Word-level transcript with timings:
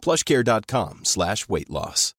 plushcare.com 0.00 1.00
slash 1.04 1.46
weight 1.48 1.70
loss. 1.70 2.14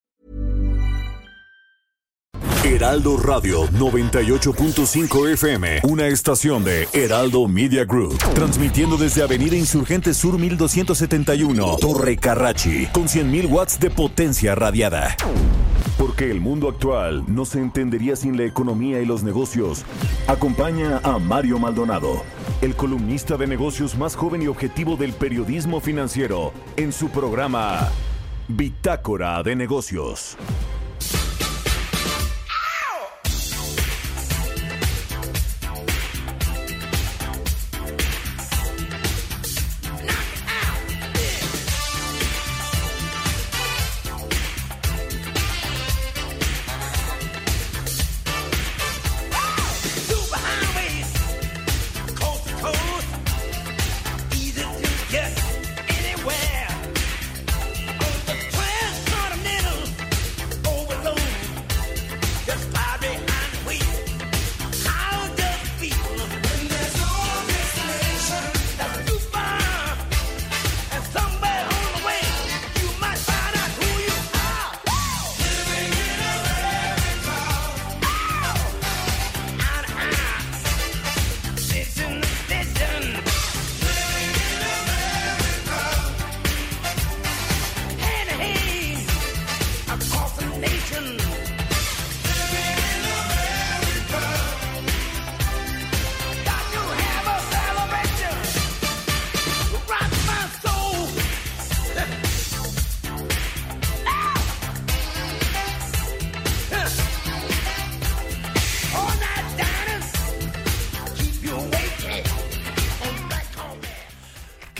Heraldo 2.63 3.17
Radio 3.17 3.67
98.5 3.69 5.33
FM, 5.33 5.79
una 5.83 6.05
estación 6.07 6.63
de 6.63 6.87
Heraldo 6.93 7.47
Media 7.47 7.85
Group, 7.85 8.19
transmitiendo 8.35 8.97
desde 8.97 9.23
Avenida 9.23 9.55
Insurgente 9.55 10.13
Sur 10.13 10.37
1271, 10.37 11.77
Torre 11.81 12.17
Carrachi, 12.17 12.85
con 12.93 13.07
100.000 13.07 13.49
watts 13.49 13.79
de 13.79 13.89
potencia 13.89 14.53
radiada. 14.53 15.17
Porque 15.97 16.29
el 16.29 16.39
mundo 16.39 16.69
actual 16.69 17.23
no 17.27 17.45
se 17.45 17.59
entendería 17.59 18.15
sin 18.15 18.37
la 18.37 18.45
economía 18.45 19.01
y 19.01 19.05
los 19.05 19.23
negocios. 19.23 19.83
Acompaña 20.27 20.99
a 21.03 21.17
Mario 21.17 21.57
Maldonado, 21.57 22.23
el 22.61 22.75
columnista 22.75 23.37
de 23.37 23.47
negocios 23.47 23.97
más 23.97 24.15
joven 24.15 24.43
y 24.43 24.47
objetivo 24.47 24.95
del 24.95 25.13
periodismo 25.13 25.81
financiero, 25.81 26.53
en 26.77 26.91
su 26.91 27.09
programa 27.09 27.89
Bitácora 28.47 29.41
de 29.41 29.55
Negocios. 29.55 30.37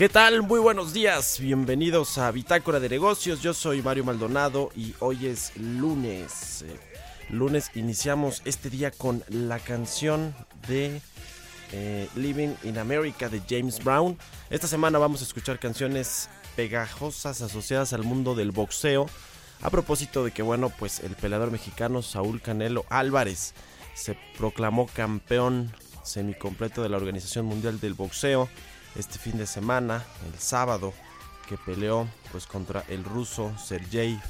¿Qué 0.02 0.08
tal? 0.08 0.42
Muy 0.42 0.58
buenos 0.58 0.92
días, 0.92 1.38
bienvenidos 1.38 2.18
a 2.18 2.28
Bitácora 2.32 2.80
de 2.80 2.88
Negocios, 2.88 3.40
yo 3.40 3.54
soy 3.54 3.82
Mario 3.82 4.02
Maldonado 4.02 4.70
y 4.74 4.96
hoy 4.98 5.26
es 5.26 5.56
lunes. 5.56 6.62
Eh, 6.62 6.76
lunes 7.30 7.70
iniciamos 7.76 8.42
este 8.44 8.68
día 8.68 8.90
con 8.90 9.22
la 9.28 9.60
canción 9.60 10.34
de 10.66 11.00
eh, 11.70 12.08
Living 12.16 12.52
in 12.64 12.78
America 12.78 13.28
de 13.28 13.42
James 13.48 13.78
Brown. 13.84 14.18
Esta 14.50 14.66
semana 14.66 14.98
vamos 14.98 15.20
a 15.20 15.24
escuchar 15.24 15.60
canciones 15.60 16.28
pegajosas 16.56 17.40
asociadas 17.40 17.92
al 17.92 18.02
mundo 18.02 18.34
del 18.34 18.50
boxeo. 18.50 19.06
A 19.60 19.70
propósito 19.70 20.24
de 20.24 20.32
que, 20.32 20.42
bueno, 20.42 20.72
pues 20.80 20.98
el 20.98 21.14
peleador 21.14 21.52
mexicano 21.52 22.02
Saúl 22.02 22.42
Canelo 22.42 22.84
Álvarez 22.88 23.54
se 23.94 24.18
proclamó 24.36 24.88
campeón 24.88 25.72
semicompleto 26.02 26.82
de 26.82 26.88
la 26.88 26.96
Organización 26.96 27.46
Mundial 27.46 27.78
del 27.78 27.94
Boxeo 27.94 28.48
este 28.96 29.18
fin 29.18 29.38
de 29.38 29.46
semana, 29.46 30.04
el 30.26 30.38
sábado, 30.38 30.92
que 31.48 31.56
peleó 31.56 32.08
pues 32.30 32.46
contra 32.46 32.84
el 32.88 33.04
ruso 33.04 33.52
Sergey 33.58 34.20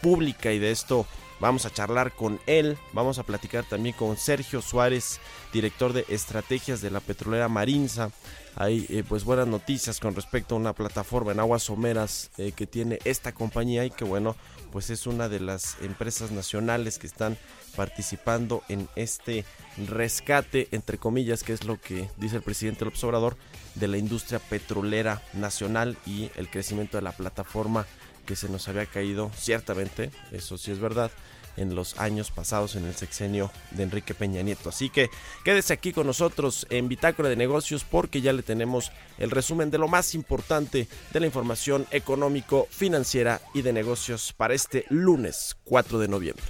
pública 0.00 0.52
y 0.52 0.60
de 0.60 0.70
esto 0.70 1.04
vamos 1.40 1.66
a 1.66 1.72
charlar 1.72 2.12
con 2.12 2.38
él, 2.46 2.78
vamos 2.92 3.18
a 3.18 3.24
platicar 3.24 3.64
también 3.64 3.96
con 3.96 4.16
Sergio 4.16 4.62
Suárez, 4.62 5.18
director 5.52 5.92
de 5.92 6.04
estrategias 6.08 6.80
de 6.82 6.90
la 6.90 7.00
petrolera 7.00 7.48
Marinza. 7.48 8.10
Hay 8.54 8.86
eh, 8.88 9.02
pues 9.06 9.24
buenas 9.24 9.48
noticias 9.48 9.98
con 9.98 10.14
respecto 10.14 10.54
a 10.54 10.58
una 10.58 10.72
plataforma 10.72 11.32
en 11.32 11.40
aguas 11.40 11.64
someras 11.64 12.30
que 12.36 12.66
tiene 12.66 13.00
esta 13.04 13.32
compañía 13.32 13.84
y 13.84 13.90
que 13.90 14.04
bueno, 14.04 14.36
pues 14.74 14.90
es 14.90 15.06
una 15.06 15.28
de 15.28 15.38
las 15.38 15.76
empresas 15.82 16.32
nacionales 16.32 16.98
que 16.98 17.06
están 17.06 17.38
participando 17.76 18.64
en 18.68 18.88
este 18.96 19.44
rescate, 19.86 20.66
entre 20.72 20.98
comillas, 20.98 21.44
que 21.44 21.52
es 21.52 21.64
lo 21.64 21.80
que 21.80 22.10
dice 22.16 22.34
el 22.38 22.42
presidente 22.42 22.84
López 22.84 23.04
Obrador, 23.04 23.36
de 23.76 23.86
la 23.86 23.98
industria 23.98 24.40
petrolera 24.40 25.22
nacional 25.32 25.96
y 26.06 26.28
el 26.34 26.50
crecimiento 26.50 26.96
de 26.96 27.04
la 27.04 27.12
plataforma 27.12 27.86
que 28.26 28.34
se 28.34 28.48
nos 28.48 28.66
había 28.66 28.86
caído, 28.86 29.30
ciertamente, 29.36 30.10
eso 30.32 30.58
sí 30.58 30.72
es 30.72 30.80
verdad, 30.80 31.12
en 31.56 31.74
los 31.74 31.98
años 31.98 32.30
pasados 32.30 32.76
en 32.76 32.84
el 32.84 32.94
sexenio 32.94 33.50
de 33.70 33.84
Enrique 33.84 34.14
Peña 34.14 34.42
Nieto. 34.42 34.68
Así 34.68 34.90
que 34.90 35.10
quédese 35.44 35.72
aquí 35.72 35.92
con 35.92 36.06
nosotros 36.06 36.66
en 36.70 36.88
Bitácora 36.88 37.28
de 37.28 37.36
Negocios 37.36 37.84
porque 37.84 38.20
ya 38.20 38.32
le 38.32 38.42
tenemos 38.42 38.92
el 39.18 39.30
resumen 39.30 39.70
de 39.70 39.78
lo 39.78 39.88
más 39.88 40.14
importante 40.14 40.88
de 41.12 41.20
la 41.20 41.26
información 41.26 41.86
económico, 41.90 42.66
financiera 42.70 43.40
y 43.54 43.62
de 43.62 43.72
negocios 43.72 44.32
para 44.32 44.54
este 44.54 44.84
lunes 44.88 45.56
4 45.64 45.98
de 45.98 46.08
noviembre. 46.08 46.44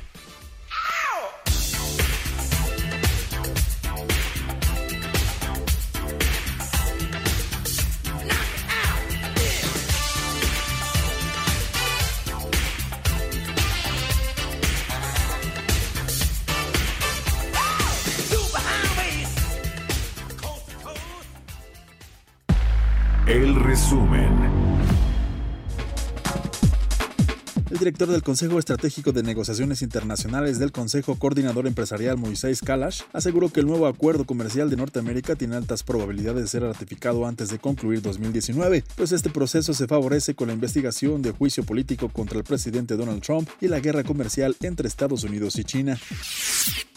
Director 27.85 28.09
del 28.09 28.23
Consejo 28.23 28.59
Estratégico 28.59 29.13
de 29.13 29.23
Negociaciones 29.23 29.83
Internacionales 29.83 30.59
del 30.59 30.73
Consejo 30.73 31.17
Coordinador 31.17 31.67
Empresarial 31.67 32.17
Moisés 32.17 32.63
Kalash 32.63 33.03
aseguró 33.13 33.51
que 33.51 33.61
el 33.61 33.67
nuevo 33.67 33.87
acuerdo 33.87 34.25
comercial 34.25 34.71
de 34.71 34.77
Norteamérica 34.77 35.37
tiene 35.37 35.57
altas 35.57 35.83
probabilidades 35.83 36.41
de 36.41 36.49
ser 36.49 36.63
ratificado 36.63 37.27
antes 37.27 37.51
de 37.51 37.59
concluir 37.59 38.01
2019, 38.01 38.85
pues 38.97 39.13
este 39.13 39.29
proceso 39.29 39.75
se 39.75 39.87
favorece 39.87 40.35
con 40.35 40.49
la 40.49 40.55
investigación 40.55 41.21
de 41.21 41.33
juicio 41.33 41.63
político 41.63 42.09
contra 42.09 42.39
el 42.39 42.45
presidente 42.45 42.97
Donald 42.97 43.21
Trump 43.21 43.51
y 43.61 43.69
la 43.69 43.81
guerra 43.81 44.03
comercial 44.03 44.57
entre 44.63 44.89
Estados 44.89 45.23
Unidos 45.23 45.59
y 45.59 45.65
China. 45.65 45.99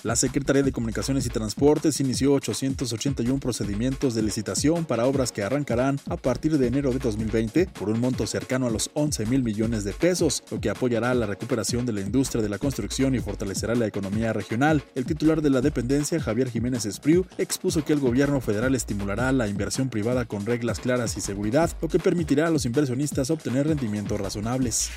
La 0.04 0.16
Secretaría 0.16 0.63
de 0.63 0.72
Comunicaciones 0.72 1.25
y 1.25 1.30
Transportes 1.30 2.00
inició 2.00 2.31
881 2.34 3.39
procedimientos 3.39 4.16
de 4.16 4.22
licitación 4.22 4.86
para 4.86 5.06
obras 5.06 5.34
que 5.34 5.44
arrancarán 5.44 6.00
a 6.07 6.16
partir 6.16 6.57
de 6.57 6.68
enero 6.68 6.92
de 6.92 7.00
2020 7.00 7.66
por 7.78 7.89
un 7.89 8.00
monto 8.00 8.25
cercano 8.25 8.68
a 8.68 8.69
los 8.69 8.89
11 8.94 9.25
mil 9.25 9.44
millones 9.44 9.84
de 9.84 9.92
pesos, 9.92 10.44
lo 10.50 10.62
que 10.62 10.69
apoyará 10.77 11.13
la 11.15 11.25
recuperación 11.25 11.85
de 11.85 11.94
la 11.94 12.01
industria 12.01 12.44
de 12.44 12.50
la 12.50 12.59
construcción 12.59 13.15
y 13.15 13.19
fortalecerá 13.19 13.74
la 13.75 13.88
economía 13.88 14.31
regional. 14.31 14.83
El 14.94 15.06
titular 15.06 15.41
de 15.41 15.50
la 15.50 15.62
dependencia, 15.62 16.21
Javier 16.21 16.51
Jiménez 16.51 16.85
Espriu, 16.85 17.25
expuso 17.39 17.83
que 17.83 17.94
el 17.94 18.00
gobierno 18.00 18.41
federal 18.41 18.75
estimulará 18.75 19.31
la 19.31 19.47
inversión 19.47 19.89
privada 19.89 20.25
con 20.25 20.45
reglas 20.45 20.79
claras 20.79 21.18
y 21.18 21.21
seguridad, 21.21 21.71
lo 21.81 21.88
que 21.88 22.00
permitirá 22.00 22.47
a 22.47 22.51
los 22.51 22.65
inversionistas 22.65 23.31
obtener 23.31 23.68
rendimientos 23.68 24.21
razonables. 24.21 24.89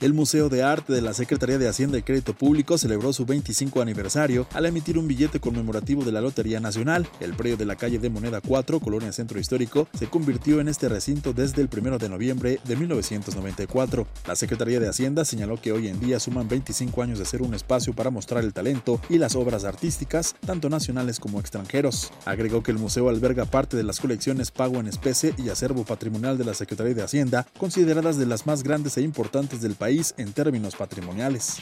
El 0.00 0.14
Museo 0.14 0.48
de 0.48 0.62
Arte 0.62 0.92
de 0.94 1.02
la 1.02 1.12
Secretaría 1.12 1.58
de 1.58 1.68
Hacienda 1.68 1.98
y 1.98 2.02
Crédito 2.02 2.32
Público 2.32 2.78
celebró 2.78 3.12
su 3.12 3.26
25 3.26 3.82
aniversario 3.82 4.46
al 4.54 4.66
emitir 4.66 4.98
un 4.98 5.06
billete 5.06 5.38
conmemorativo 5.38 6.04
de 6.04 6.12
la 6.12 6.22
Lotería 6.22 6.60
Nacional. 6.60 7.06
El 7.20 7.34
predio 7.34 7.58
de 7.58 7.66
la 7.66 7.76
calle 7.76 7.98
de 7.98 8.08
Moneda 8.08 8.40
4, 8.40 8.80
Colonia 8.80 9.12
Centro 9.12 9.38
Histórico, 9.38 9.86
se 9.98 10.06
convirtió 10.06 10.60
en 10.60 10.68
este 10.68 10.88
recinto 10.88 11.34
desde 11.34 11.60
el 11.60 11.68
1 11.70 11.98
de 11.98 12.08
noviembre 12.08 12.60
de 12.64 12.76
1994. 12.76 14.06
La 14.26 14.36
Secretaría 14.36 14.80
de 14.80 14.88
Hacienda 14.94 15.24
señaló 15.24 15.60
que 15.60 15.72
hoy 15.72 15.88
en 15.88 15.98
día 15.98 16.20
suman 16.20 16.46
25 16.46 17.02
años 17.02 17.18
de 17.18 17.24
ser 17.24 17.42
un 17.42 17.52
espacio 17.52 17.92
para 17.94 18.10
mostrar 18.10 18.44
el 18.44 18.52
talento 18.52 19.00
y 19.08 19.18
las 19.18 19.34
obras 19.34 19.64
artísticas, 19.64 20.36
tanto 20.46 20.70
nacionales 20.70 21.18
como 21.18 21.40
extranjeros. 21.40 22.12
Agregó 22.24 22.62
que 22.62 22.70
el 22.70 22.78
museo 22.78 23.08
alberga 23.08 23.44
parte 23.44 23.76
de 23.76 23.82
las 23.82 23.98
colecciones 23.98 24.52
pago 24.52 24.78
en 24.78 24.86
especie 24.86 25.34
y 25.36 25.48
acervo 25.48 25.82
patrimonial 25.84 26.38
de 26.38 26.44
la 26.44 26.54
Secretaría 26.54 26.94
de 26.94 27.02
Hacienda, 27.02 27.44
consideradas 27.58 28.18
de 28.18 28.26
las 28.26 28.46
más 28.46 28.62
grandes 28.62 28.96
e 28.96 29.00
importantes 29.02 29.60
del 29.60 29.74
país 29.74 30.14
en 30.16 30.32
términos 30.32 30.76
patrimoniales. 30.76 31.56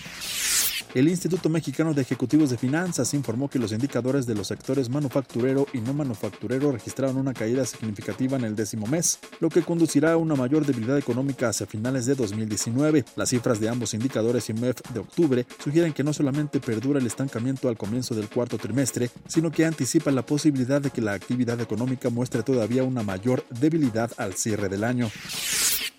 El 0.95 1.09
Instituto 1.09 1.49
Mexicano 1.49 1.95
de 1.95 2.03
Ejecutivos 2.03 2.51
de 2.51 2.59
Finanzas 2.59 3.15
informó 3.15 3.49
que 3.49 3.59
los 3.59 3.73
indicadores 3.73 4.27
de 4.27 4.35
los 4.35 4.49
sectores 4.49 4.91
manufacturero 4.91 5.67
y 5.73 5.79
no 5.79 5.95
manufacturero 5.95 6.71
registraron 6.71 7.17
una 7.17 7.33
caída 7.33 7.65
significativa 7.65 8.37
en 8.37 8.45
el 8.45 8.55
décimo 8.55 8.87
mes, 8.87 9.19
lo 9.41 9.49
que 9.49 9.63
conducirá 9.63 10.13
a 10.13 10.17
una 10.19 10.35
mayor 10.35 10.67
debilidad 10.67 10.99
económica 10.99 11.49
hacia 11.49 11.67
finales 11.67 12.05
de 12.05 12.15
2019. 12.15 13.07
Las 13.17 13.31
cifras 13.31 13.59
de 13.59 13.71
ambos 13.71 13.95
indicadores 13.95 14.51
IMEF 14.51 14.83
de 14.93 15.01
octubre 15.01 15.47
sugieren 15.65 15.95
que 15.95 16.05
no 16.05 16.13
solamente 16.13 16.61
perdura 16.61 17.01
el 17.01 17.07
estancamiento 17.07 17.71
al 17.71 17.79
comienzo 17.79 18.15
del 18.15 18.29
cuarto 18.29 18.59
trimestre, 18.59 19.09
sino 19.27 19.51
que 19.51 19.65
anticipa 19.65 20.11
la 20.11 20.27
posibilidad 20.27 20.83
de 20.83 20.91
que 20.91 21.01
la 21.01 21.15
actividad 21.15 21.59
económica 21.63 22.11
muestre 22.11 22.43
todavía 22.43 22.85
una 22.85 23.03
mayor 23.03 23.47
debilidad 23.49 24.11
al 24.19 24.35
cierre 24.35 24.69
del 24.69 24.85
año. 24.85 25.11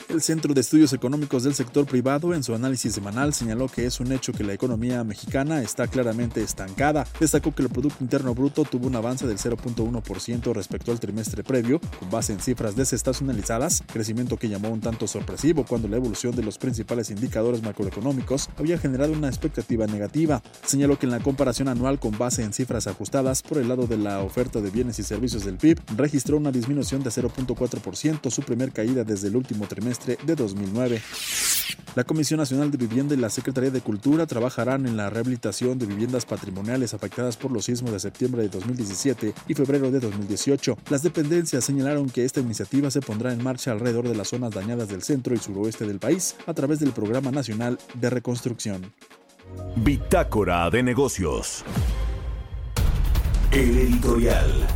El 0.10 0.22
Centro 0.22 0.54
de 0.54 0.62
Estudios 0.62 0.94
Económicos 0.94 1.44
del 1.44 1.56
Sector 1.56 1.86
Privado 1.86 2.34
en 2.34 2.44
su 2.44 2.54
análisis 2.54 2.94
semanal 2.94 3.34
señaló 3.34 3.68
que 3.68 3.86
es 3.86 4.00
un 4.00 4.12
hecho 4.12 4.34
que 4.34 4.44
la 4.44 4.54
economía 4.54 5.04
mexicana 5.04 5.62
está 5.62 5.88
claramente 5.88 6.44
estancada. 6.44 7.08
Destacó 7.20 7.56
que 7.56 7.64
el 7.64 7.70
Producto 7.70 7.98
Interno 8.02 8.36
Bruto 8.36 8.64
tuvo 8.64 8.88
un 8.88 8.96
avance 8.96 9.26
del 9.26 9.38
0.1% 9.38 10.54
respecto 10.54 10.92
al 10.92 11.00
trimestre 11.00 11.44
previo, 11.44 11.80
con 12.00 12.10
base 12.12 12.34
en 12.34 12.42
cifras 12.42 12.76
desestacionalizadas, 12.76 13.84
crecimiento 13.92 14.38
que 14.38 14.50
llamó 14.50 14.70
un 14.70 14.82
tanto 14.82 15.08
sorpresivo 15.08 15.66
cuando 15.66 15.88
la 15.88 15.98
evolución 15.98 16.36
de 16.36 16.44
los 16.44 16.58
principales 16.58 17.10
indicadores 17.10 17.64
macroeconómicos 17.64 18.50
había 18.58 18.78
generado 18.78 19.14
una 19.14 19.30
expectativa 19.30 19.88
negativa. 19.88 20.44
Señaló 20.66 21.00
que 21.00 21.06
en 21.06 21.12
la 21.12 21.22
comparación 21.22 21.70
anual 21.70 22.00
con 22.00 22.18
base 22.18 22.44
en 22.44 22.54
cifras 22.54 22.88
ajustadas 22.88 23.42
por 23.42 23.58
el 23.58 23.70
lado 23.70 23.88
de 23.88 23.98
la 23.98 24.20
oferta 24.20 24.60
de 24.60 24.70
bienes 24.70 25.00
y 25.00 25.04
servicios 25.04 25.46
del 25.46 25.58
PIB, 25.58 25.80
registró 25.96 26.38
una 26.38 26.52
disminución 26.52 27.04
de 27.04 27.10
0.4%, 27.10 28.30
su 28.30 28.42
primer 28.42 28.72
caída 28.72 29.04
desde 29.04 29.30
el 29.30 29.38
último 29.38 29.66
trimestre 29.66 29.93
de 30.00 30.36
2009. 30.36 31.02
La 31.96 32.04
Comisión 32.04 32.40
Nacional 32.40 32.72
de 32.72 32.78
Vivienda 32.78 33.14
y 33.14 33.18
la 33.18 33.30
Secretaría 33.30 33.70
de 33.70 33.82
Cultura 33.82 34.26
trabajarán 34.26 34.88
en 34.88 34.98
la 34.98 35.12
rehabilitación 35.12 35.78
de 35.78 35.86
viviendas 35.86 36.26
patrimoniales 36.26 36.96
afectadas 36.96 37.38
por 37.38 37.52
los 37.52 37.66
sismos 37.66 37.92
de 37.92 38.00
septiembre 38.00 38.42
de 38.42 38.50
2017 38.50 39.34
y 39.48 39.54
febrero 39.54 39.92
de 39.92 40.00
2018. 40.00 40.78
Las 40.90 41.04
dependencias 41.04 41.64
señalaron 41.64 42.10
que 42.10 42.26
esta 42.26 42.40
iniciativa 42.40 42.90
se 42.90 43.02
pondrá 43.02 43.32
en 43.32 43.44
marcha 43.44 43.72
alrededor 43.72 44.08
de 44.08 44.16
las 44.16 44.30
zonas 44.30 44.52
dañadas 44.52 44.90
del 44.90 45.04
centro 45.04 45.36
y 45.36 45.38
suroeste 45.38 45.86
del 45.86 46.00
país 46.00 46.36
a 46.48 46.54
través 46.56 46.80
del 46.80 46.94
Programa 46.94 47.30
Nacional 47.30 47.78
de 47.94 48.10
Reconstrucción. 48.10 48.92
Bitácora 49.76 50.70
de 50.72 50.82
negocios. 50.82 51.64
El 53.52 53.78
editorial. 53.78 54.68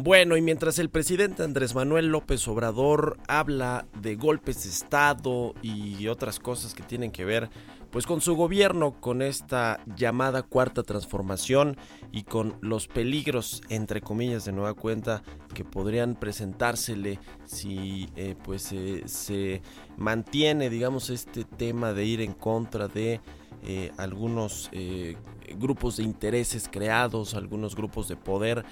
Bueno, 0.00 0.36
y 0.36 0.42
mientras 0.42 0.78
el 0.78 0.90
presidente 0.90 1.42
Andrés 1.42 1.74
Manuel 1.74 2.06
López 2.06 2.46
Obrador 2.46 3.18
habla 3.26 3.84
de 4.00 4.14
golpes 4.14 4.62
de 4.62 4.70
Estado 4.70 5.54
y 5.60 6.06
otras 6.06 6.38
cosas 6.38 6.72
que 6.72 6.84
tienen 6.84 7.10
que 7.10 7.24
ver 7.24 7.50
pues 7.90 8.06
con 8.06 8.20
su 8.20 8.36
gobierno, 8.36 9.00
con 9.00 9.22
esta 9.22 9.80
llamada 9.96 10.42
cuarta 10.42 10.84
transformación 10.84 11.76
y 12.12 12.22
con 12.22 12.54
los 12.60 12.86
peligros, 12.86 13.62
entre 13.70 14.00
comillas, 14.00 14.44
de 14.44 14.52
nueva 14.52 14.74
cuenta, 14.74 15.24
que 15.52 15.64
podrían 15.64 16.14
presentársele 16.14 17.18
si 17.44 18.08
eh, 18.14 18.36
pues 18.44 18.70
eh, 18.72 19.02
se 19.06 19.62
mantiene, 19.96 20.70
digamos, 20.70 21.10
este 21.10 21.42
tema 21.42 21.92
de 21.92 22.04
ir 22.04 22.20
en 22.20 22.34
contra 22.34 22.86
de 22.86 23.20
eh, 23.62 23.90
algunos 23.96 24.68
eh, 24.72 25.16
grupos 25.56 25.96
de 25.96 26.04
intereses 26.04 26.68
creados, 26.70 27.34
algunos 27.34 27.74
grupos 27.74 28.06
de 28.06 28.16
poder 28.16 28.64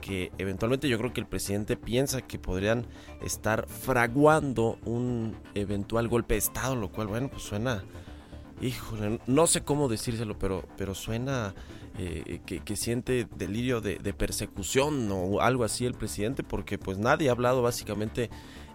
que 0.00 0.32
eventualmente 0.38 0.88
yo 0.88 0.98
creo 0.98 1.12
que 1.12 1.20
el 1.20 1.26
presidente 1.26 1.76
piensa 1.76 2.22
que 2.22 2.38
podrían 2.38 2.86
estar 3.22 3.66
fraguando 3.68 4.78
un 4.84 5.36
eventual 5.54 6.08
golpe 6.08 6.34
de 6.34 6.38
Estado, 6.38 6.76
lo 6.76 6.90
cual, 6.90 7.08
bueno, 7.08 7.28
pues 7.28 7.42
suena, 7.42 7.84
híjole, 8.60 9.20
no 9.26 9.46
sé 9.46 9.62
cómo 9.62 9.88
decírselo, 9.88 10.38
pero, 10.38 10.64
pero 10.76 10.94
suena 10.94 11.54
eh, 11.98 12.40
que, 12.46 12.60
que, 12.60 12.76
siente 12.76 13.26
delirio 13.36 13.80
de, 13.80 13.96
de, 13.96 14.12
persecución 14.12 15.08
o 15.12 15.40
algo 15.40 15.64
así 15.64 15.86
el 15.86 15.94
presidente, 15.94 16.42
porque 16.42 16.78
pues 16.78 16.98
nadie 16.98 17.28
ha 17.28 17.32
hablado 17.32 17.62
básicamente 17.62 18.30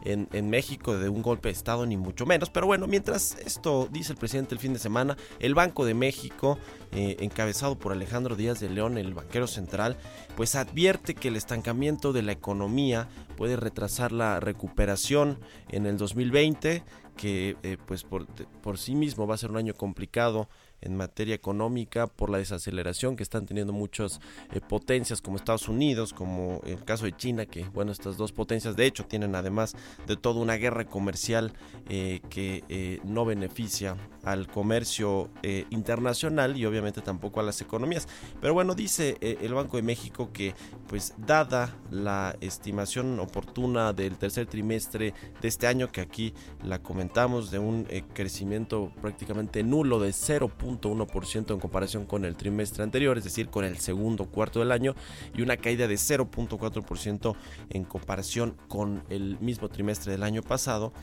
en, 0.06 0.50
México 0.50 0.98
de 0.98 1.10
un 1.10 1.22
golpe 1.22 1.50
de 1.50 1.54
Estado, 1.54 1.86
ni 1.86 1.98
mucho 1.98 2.26
menos. 2.26 2.50
Pero 2.50 2.68
bueno, 2.68 2.88
mientras 2.88 3.38
esto 3.46 3.90
dice 3.92 4.14
el 4.14 4.18
presidente 4.18 4.56
el 4.56 4.60
fin 4.60 4.74
de 4.74 4.80
semana, 4.80 5.18
el 5.40 5.56
Banco 5.56 5.86
de 5.86 5.94
México, 5.94 6.58
eh, 6.92 7.18
encabezado 7.20 7.78
por 7.78 7.92
Alejandro 7.92 8.36
Díaz 8.36 8.60
de 8.60 8.70
León, 8.70 8.98
el 8.98 9.14
banquero 9.14 9.48
central, 9.48 9.98
pues 10.36 10.56
advierte 10.56 11.16
que 11.16 11.30
el 11.30 11.36
estancamiento 11.36 12.14
de 12.14 12.22
la 12.22 12.32
economía 12.32 13.08
puede 13.36 13.58
retrasar 13.58 14.12
la 14.12 14.40
recuperación 14.40 15.40
en 15.70 15.86
el 15.86 15.98
2020, 15.98 16.84
que 17.18 17.58
eh, 17.64 17.78
pues 17.86 18.04
por, 18.04 18.28
por 18.62 18.78
sí 18.78 18.96
mismo 18.96 19.26
va 19.26 19.36
a 19.36 19.38
ser 19.38 19.52
un 19.52 19.58
año 19.58 19.74
complicado 19.74 20.50
en 20.86 20.96
materia 20.96 21.36
económica 21.36 22.08
por 22.08 22.30
la 22.30 22.38
desaceleración 22.38 23.16
que 23.16 23.24
están 23.24 23.46
teniendo 23.46 23.74
muchas 23.74 24.22
eh, 24.54 24.62
potencias 24.62 25.22
como 25.22 25.38
Estados 25.38 25.68
Unidos, 25.68 26.14
como 26.14 26.62
el 26.66 26.84
caso 26.84 27.06
de 27.06 27.16
China, 27.16 27.46
que 27.46 27.66
bueno, 27.66 27.92
estas 27.92 28.18
dos 28.18 28.32
potencias 28.32 28.76
de 28.76 28.86
hecho 28.86 29.06
tienen 29.06 29.36
además 29.36 29.76
de 30.08 30.16
todo 30.16 30.40
una 30.40 30.56
guerra 30.56 30.86
comercial 30.86 31.54
eh, 31.90 32.22
que 32.30 32.64
eh, 32.70 33.00
no 33.04 33.26
beneficia 33.26 33.98
al 34.26 34.48
comercio 34.48 35.30
eh, 35.44 35.66
internacional 35.70 36.58
y 36.58 36.66
obviamente 36.66 37.02
tampoco 37.02 37.40
a 37.40 37.44
las 37.44 37.62
economías. 37.62 38.08
Pero 38.42 38.54
bueno, 38.54 38.74
dice 38.76 39.18
eh, 39.22 39.38
el 39.42 39.54
Banco 39.54 39.78
de 39.78 39.84
México 39.84 40.32
que 40.34 40.56
pues 40.88 41.14
dada 41.18 41.76
la 41.92 42.36
estimación 42.42 43.20
oportuna 43.20 43.94
del 43.94 44.18
tercer 44.18 44.48
trimestre 44.48 45.14
de 45.42 45.48
este 45.48 45.68
año, 45.68 45.92
que 45.92 46.02
aquí 46.02 46.34
la 46.64 46.80
comentamos, 46.80 47.52
de 47.52 47.60
un 47.60 47.86
eh, 47.90 48.04
crecimiento 48.14 48.92
prácticamente 49.02 49.64
nulo 49.64 50.00
de 50.00 50.10
0.1% 50.10 51.54
en 51.54 51.60
comparación 51.60 52.06
con 52.06 52.26
el 52.26 52.36
trimestre 52.36 52.84
anterior, 52.84 53.18
es 53.18 53.24
decir, 53.24 53.50
con 53.50 53.64
el 53.64 53.78
segundo 53.78 54.26
cuarto 54.26 54.60
del 54.60 54.72
año, 54.72 54.96
y 55.36 55.42
una 55.44 55.58
caída 55.58 55.88
de 55.88 55.96
0.4% 55.96 57.36
en 57.70 57.84
comparación 57.84 58.58
con 58.68 59.04
el 59.10 59.40
mismo 59.40 59.70
trimestre 59.70 60.12
del 60.12 60.24
año 60.24 60.42
pasado, 60.42 60.94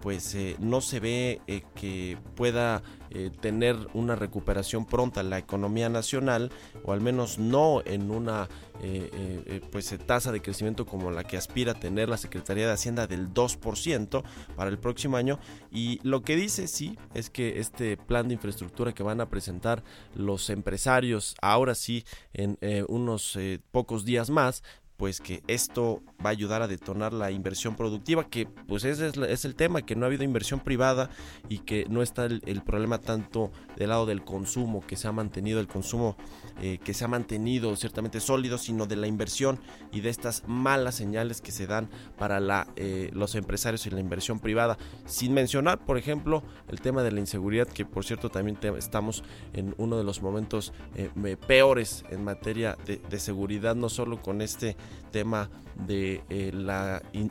pues 0.00 0.34
eh, 0.34 0.56
no 0.58 0.80
se 0.80 1.00
ve 1.00 1.40
eh, 1.46 1.62
que 1.74 2.18
pueda 2.34 2.82
eh, 3.10 3.30
tener 3.40 3.76
una 3.92 4.16
recuperación 4.16 4.86
pronta 4.86 5.22
la 5.22 5.38
economía 5.38 5.88
nacional, 5.88 6.50
o 6.84 6.92
al 6.92 7.00
menos 7.00 7.38
no 7.38 7.82
en 7.84 8.10
una 8.10 8.48
eh, 8.82 9.10
eh, 9.12 9.42
eh, 9.44 9.60
pues 9.70 9.94
tasa 10.06 10.32
de 10.32 10.40
crecimiento 10.40 10.86
como 10.86 11.10
la 11.10 11.22
que 11.22 11.36
aspira 11.36 11.72
a 11.72 11.74
tener 11.74 12.08
la 12.08 12.16
Secretaría 12.16 12.66
de 12.66 12.72
Hacienda 12.72 13.06
del 13.06 13.28
2% 13.34 14.22
para 14.56 14.70
el 14.70 14.78
próximo 14.78 15.18
año. 15.18 15.38
Y 15.70 16.00
lo 16.02 16.22
que 16.22 16.34
dice 16.34 16.66
sí 16.66 16.98
es 17.12 17.28
que 17.28 17.60
este 17.60 17.98
plan 17.98 18.28
de 18.28 18.34
infraestructura 18.34 18.94
que 18.94 19.02
van 19.02 19.20
a 19.20 19.28
presentar 19.28 19.84
los 20.14 20.48
empresarios 20.48 21.34
ahora 21.42 21.74
sí 21.74 22.04
en 22.32 22.58
unos 22.88 23.38
pocos 23.70 24.04
días 24.04 24.30
más 24.30 24.62
pues 25.00 25.22
que 25.22 25.42
esto 25.46 26.02
va 26.22 26.28
a 26.28 26.32
ayudar 26.32 26.60
a 26.60 26.68
detonar 26.68 27.14
la 27.14 27.30
inversión 27.30 27.74
productiva, 27.74 28.28
que 28.28 28.44
pues 28.44 28.84
ese 28.84 29.08
es, 29.08 29.16
es 29.16 29.46
el 29.46 29.54
tema, 29.54 29.80
que 29.80 29.96
no 29.96 30.04
ha 30.04 30.08
habido 30.08 30.24
inversión 30.24 30.60
privada 30.60 31.08
y 31.48 31.60
que 31.60 31.86
no 31.88 32.02
está 32.02 32.26
el 32.26 32.62
problema 32.66 32.98
tanto 32.98 33.50
del 33.78 33.88
lado 33.88 34.04
del 34.04 34.22
consumo, 34.22 34.86
que 34.86 34.96
se 34.96 35.08
ha 35.08 35.12
mantenido 35.12 35.58
el 35.58 35.68
consumo, 35.68 36.18
eh, 36.60 36.78
que 36.82 36.94
se 36.94 37.04
ha 37.04 37.08
mantenido 37.08 37.74
ciertamente 37.76 38.20
sólido, 38.20 38.58
sino 38.58 38.86
de 38.86 38.96
la 38.96 39.06
inversión 39.06 39.58
y 39.92 40.00
de 40.00 40.10
estas 40.10 40.44
malas 40.46 40.94
señales 40.94 41.40
que 41.40 41.52
se 41.52 41.66
dan 41.66 41.88
para 42.18 42.66
eh, 42.76 43.10
los 43.12 43.34
empresarios 43.34 43.86
y 43.86 43.90
la 43.90 44.00
inversión 44.00 44.40
privada. 44.40 44.78
Sin 45.06 45.32
mencionar, 45.32 45.84
por 45.84 45.98
ejemplo, 45.98 46.42
el 46.68 46.80
tema 46.80 47.02
de 47.02 47.12
la 47.12 47.20
inseguridad, 47.20 47.66
que 47.66 47.84
por 47.84 48.04
cierto 48.04 48.30
también 48.30 48.58
estamos 48.76 49.24
en 49.52 49.74
uno 49.78 49.96
de 49.96 50.04
los 50.04 50.22
momentos 50.22 50.72
eh, 50.96 51.10
peores 51.46 52.04
en 52.10 52.24
materia 52.24 52.76
de, 52.86 53.20
seguridad, 53.20 53.76
no 53.76 53.88
solo 53.88 54.22
con 54.22 54.40
este 54.40 54.76
tema 55.10 55.50
de 55.86 56.22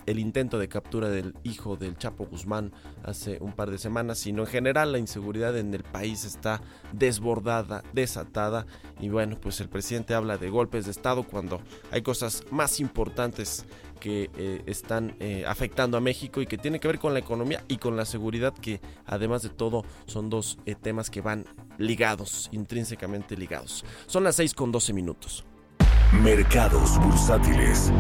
el 0.05 0.19
intento 0.19 0.57
de 0.57 0.67
captura 0.67 1.09
del 1.09 1.35
hijo 1.43 1.77
del 1.77 1.97
Chapo 1.97 2.25
Guzmán 2.25 2.71
hace 3.03 3.37
un 3.41 3.53
par 3.53 3.69
de 3.71 3.77
semanas, 3.77 4.19
sino 4.19 4.41
en 4.43 4.47
general 4.47 4.91
la 4.91 4.99
inseguridad 4.99 5.57
en 5.57 5.73
el 5.73 5.83
país 5.83 6.25
está 6.25 6.61
desbordada, 6.93 7.83
desatada 7.93 8.65
bueno, 9.11 9.37
pues 9.39 9.59
el 9.61 9.69
presidente 9.69 10.13
habla 10.13 10.37
de 10.37 10.49
golpes 10.49 10.85
de 10.85 10.91
Estado 10.91 11.23
cuando 11.23 11.61
hay 11.91 12.01
cosas 12.01 12.43
más 12.51 12.79
importantes 12.79 13.65
que 13.99 14.29
eh, 14.37 14.61
están 14.65 15.15
eh, 15.19 15.43
afectando 15.45 15.97
a 15.97 16.01
México 16.01 16.41
y 16.41 16.45
que 16.45 16.57
tiene 16.57 16.79
que 16.79 16.87
ver 16.87 16.99
con 16.99 17.13
la 17.13 17.19
economía 17.19 17.63
y 17.67 17.77
con 17.77 17.97
la 17.97 18.05
seguridad 18.05 18.53
que 18.53 18.79
además 19.05 19.41
de 19.41 19.49
todo 19.49 19.83
son 20.05 20.29
dos 20.29 20.57
eh, 20.65 20.75
temas 20.75 21.09
que 21.09 21.21
van 21.21 21.45
ligados, 21.77 22.49
intrínsecamente 22.51 23.35
ligados. 23.35 23.85
Son 24.07 24.23
las 24.23 24.35
6 24.37 24.53
con 24.53 24.71
12 24.71 24.93
minutos. 24.93 25.45
Mercados 26.23 26.97
bursátiles. 26.99 27.91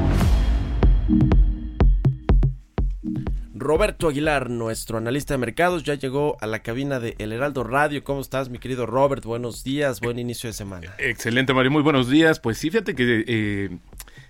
Roberto 3.59 4.07
Aguilar, 4.07 4.49
nuestro 4.49 4.97
analista 4.97 5.33
de 5.33 5.37
mercados, 5.37 5.83
ya 5.83 5.95
llegó 5.95 6.37
a 6.39 6.47
la 6.47 6.63
cabina 6.63 7.01
de 7.01 7.15
El 7.19 7.33
Heraldo 7.33 7.65
Radio. 7.65 8.05
¿Cómo 8.05 8.21
estás, 8.21 8.49
mi 8.49 8.57
querido 8.57 8.85
Robert? 8.85 9.25
Buenos 9.25 9.65
días, 9.65 9.99
buen 9.99 10.17
inicio 10.17 10.47
de 10.47 10.53
semana. 10.53 10.93
Excelente, 10.97 11.53
Mario. 11.53 11.69
Muy 11.69 11.81
buenos 11.81 12.09
días. 12.09 12.39
Pues 12.39 12.57
sí, 12.57 12.69
fíjate 12.69 12.95
que 12.95 13.25
eh, 13.27 13.77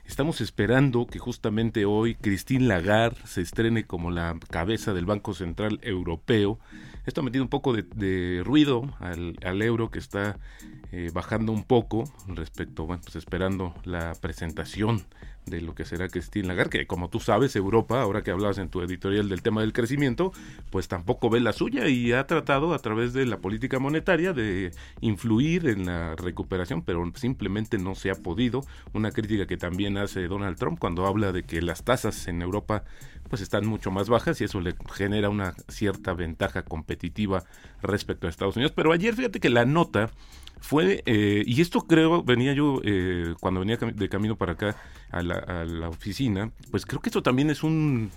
estamos 0.05 0.41
esperando 0.41 1.05
que 1.05 1.19
justamente 1.19 1.85
hoy 1.85 2.15
Christine 2.15 2.65
Lagarde 2.65 3.19
se 3.25 3.41
estrene 3.41 3.85
como 3.85 4.09
la 4.09 4.35
cabeza 4.49 4.95
del 4.95 5.05
Banco 5.05 5.35
Central 5.35 5.79
Europeo. 5.83 6.57
Esto 7.05 7.21
ha 7.21 7.23
metido 7.23 7.43
un 7.43 7.49
poco 7.49 7.71
de, 7.73 7.83
de 7.83 8.41
ruido 8.43 8.95
al, 8.99 9.37
al 9.43 9.61
euro 9.61 9.91
que 9.91 9.99
está 9.99 10.39
eh, 10.91 11.11
bajando 11.13 11.51
un 11.51 11.65
poco 11.65 12.11
respecto, 12.27 12.87
bueno, 12.87 13.03
pues 13.03 13.15
esperando 13.15 13.75
la 13.83 14.13
presentación 14.19 15.05
de 15.49 15.61
lo 15.61 15.75
que 15.75 15.85
será 15.85 16.07
Christine 16.07 16.47
Lagarde, 16.47 16.79
que 16.79 16.87
como 16.87 17.09
tú 17.09 17.19
sabes, 17.19 17.55
Europa, 17.55 18.01
ahora 18.01 18.23
que 18.23 18.31
hablabas 18.31 18.57
en 18.57 18.69
tu 18.69 18.81
editorial 18.81 19.29
del 19.29 19.41
tema 19.41 19.61
del 19.61 19.73
crecimiento, 19.73 20.31
pues 20.69 20.87
tampoco 20.87 21.29
ve 21.29 21.39
la 21.39 21.53
suya 21.53 21.87
y 21.87 22.11
ha 22.13 22.27
tratado 22.27 22.73
a 22.73 22.79
través 22.79 23.13
de 23.13 23.25
la 23.25 23.37
política 23.37 23.79
monetaria 23.79 24.33
de 24.33 24.71
influir 25.01 25.67
en 25.67 25.85
la 25.85 26.15
recuperación, 26.15 26.81
pero 26.81 27.11
simplemente 27.15 27.77
no 27.77 27.95
se 27.95 28.11
ha 28.11 28.15
podido. 28.15 28.61
Una 28.93 29.11
crítica 29.11 29.47
que 29.47 29.57
también 29.57 29.97
hace 29.97 30.27
Donald 30.27 30.57
Trump 30.57 30.79
cuando 30.79 31.05
habla 31.05 31.31
de 31.31 31.43
que 31.43 31.61
las 31.61 31.83
tasas 31.83 32.27
en 32.27 32.41
Europa 32.41 32.83
pues 33.29 33.41
están 33.41 33.65
mucho 33.67 33.91
más 33.91 34.09
bajas 34.09 34.41
y 34.41 34.43
eso 34.43 34.59
le 34.59 34.75
genera 34.91 35.29
una 35.29 35.53
cierta 35.67 36.13
ventaja 36.13 36.63
competitiva 36.63 37.43
respecto 37.81 38.27
a 38.27 38.29
Estados 38.29 38.55
Unidos. 38.55 38.73
Pero 38.75 38.91
ayer 38.91 39.13
fíjate 39.15 39.39
que 39.39 39.49
la 39.49 39.65
nota 39.65 40.09
fue, 40.59 41.03
eh, 41.05 41.43
y 41.45 41.61
esto 41.61 41.81
creo, 41.81 42.23
venía 42.23 42.53
yo 42.53 42.81
eh, 42.83 43.33
cuando 43.39 43.59
venía 43.61 43.77
de 43.77 44.09
camino 44.09 44.35
para 44.35 44.53
acá 44.53 44.75
a 45.11 45.21
la, 45.21 45.35
a 45.35 45.65
la 45.65 45.89
oficina, 45.89 46.51
pues 46.71 46.85
creo 46.85 47.01
que 47.01 47.09
esto 47.09 47.23
también 47.23 47.49
es 47.49 47.63
un, 47.63 48.11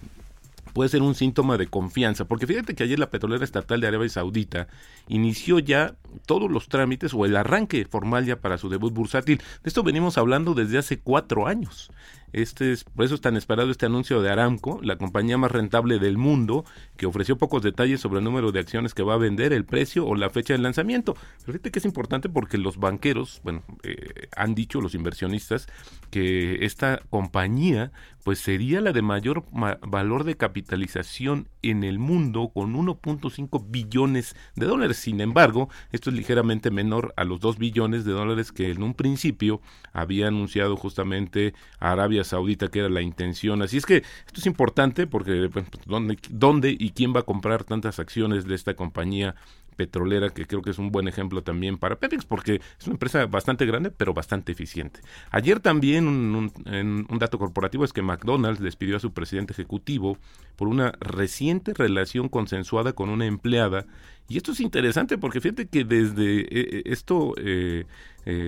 puede 0.73 0.89
ser 0.89 1.03
un 1.03 1.15
síntoma 1.15 1.59
de 1.59 1.67
confianza, 1.67 2.25
porque 2.25 2.47
fíjate 2.47 2.75
que 2.75 2.85
ayer 2.85 2.99
la 2.99 3.11
petrolera 3.11 3.45
estatal 3.45 3.81
de 3.81 3.87
Arabia 3.87 4.09
Saudita 4.09 4.69
inició 5.09 5.59
ya 5.59 5.97
todos 6.27 6.51
los 6.51 6.69
trámites 6.69 7.15
o 7.15 7.25
el 7.27 7.37
arranque 7.37 7.85
formal 7.85 8.25
ya 8.27 8.41
para 8.41 8.59
su 8.59 8.69
debut 8.69 8.93
bursátil. 8.93 9.39
De 9.39 9.69
esto 9.69 9.83
venimos 9.83 10.19
hablando 10.19 10.55
desde 10.55 10.79
hace 10.79 10.99
cuatro 10.99 11.47
años. 11.47 11.91
Este 12.33 12.73
es, 12.73 12.85
por 12.85 13.05
eso 13.05 13.15
es 13.15 13.21
tan 13.21 13.37
esperado 13.37 13.71
este 13.71 13.87
anuncio 13.87 14.23
de 14.23 14.31
Aramco, 14.31 14.81
la 14.83 14.97
compañía 14.97 15.37
más 15.39 15.53
rentable 15.53 15.99
del 15.99 16.17
mundo, 16.19 16.65
que 16.97 17.07
ofreció 17.07 17.37
pocos 17.37 17.63
detalles 17.63 18.01
sobre 18.01 18.19
el 18.19 18.25
número 18.25 18.53
de 18.53 18.61
acciones 18.61 18.95
que 18.95 19.03
va 19.03 19.15
a 19.15 19.19
vender, 19.19 19.53
el 19.53 19.65
precio 19.65 20.07
o 20.07 20.15
la 20.15 20.31
fecha 20.31 20.55
de 20.55 20.59
lanzamiento. 20.59 21.15
Fíjate 21.45 21.71
que 21.71 21.79
es 21.79 21.85
importante 21.85 22.29
porque 22.29 22.59
los 22.59 22.79
banqueros, 22.79 23.41
bueno, 23.45 23.63
eh, 23.83 24.29
han 24.37 24.55
dicho 24.55 24.81
los 24.81 24.95
inversionistas 24.95 25.67
que 26.11 26.65
esta 26.65 27.01
compañía 27.11 27.93
pues 28.25 28.39
sería 28.39 28.81
la 28.81 28.93
de 28.93 29.03
mayor 29.03 29.45
ma- 29.53 29.79
valor 29.83 30.23
de 30.23 30.37
capitalización 30.37 31.49
en 31.63 31.83
el 31.83 31.99
mundo 31.99 32.51
con 32.55 32.73
1.5 32.75 33.65
billones 33.69 34.37
de 34.55 34.67
dólares. 34.67 34.97
Sin 34.99 35.21
embargo, 35.21 35.69
esto 35.91 36.11
es 36.11 36.17
ligeramente 36.17 36.71
menor 36.71 37.13
a 37.17 37.25
los 37.25 37.41
2 37.41 37.59
billones 37.59 38.05
de 38.05 38.13
dólares 38.13 38.53
que 38.53 38.71
en 38.71 38.83
un 38.85 38.95
principio 38.95 39.61
había 39.93 40.29
anunciado 40.29 40.77
justamente 40.77 41.53
Arabia 41.81 42.22
Saudita 42.25 42.69
que 42.69 42.81
era 42.81 42.89
la 42.89 43.03
intención. 43.03 43.63
Así 43.63 43.77
es 43.77 43.87
que 43.87 43.97
esto 43.97 44.41
es 44.41 44.47
importante 44.47 45.07
porque 45.07 45.49
pues, 45.53 45.67
¿dónde, 45.87 46.19
dónde 46.31 46.77
y 46.79 46.91
quién 46.91 47.15
va 47.15 47.21
a 47.21 47.25
comprar 47.25 47.65
tantas 47.65 47.99
acciones 47.99 48.47
de 48.47 48.55
esta 48.55 48.75
compañía 48.75 49.35
petrolera 49.77 50.31
que 50.31 50.47
creo 50.47 50.63
que 50.63 50.71
es 50.71 50.79
un 50.79 50.93
buen 50.93 51.09
ejemplo 51.09 51.43
también 51.43 51.79
para 51.79 51.97
Pemex 51.97 52.25
porque 52.25 52.61
es 52.79 52.87
una 52.87 52.95
empresa 52.95 53.27
bastante 53.27 53.67
grande 53.67 53.91
pero 53.91 54.15
bastante 54.15 54.53
eficiente. 54.53 55.01
Ayer 55.31 55.61
también 55.61 56.07
un, 56.07 57.19
dato 57.19 57.39
corporativo 57.39 57.85
es 57.85 57.93
que 57.93 58.03
McDonald's 58.03 58.61
despidió 58.61 58.97
a 58.97 59.01
su 59.01 59.13
presidente 59.13 59.53
ejecutivo 59.53 60.19
por 60.57 60.69
una 60.69 60.93
reciente 61.01 61.73
relación 61.75 62.29
consensuada 62.29 62.93
con 62.93 63.09
una 63.09 63.27
empleada 63.27 63.87
y 64.29 64.37
esto 64.37 64.53
es 64.53 64.61
interesante 64.61 65.19
porque 65.19 65.41
fíjate 65.41 65.69
que 65.69 65.85
desde 65.85 66.41
eh, 66.41 66.47
eh, 66.51 66.83
esto 66.87 67.35
eh, 67.39 67.85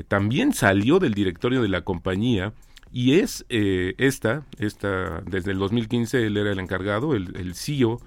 también 0.09 0.53
salió 0.53 0.99
del 0.99 1.15
directorio 1.15 1.63
de 1.63 1.69
la 1.69 1.83
compañía 1.83 2.53
y 2.95 3.19
es 3.19 3.45
eh, 3.49 3.95
esta, 3.99 4.47
esta, 4.61 5.21
desde 5.23 5.51
el 5.51 5.59
2015 5.59 6.27
él 6.29 6.37
era 6.37 6.53
el 6.53 6.61
encargado, 6.61 7.17
el, 7.17 7.35
el 7.37 7.57
CEO 7.57 8.01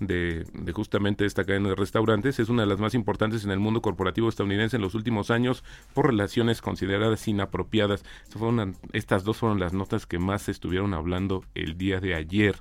de, 0.00 0.44
de 0.52 0.72
justamente 0.74 1.24
esta 1.24 1.44
cadena 1.44 1.70
de 1.70 1.74
restaurantes. 1.74 2.38
Es 2.38 2.50
una 2.50 2.60
de 2.60 2.68
las 2.68 2.78
más 2.78 2.92
importantes 2.92 3.44
en 3.44 3.52
el 3.52 3.58
mundo 3.58 3.80
corporativo 3.80 4.28
estadounidense 4.28 4.76
en 4.76 4.82
los 4.82 4.94
últimos 4.94 5.30
años 5.30 5.64
por 5.94 6.08
relaciones 6.08 6.60
consideradas 6.60 7.26
inapropiadas. 7.26 8.04
Estas 8.92 9.24
dos 9.24 9.38
fueron 9.38 9.60
las 9.60 9.72
notas 9.72 10.04
que 10.04 10.18
más 10.18 10.50
estuvieron 10.50 10.92
hablando 10.92 11.42
el 11.54 11.78
día 11.78 12.00
de 12.00 12.14
ayer 12.14 12.56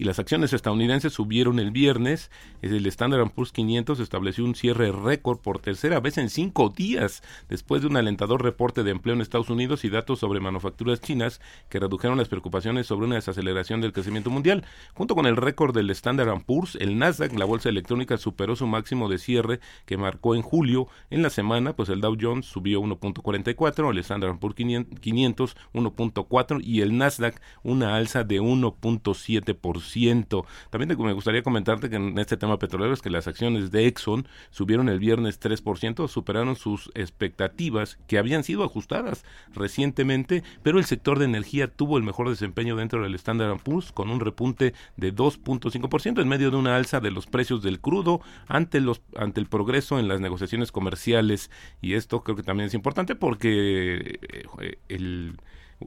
y 0.00 0.04
las 0.04 0.18
acciones 0.18 0.54
estadounidenses 0.54 1.12
subieron 1.12 1.58
el 1.58 1.72
viernes. 1.72 2.30
El 2.62 2.86
Standard 2.86 3.32
Poor's 3.32 3.52
500 3.52 4.00
estableció 4.00 4.46
un 4.46 4.54
cierre 4.54 4.92
récord 4.92 5.40
por 5.40 5.58
tercera 5.58 6.00
vez 6.00 6.16
en 6.16 6.30
cinco 6.30 6.70
días, 6.70 7.22
después 7.50 7.82
de 7.82 7.88
un 7.88 7.98
alentador 7.98 8.42
reporte 8.42 8.82
de 8.82 8.92
empleo 8.92 9.14
en 9.14 9.20
Estados 9.20 9.50
Unidos 9.50 9.84
y 9.84 9.90
datos 9.90 10.18
sobre 10.18 10.40
manufacturas 10.40 11.02
chinas 11.02 11.42
que 11.68 11.78
redujeron 11.78 12.16
las 12.16 12.28
preocupaciones 12.28 12.86
sobre 12.86 13.04
una 13.04 13.16
desaceleración 13.16 13.82
del 13.82 13.92
crecimiento 13.92 14.30
mundial. 14.30 14.64
Junto 14.94 15.14
con 15.14 15.26
el 15.26 15.36
récord 15.36 15.74
del 15.74 15.90
Standard 15.90 16.44
Poor's, 16.46 16.76
el 16.76 16.96
Nasdaq, 16.96 17.38
la 17.38 17.44
bolsa 17.44 17.68
electrónica, 17.68 18.16
superó 18.16 18.56
su 18.56 18.66
máximo 18.66 19.10
de 19.10 19.18
cierre 19.18 19.60
que 19.84 19.98
marcó 19.98 20.34
en 20.34 20.40
julio. 20.40 20.88
En 21.10 21.20
la 21.20 21.28
semana, 21.28 21.76
pues 21.76 21.90
el 21.90 22.00
Dow 22.00 22.16
Jones 22.18 22.46
subió 22.46 22.80
1.44, 22.80 23.90
el 23.90 23.98
Standard 23.98 24.38
Poor's 24.38 24.54
500 24.54 25.56
1.4 25.74 26.64
y 26.64 26.80
el 26.80 26.96
Nasdaq 26.96 27.38
una 27.62 27.96
alza 27.96 28.24
de 28.24 28.40
1.7%. 28.40 29.89
También 30.70 30.96
me 30.98 31.12
gustaría 31.12 31.42
comentarte 31.42 31.90
que 31.90 31.96
en 31.96 32.18
este 32.18 32.36
tema 32.36 32.58
petrolero 32.58 32.92
es 32.92 33.02
que 33.02 33.10
las 33.10 33.26
acciones 33.26 33.70
de 33.70 33.86
Exxon 33.86 34.26
subieron 34.50 34.88
el 34.88 34.98
viernes 34.98 35.40
3%, 35.40 36.08
superaron 36.08 36.56
sus 36.56 36.90
expectativas 36.94 37.98
que 38.06 38.18
habían 38.18 38.44
sido 38.44 38.64
ajustadas 38.64 39.24
recientemente, 39.52 40.42
pero 40.62 40.78
el 40.78 40.84
sector 40.84 41.18
de 41.18 41.24
energía 41.24 41.68
tuvo 41.68 41.96
el 41.96 42.02
mejor 42.02 42.28
desempeño 42.28 42.76
dentro 42.76 43.02
del 43.02 43.14
Standard 43.14 43.60
Poor's 43.62 43.92
con 43.92 44.10
un 44.10 44.20
repunte 44.20 44.74
de 44.96 45.14
2.5% 45.14 46.20
en 46.20 46.28
medio 46.28 46.50
de 46.50 46.56
una 46.56 46.76
alza 46.76 47.00
de 47.00 47.10
los 47.10 47.26
precios 47.26 47.62
del 47.62 47.80
crudo 47.80 48.20
ante 48.46 48.80
los 48.80 49.02
ante 49.16 49.40
el 49.40 49.46
progreso 49.46 49.98
en 49.98 50.08
las 50.08 50.20
negociaciones 50.20 50.72
comerciales. 50.72 51.50
Y 51.80 51.94
esto 51.94 52.22
creo 52.22 52.36
que 52.36 52.42
también 52.42 52.68
es 52.68 52.74
importante 52.74 53.14
porque 53.14 54.18
eh, 54.60 54.78
el 54.88 55.36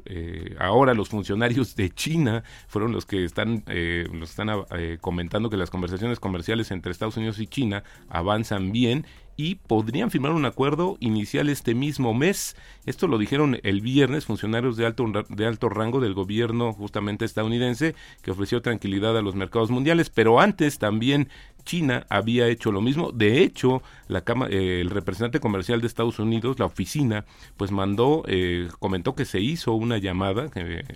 eh, 0.06 0.56
ahora 0.60 0.94
los 0.94 1.10
funcionarios 1.10 1.76
de 1.76 1.90
China 1.90 2.44
fueron 2.68 2.92
los 2.92 3.06
que 3.06 3.24
están, 3.24 3.64
eh, 3.68 4.08
los 4.12 4.32
están 4.32 4.50
eh, 4.72 4.98
comentando 5.00 5.50
que 5.50 5.58
las 5.58 5.70
conversaciones 5.70 6.20
comerciales 6.20 6.72
entre 6.72 6.92
Estados 6.92 7.18
Unidos 7.18 7.40
y 7.40 7.48
China 7.48 7.84
avanzan 8.10 8.72
bien 8.72 9.06
y 9.36 9.56
podrían 9.56 10.12
firmar 10.12 10.32
un 10.32 10.46
acuerdo 10.46 10.98
inicial 11.00 11.50
este 11.50 11.76
mismo 11.76 12.14
mes. 12.14 12.56
Esto 12.86 13.08
lo 13.08 13.18
dijeron 13.18 13.60
el 13.64 13.82
viernes 13.82 14.26
funcionarios 14.26 14.78
de 14.78 14.86
alto, 14.86 15.06
de 15.30 15.46
alto 15.46 15.70
rango 15.70 16.00
del 16.00 16.14
gobierno 16.14 16.74
justamente 16.74 17.26
estadounidense 17.26 17.96
que 18.22 18.32
ofreció 18.32 18.62
tranquilidad 18.62 19.18
a 19.18 19.22
los 19.22 19.36
mercados 19.36 19.72
mundiales, 19.72 20.10
pero 20.10 20.40
antes 20.40 20.80
también 20.80 21.30
China 21.64 22.06
había 22.10 22.48
hecho 22.48 22.72
lo 22.72 22.82
mismo. 22.82 23.12
De 23.12 23.42
hecho, 23.42 23.82
la 24.08 24.22
cama, 24.22 24.48
eh, 24.50 24.82
el 24.82 24.90
representante 24.90 25.40
comercial 25.40 25.82
de 25.82 25.88
Estados 25.88 26.20
Unidos, 26.20 26.60
la 26.60 26.66
oficina, 26.66 27.26
pues 27.58 27.72
mandó, 27.72 28.24
eh, 28.28 28.68
comentó 28.80 29.16
que 29.16 29.26
se 29.26 29.40
hizo 29.40 29.74
una 29.74 29.98
llamada 29.98 30.50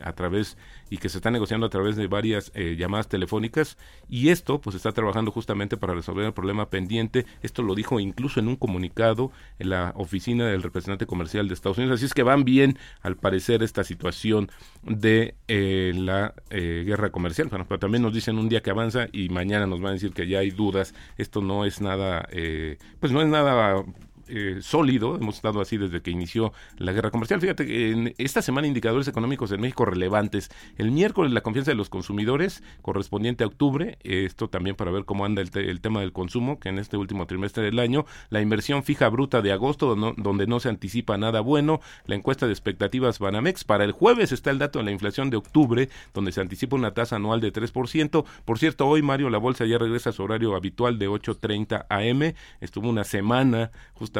a 0.04 0.14
través 0.14 0.58
y 0.90 0.98
que 0.98 1.10
se 1.10 1.18
está 1.18 1.32
negociando 1.32 1.66
a 1.66 1.70
través 1.70 1.96
de 1.96 2.08
varias 2.08 2.52
eh, 2.56 2.76
llamadas 2.78 3.08
telefónicas 3.08 3.78
y 4.10 4.30
esto 4.30 4.62
pues 4.62 4.76
está 4.76 4.92
trabajando 4.94 5.32
justamente 5.32 5.78
para 5.78 5.94
resolver 5.94 6.26
el 6.26 6.34
problema 6.34 6.70
pendiente. 6.70 7.26
Esto 7.42 7.62
lo 7.62 7.76
dijo 7.76 8.00
incluso 8.00 8.27
en 8.36 8.50
un 8.50 8.58
comunicado 8.58 9.32
en 9.60 9.70
la 9.70 9.94
oficina 9.96 10.46
del 10.46 10.64
representante 10.64 11.06
comercial 11.06 11.48
de 11.48 11.54
Estados 11.54 11.78
Unidos. 11.78 12.00
Así 12.00 12.06
es 12.06 12.14
que 12.14 12.24
van 12.24 12.44
bien, 12.44 12.78
al 13.02 13.16
parecer, 13.16 13.64
esta 13.64 13.86
situación 13.86 14.52
de 14.84 15.36
la 15.48 16.34
guerra 16.50 17.12
comercial. 17.12 17.48
Bueno, 17.48 17.66
pero 17.68 17.80
también 17.80 18.02
nos 18.02 18.14
dicen 18.14 18.38
un 18.38 18.50
día 18.50 18.62
que 18.62 18.72
avanza 18.72 19.08
y 19.12 19.30
mañana 19.30 19.68
nos 19.68 19.80
van 19.80 19.92
a 19.92 19.94
decir 19.94 20.14
que 20.14 20.28
ya 20.28 20.40
hay 20.40 20.52
dudas. 20.52 20.94
Esto 21.18 21.42
no 21.42 21.66
es 21.66 21.82
nada, 21.82 22.28
eh, 22.32 22.78
pues 23.00 23.12
no 23.12 23.22
es 23.22 23.28
nada 23.28 23.84
eh, 24.30 24.60
sólido, 24.62 25.16
hemos 25.16 25.36
estado 25.36 25.62
así 25.62 25.78
desde 25.78 26.02
que 26.02 26.12
inició 26.12 26.54
la 26.78 26.92
guerra 26.92 27.12
comercial. 27.12 27.40
Fíjate 27.40 27.66
que 27.66 27.92
en 27.92 28.14
esta 28.18 28.42
semana 28.42 28.68
indicadores 28.68 29.08
económicos 29.08 29.52
en 29.52 29.62
México 29.62 29.86
relevantes. 29.86 30.50
El 30.78 30.92
miércoles 30.92 31.32
la 31.32 31.42
confianza 31.42 31.72
de 31.72 31.76
los 31.76 31.90
consumidores 31.90 32.64
correspondiente 32.82 33.44
a 33.44 33.48
octubre, 33.48 33.98
esto 34.04 34.50
también 34.50 34.76
para 34.76 34.92
ver 34.92 35.06
cómo 35.06 35.26
anda 35.26 35.42
el, 35.42 35.82
tema 35.82 36.02
del 36.02 36.12
consumo, 36.12 36.60
que 36.60 36.70
en 36.70 36.80
este 36.80 36.98
último 36.98 37.26
trimestre 37.28 37.64
del 37.64 37.80
año, 37.80 38.06
la 38.30 38.42
inversión 38.42 38.84
fija 38.84 39.10
bruta 39.10 39.42
de 39.42 39.52
agosto, 39.52 39.96
donde 39.96 40.48
no 40.48 40.60
se 40.60 40.70
anticipa 40.70 41.18
nada 41.18 41.42
bueno, 41.42 41.80
la 42.06 42.16
encuesta 42.16 42.46
de 42.48 42.54
expectativas 42.54 43.20
Banamex. 43.20 43.64
Para 43.64 43.84
el 43.84 43.92
jueves 43.92 44.32
está 44.32 44.52
el 44.52 44.60
dato 44.60 44.80
de 44.80 44.86
la 44.86 44.92
inflación 44.92 45.30
de 45.30 45.38
octubre, 45.38 45.90
donde 46.14 46.32
se 46.32 46.42
anticipa 46.42 46.76
una 46.76 46.94
tasa 46.94 47.16
anual 47.16 47.42
de 47.42 47.54
3%. 47.54 48.26
Por 48.46 48.60
cierto, 48.60 48.88
hoy 48.88 49.02
Mario, 49.02 49.30
la 49.30 49.38
bolsa 49.38 49.66
ya 49.66 49.78
regresa 49.78 50.10
a 50.10 50.14
su 50.14 50.24
horario 50.24 50.56
habitual 50.56 51.00
de 51.00 51.10
8.30 51.10 51.86
am. 51.90 52.34
Estuvo 52.60 52.90
una 52.90 53.04
semana 53.04 53.72
justamente 53.94 54.17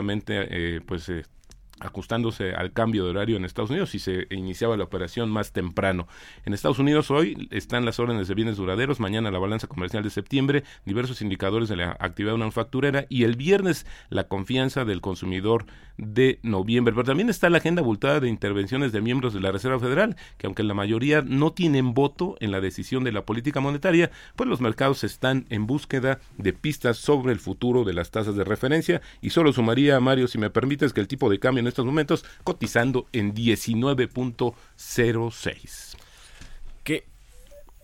eh, 0.50 0.82
pues 0.86 1.10
eh, 1.10 1.24
ajustándose 1.80 2.54
al 2.54 2.74
cambio 2.74 3.04
de 3.04 3.12
horario 3.12 3.38
en 3.38 3.46
Estados 3.46 3.70
Unidos 3.70 3.96
y 3.96 4.00
se 4.00 4.28
iniciaba 4.30 4.78
la 4.78 4.84
operación 4.84 5.30
más 5.30 5.52
temprano. 5.52 6.08
En 6.46 6.54
Estados 6.54 6.80
Unidos 6.80 7.12
hoy 7.12 7.48
están 7.52 7.86
las 7.86 8.00
órdenes 8.00 8.28
de 8.28 8.36
bienes 8.36 8.58
duraderos, 8.58 9.00
mañana 9.00 9.32
la 9.32 9.40
balanza 9.40 9.68
comercial 9.68 10.04
de 10.04 10.10
septiembre, 10.10 10.64
diversos 10.86 11.22
indicadores 11.22 11.70
de 11.70 11.78
la 11.78 11.98
actividad 12.00 12.38
manufacturera 12.38 13.06
y 13.10 13.24
el 13.24 13.36
viernes 13.36 13.86
la 14.10 14.28
confianza 14.28 14.86
del 14.86 15.02
consumidor 15.02 15.66
de 15.98 16.40
noviembre. 16.44 16.94
Pero 16.94 17.06
también 17.06 17.30
está 17.30 17.50
la 17.50 17.58
agenda 17.58 17.82
abultada 17.82 18.20
de 18.20 18.30
intervenciones 18.30 18.92
de 18.92 19.02
miembros 19.02 19.34
de 19.34 19.42
la 19.42 19.52
Reserva 19.52 19.80
Federal, 19.80 20.16
que 20.38 20.48
aunque 20.48 20.64
la 20.64 20.74
mayoría 20.74 21.22
no 21.22 21.54
tienen 21.54 21.94
voto 21.94 22.38
en 22.40 22.52
la 22.52 22.62
decisión 22.62 23.04
de 23.04 23.12
la 23.12 23.26
política 23.26 23.60
monetaria, 23.60 24.12
pues 24.36 24.50
los 24.50 24.62
mercados 24.62 25.04
están 25.04 25.46
en 25.50 25.68
búsqueda 25.68 26.20
de 26.38 26.54
pistas 26.54 26.98
sobre 26.98 27.34
el 27.34 27.40
futuro 27.40 27.84
de 27.84 27.94
las 27.94 28.12
tasas 28.12 28.36
de 28.36 28.44
referencia 28.44 29.02
y 29.22 29.32
solo 29.32 29.54
sumaría, 29.54 30.00
Mario, 30.00 30.28
si 30.28 30.38
me 30.38 30.50
permites, 30.50 30.94
que 30.94 31.02
el 31.02 31.08
tipo 31.08 31.30
de 31.30 31.40
cambio 31.40 31.62
en 31.62 31.67
estos 31.68 31.86
momentos 31.86 32.26
cotizando 32.44 33.08
en 33.12 33.34
19.06. 33.34 35.98
¿Qué, 36.84 37.06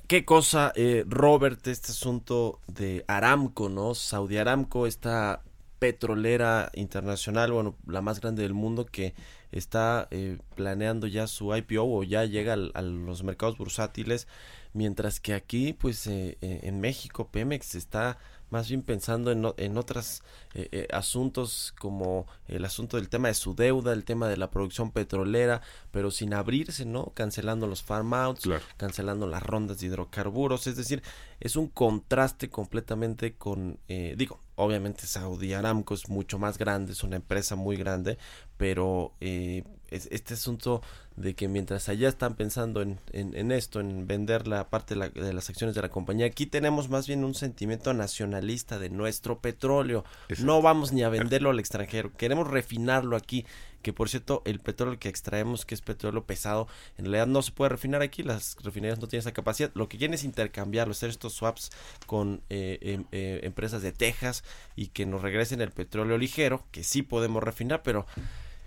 qué 0.08 0.26
cosa, 0.26 0.72
eh, 0.76 1.04
Robert, 1.08 1.66
este 1.68 1.92
asunto 1.92 2.60
de 2.68 3.06
Aramco, 3.08 3.70
¿no? 3.70 3.96
Saudi 3.96 4.38
Aramco, 4.38 4.86
esta 4.88 5.42
petrolera 5.80 6.72
internacional, 6.76 7.52
bueno, 7.52 7.76
la 7.88 8.02
más 8.02 8.22
grande 8.22 8.44
del 8.44 8.54
mundo 8.54 8.86
que 8.86 9.14
está 9.52 10.08
eh, 10.12 10.38
planeando 10.56 11.08
ya 11.08 11.28
su 11.28 11.56
IPO 11.56 11.84
o 11.84 12.04
ya 12.04 12.26
llega 12.26 12.54
a 12.54 12.82
los 12.82 13.24
mercados 13.24 13.58
bursátiles, 13.58 14.28
mientras 14.74 15.20
que 15.20 15.34
aquí, 15.34 15.74
pues 15.74 16.08
eh, 16.08 16.38
en 16.42 16.80
México, 16.80 17.28
Pemex 17.30 17.76
está 17.76 18.18
más 18.54 18.70
bien 18.70 18.84
pensando 18.84 19.32
en, 19.32 19.52
en 19.58 19.78
otros 19.80 20.22
eh, 20.54 20.70
eh, 20.72 20.88
asuntos 20.94 21.74
como 21.80 22.28
el 22.48 22.64
asunto 22.66 22.98
del 22.98 23.10
tema 23.10 23.30
de 23.30 23.34
su 23.34 23.56
deuda, 23.56 23.94
el 23.94 24.06
tema 24.06 24.28
de 24.28 24.38
la 24.38 24.52
producción 24.52 24.92
petrolera, 24.92 25.64
pero 25.90 26.12
sin 26.12 26.36
abrirse, 26.36 26.86
¿no? 26.86 27.14
Cancelando 27.16 27.66
los 27.66 27.82
farm 27.82 28.14
outs, 28.14 28.48
cancelando 28.78 29.26
las 29.26 29.42
rondas 29.42 29.80
de 29.80 29.88
hidrocarburos, 29.88 30.68
es 30.68 30.76
decir, 30.76 31.02
es 31.40 31.56
un 31.56 31.68
contraste 31.68 32.52
completamente 32.52 33.34
con, 33.34 33.80
eh, 33.88 34.14
digo, 34.20 34.40
obviamente 34.54 35.08
Saudi 35.08 35.54
Aramco 35.54 35.96
es 35.96 36.08
mucho 36.08 36.38
más 36.38 36.60
grande, 36.60 36.92
es 36.92 37.04
una 37.04 37.16
empresa 37.16 37.56
muy 37.56 37.76
grande, 37.76 38.20
pero 38.56 39.14
este 39.20 40.36
asunto 40.36 40.84
de 41.16 41.36
que 41.36 41.48
mientras 41.48 41.90
allá 41.90 42.10
están 42.10 42.36
pensando 42.36 42.82
en, 42.82 43.00
en, 43.12 43.52
esto, 43.52 43.80
en 43.80 44.08
vender 44.08 44.48
la 44.48 44.70
parte 44.70 44.96
de, 44.96 45.34
las 45.34 45.50
acciones 45.50 45.76
de 45.76 45.82
la 45.82 45.90
compañía, 45.90 46.26
aquí 46.26 46.46
tenemos 46.46 46.90
más 46.90 47.08
bien 47.08 47.24
un 47.24 47.36
sentimiento 47.36 47.94
nacionalista 47.94 48.80
de 48.80 48.90
nuestro 48.90 49.40
petróleo. 49.40 50.04
No 50.40 50.62
vamos 50.62 50.92
ni 50.92 51.04
a 51.04 51.10
venderlo 51.10 51.52
al 51.52 51.60
extranjero, 51.60 52.12
queremos 52.16 52.48
refinarlo 52.48 53.16
aquí. 53.16 53.46
Que 53.84 53.92
por 53.92 54.08
cierto, 54.08 54.42
el 54.46 54.62
petróleo 54.62 54.98
que 54.98 55.10
extraemos, 55.10 55.66
que 55.66 55.76
es 55.76 55.82
petróleo 55.82 56.24
pesado, 56.24 56.70
en 56.98 57.04
realidad 57.04 57.28
no 57.28 57.42
se 57.42 57.52
puede 57.52 57.68
refinar 57.68 58.02
aquí, 58.02 58.24
las 58.24 58.56
refinerías 58.64 59.02
no 59.02 59.10
tienen 59.10 59.20
esa 59.20 59.34
capacidad. 59.34 59.72
Lo 59.74 59.90
que 59.90 59.98
quieren 59.98 60.14
es 60.14 60.24
intercambiarlo, 60.24 60.94
hacer 60.94 61.10
estos 61.10 61.34
swaps 61.34 61.70
con 62.06 62.42
eh, 62.50 62.80
em, 62.82 63.04
eh, 63.12 63.42
empresas 63.44 63.82
de 63.82 63.92
Texas 63.92 64.46
y 64.78 64.88
que 64.88 65.06
nos 65.06 65.22
regresen 65.22 65.60
el 65.60 65.72
petróleo 65.72 66.18
ligero, 66.18 66.66
que 66.72 66.82
sí 66.82 67.02
podemos 67.02 67.44
refinar, 67.44 67.84
pero 67.84 68.06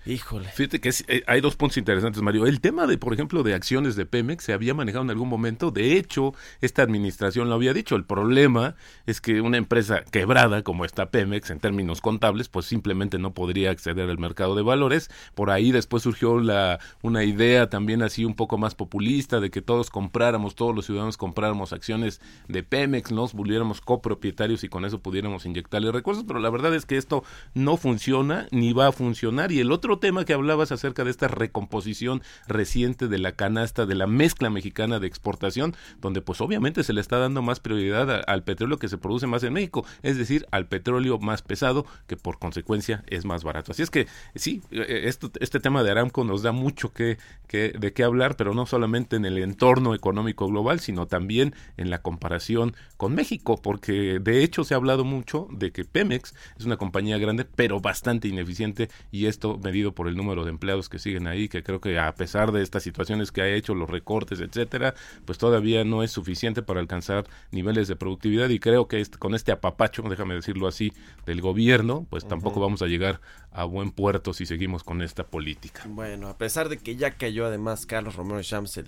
Híjole. 0.06 0.48
Fíjate 0.50 0.80
que 0.80 0.90
eh, 1.08 1.24
hay 1.26 1.40
dos 1.40 1.56
puntos 1.56 1.78
interesantes, 1.78 2.22
Mario. 2.22 2.46
El 2.46 2.60
tema 2.60 2.86
de, 2.86 2.96
por 2.96 3.12
ejemplo, 3.12 3.42
de 3.42 3.54
acciones 3.54 3.96
de 3.96 4.06
Pemex 4.06 4.44
se 4.44 4.52
había 4.52 4.72
manejado 4.72 5.02
en 5.02 5.10
algún 5.10 5.28
momento. 5.28 5.72
De 5.72 5.96
hecho, 5.96 6.32
esta 6.60 6.82
administración 6.82 7.48
lo 7.48 7.56
había 7.56 7.72
dicho. 7.72 7.96
El 7.96 8.04
problema 8.04 8.76
es 9.06 9.20
que 9.20 9.40
una 9.40 9.56
empresa 9.56 10.04
quebrada 10.04 10.62
como 10.62 10.84
esta 10.84 11.10
Pemex, 11.10 11.50
en 11.50 11.58
términos 11.58 12.00
contables, 12.00 12.48
pues 12.48 12.66
simplemente 12.66 13.18
no 13.18 13.34
podría 13.34 13.72
acceder 13.72 14.08
al 14.08 14.18
mercado 14.18 14.54
de 14.54 14.62
valores. 14.62 15.10
Por 15.34 15.50
ahí 15.50 15.72
después 15.72 16.04
surgió 16.04 16.38
la, 16.38 16.78
una 17.02 17.24
idea 17.24 17.68
también 17.68 18.02
así 18.02 18.24
un 18.24 18.36
poco 18.36 18.58
más 18.58 18.76
populista 18.76 19.40
de 19.40 19.50
que 19.50 19.60
todos 19.60 19.90
compráramos, 19.90 20.54
todos 20.54 20.72
los 20.72 20.86
ciudadanos 20.86 21.16
compráramos 21.16 21.72
acciones 21.72 22.20
de 22.46 22.62
Pemex, 22.62 23.10
nos 23.10 23.34
volviéramos 23.34 23.80
copropietarios 23.80 24.62
y 24.62 24.68
con 24.68 24.84
eso 24.84 25.00
pudiéramos 25.00 25.46
inyectarle 25.46 25.90
recursos. 25.90 26.22
Pero 26.28 26.38
la 26.38 26.50
verdad 26.50 26.72
es 26.76 26.86
que 26.86 26.96
esto 26.96 27.24
no 27.54 27.76
funciona 27.76 28.46
ni 28.52 28.72
va 28.72 28.86
a 28.86 28.92
funcionar. 28.92 29.50
Y 29.50 29.58
el 29.58 29.72
otro 29.72 29.95
tema 29.98 30.24
que 30.24 30.34
hablabas 30.34 30.72
acerca 30.72 31.04
de 31.04 31.10
esta 31.10 31.28
recomposición 31.28 32.22
reciente 32.46 33.08
de 33.08 33.18
la 33.18 33.32
canasta, 33.32 33.86
de 33.86 33.94
la 33.94 34.06
mezcla 34.06 34.50
mexicana 34.50 34.98
de 34.98 35.06
exportación, 35.06 35.74
donde 36.00 36.20
pues 36.20 36.40
obviamente 36.40 36.82
se 36.84 36.92
le 36.92 37.00
está 37.00 37.18
dando 37.18 37.42
más 37.42 37.60
prioridad 37.60 38.22
al 38.26 38.44
petróleo 38.44 38.78
que 38.78 38.88
se 38.88 38.98
produce 38.98 39.26
más 39.26 39.42
en 39.42 39.52
México, 39.52 39.84
es 40.02 40.16
decir, 40.16 40.46
al 40.50 40.66
petróleo 40.66 41.18
más 41.18 41.42
pesado, 41.42 41.86
que 42.06 42.16
por 42.16 42.38
consecuencia 42.38 43.04
es 43.06 43.24
más 43.24 43.44
barato. 43.44 43.72
Así 43.72 43.82
es 43.82 43.90
que 43.90 44.06
sí, 44.34 44.62
eh, 44.70 45.02
esto, 45.04 45.30
este 45.40 45.60
tema 45.60 45.82
de 45.82 45.90
Aramco 45.90 46.24
nos 46.24 46.42
da 46.42 46.52
mucho 46.52 46.92
que, 46.92 47.18
de 47.48 47.92
qué 47.92 48.04
hablar, 48.04 48.36
pero 48.36 48.54
no 48.54 48.66
solamente 48.66 49.16
en 49.16 49.24
el 49.24 49.38
entorno 49.38 49.94
económico 49.94 50.46
global, 50.48 50.80
sino 50.80 51.06
también 51.06 51.54
en 51.76 51.90
la 51.90 52.02
comparación 52.02 52.74
con 52.96 53.14
México, 53.14 53.60
porque 53.60 54.18
de 54.20 54.42
hecho 54.42 54.64
se 54.64 54.74
ha 54.74 54.76
hablado 54.76 55.04
mucho 55.04 55.48
de 55.50 55.72
que 55.72 55.84
Pemex 55.84 56.34
es 56.58 56.64
una 56.64 56.76
compañía 56.76 57.18
grande, 57.18 57.44
pero 57.44 57.80
bastante 57.80 58.28
ineficiente, 58.28 58.90
y 59.10 59.26
esto 59.26 59.58
medido 59.62 59.85
por 59.94 60.08
el 60.08 60.16
número 60.16 60.44
de 60.44 60.50
empleados 60.50 60.88
que 60.88 60.98
siguen 60.98 61.26
ahí, 61.26 61.48
que 61.48 61.62
creo 61.62 61.80
que 61.80 61.98
a 61.98 62.14
pesar 62.14 62.52
de 62.52 62.62
estas 62.62 62.82
situaciones 62.82 63.32
que 63.32 63.42
ha 63.42 63.48
hecho, 63.48 63.74
los 63.74 63.88
recortes, 63.88 64.40
etcétera, 64.40 64.94
pues 65.24 65.38
todavía 65.38 65.84
no 65.84 66.02
es 66.02 66.10
suficiente 66.10 66.62
para 66.62 66.80
alcanzar 66.80 67.26
niveles 67.50 67.88
de 67.88 67.96
productividad 67.96 68.48
y 68.48 68.58
creo 68.58 68.88
que 68.88 69.04
con 69.18 69.34
este 69.34 69.52
apapacho, 69.52 70.02
déjame 70.02 70.34
decirlo 70.34 70.68
así, 70.68 70.92
del 71.24 71.40
gobierno, 71.40 72.06
pues 72.10 72.26
tampoco 72.26 72.60
vamos 72.60 72.82
a 72.82 72.86
llegar 72.86 73.20
a 73.52 73.64
buen 73.64 73.90
puerto 73.90 74.34
si 74.34 74.46
seguimos 74.46 74.84
con 74.84 75.02
esta 75.02 75.24
política. 75.24 75.82
Bueno, 75.86 76.28
a 76.28 76.36
pesar 76.36 76.68
de 76.68 76.78
que 76.78 76.96
ya 76.96 77.12
cayó 77.12 77.46
además 77.46 77.86
Carlos 77.86 78.16
Romero 78.16 78.42
Shams, 78.42 78.80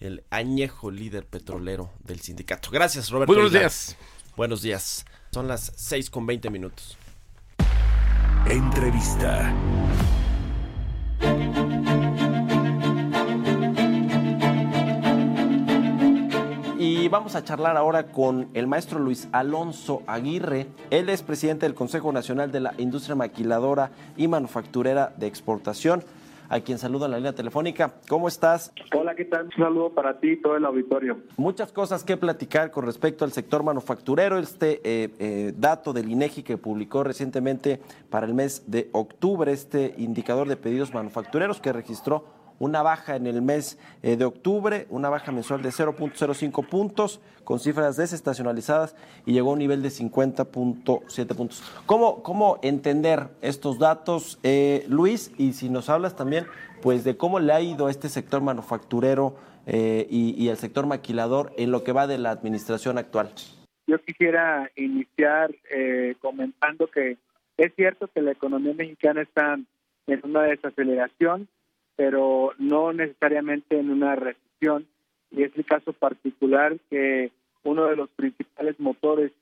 el, 0.00 0.24
añejo 0.30 0.90
líder 0.90 1.26
petrolero 1.26 1.90
del 2.04 2.20
sindicato. 2.20 2.70
Gracias, 2.70 3.10
Roberto. 3.10 3.32
Buenos 3.32 3.52
días. 3.52 3.96
Buenos 4.36 4.62
días. 4.62 5.04
Son 5.30 5.46
las 5.46 5.72
6 5.76 6.10
con 6.10 6.26
20 6.26 6.50
minutos. 6.50 6.96
Entrevista. 8.46 9.54
Y 16.78 17.08
vamos 17.08 17.34
a 17.34 17.44
charlar 17.44 17.76
ahora 17.76 18.08
con 18.08 18.48
el 18.54 18.66
maestro 18.66 18.98
Luis 18.98 19.28
Alonso 19.32 20.02
Aguirre. 20.06 20.66
Él 20.90 21.08
es 21.08 21.22
presidente 21.22 21.66
del 21.66 21.74
Consejo 21.74 22.12
Nacional 22.12 22.52
de 22.52 22.60
la 22.60 22.74
Industria 22.78 23.14
Maquiladora 23.14 23.90
y 24.16 24.28
Manufacturera 24.28 25.12
de 25.16 25.26
Exportación. 25.26 26.02
A 26.50 26.60
quien 26.60 26.78
saludo 26.78 27.06
en 27.06 27.12
la 27.12 27.16
línea 27.16 27.32
telefónica. 27.32 27.94
¿Cómo 28.08 28.26
estás? 28.26 28.72
Hola, 28.94 29.14
¿qué 29.14 29.24
tal? 29.24 29.46
Un 29.46 29.52
saludo 29.52 29.90
para 29.94 30.18
ti 30.18 30.32
y 30.32 30.36
todo 30.36 30.56
el 30.56 30.64
auditorio. 30.64 31.18
Muchas 31.36 31.72
cosas 31.72 32.02
que 32.02 32.16
platicar 32.16 32.72
con 32.72 32.84
respecto 32.84 33.24
al 33.24 33.32
sector 33.32 33.62
manufacturero. 33.62 34.36
Este 34.36 34.80
eh, 34.84 35.10
eh, 35.20 35.54
dato 35.56 35.92
del 35.92 36.10
INEGI 36.10 36.42
que 36.42 36.58
publicó 36.58 37.04
recientemente 37.04 37.80
para 38.10 38.26
el 38.26 38.34
mes 38.34 38.64
de 38.66 38.90
octubre, 38.92 39.52
este 39.52 39.94
indicador 39.96 40.48
de 40.48 40.56
pedidos 40.56 40.92
manufactureros 40.92 41.60
que 41.60 41.72
registró 41.72 42.24
una 42.60 42.82
baja 42.82 43.16
en 43.16 43.26
el 43.26 43.42
mes 43.42 43.80
eh, 44.04 44.16
de 44.16 44.24
octubre, 44.24 44.86
una 44.90 45.08
baja 45.08 45.32
mensual 45.32 45.62
de 45.62 45.70
0.05 45.70 46.68
puntos, 46.68 47.20
con 47.42 47.58
cifras 47.58 47.96
desestacionalizadas 47.96 48.94
y 49.26 49.32
llegó 49.32 49.50
a 49.50 49.52
un 49.54 49.58
nivel 49.58 49.82
de 49.82 49.88
50.7 49.88 51.34
puntos. 51.34 51.64
¿Cómo, 51.86 52.22
¿Cómo 52.22 52.60
entender 52.62 53.26
estos 53.42 53.80
datos, 53.80 54.38
eh, 54.44 54.84
Luis? 54.88 55.32
Y 55.36 55.54
si 55.54 55.68
nos 55.68 55.88
hablas 55.88 56.14
también 56.14 56.46
pues 56.80 57.02
de 57.02 57.16
cómo 57.16 57.40
le 57.40 57.52
ha 57.52 57.60
ido 57.60 57.88
a 57.88 57.90
este 57.90 58.08
sector 58.08 58.40
manufacturero 58.40 59.36
eh, 59.66 60.06
y, 60.08 60.40
y 60.42 60.48
el 60.48 60.56
sector 60.56 60.86
maquilador 60.86 61.52
en 61.56 61.72
lo 61.72 61.82
que 61.82 61.92
va 61.92 62.06
de 62.06 62.18
la 62.18 62.30
administración 62.30 62.98
actual. 62.98 63.30
Yo 63.86 64.00
quisiera 64.00 64.70
iniciar 64.76 65.50
eh, 65.70 66.14
comentando 66.20 66.86
que 66.86 67.16
es 67.56 67.74
cierto 67.74 68.08
que 68.14 68.22
la 68.22 68.30
economía 68.30 68.72
mexicana 68.72 69.22
está 69.22 69.58
en 70.06 70.20
una 70.22 70.42
desaceleración, 70.42 71.48
pero 72.00 72.54
no 72.56 72.94
necesariamente 72.94 73.78
en 73.78 73.90
una 73.90 74.16
recesión. 74.16 74.86
Y 75.30 75.42
es 75.42 75.54
el 75.54 75.66
caso 75.66 75.92
particular 75.92 76.78
que 76.88 77.30
uno 77.62 77.84
de 77.88 77.96
los 77.96 78.08
principales 78.08 78.80
motores 78.80 79.32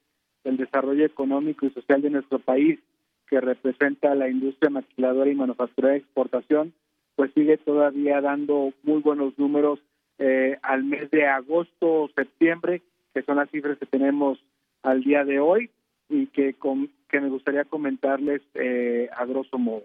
del 0.42 0.56
desarrollo 0.56 1.06
económico 1.06 1.66
y 1.66 1.70
social 1.70 2.02
de 2.02 2.10
nuestro 2.10 2.40
país, 2.40 2.80
que 3.28 3.40
representa 3.40 4.12
la 4.16 4.28
industria 4.28 4.70
maquiladora 4.70 5.30
y 5.30 5.36
manufacturera 5.36 5.92
de 5.92 6.00
exportación, 6.00 6.72
pues 7.14 7.30
sigue 7.32 7.58
todavía 7.58 8.20
dando 8.20 8.72
muy 8.82 9.02
buenos 9.02 9.38
números 9.38 9.78
eh, 10.18 10.58
al 10.62 10.82
mes 10.82 11.12
de 11.12 11.28
agosto 11.28 11.86
o 11.86 12.10
septiembre, 12.16 12.82
que 13.14 13.22
son 13.22 13.36
las 13.36 13.48
cifras 13.50 13.78
que 13.78 13.86
tenemos 13.86 14.42
al 14.82 15.04
día 15.04 15.24
de 15.24 15.38
hoy 15.38 15.70
y 16.08 16.26
que, 16.26 16.54
com 16.54 16.88
que 17.08 17.20
me 17.20 17.28
gustaría 17.28 17.64
comentarles 17.66 18.42
eh, 18.54 19.08
a 19.16 19.24
grosso 19.26 19.58
modo. 19.58 19.84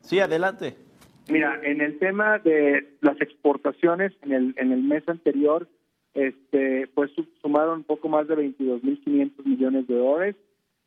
Sí, 0.00 0.20
adelante. 0.20 0.89
Mira, 1.30 1.60
en 1.62 1.80
el 1.80 1.98
tema 1.98 2.38
de 2.38 2.96
las 3.00 3.20
exportaciones, 3.20 4.12
en 4.22 4.32
el, 4.32 4.54
en 4.56 4.72
el 4.72 4.82
mes 4.82 5.08
anterior, 5.08 5.68
este, 6.12 6.88
pues 6.88 7.12
sumaron 7.40 7.78
un 7.78 7.84
poco 7.84 8.08
más 8.08 8.26
de 8.26 8.34
22.500 8.34 9.44
millones 9.44 9.86
de 9.86 9.94
dólares. 9.94 10.36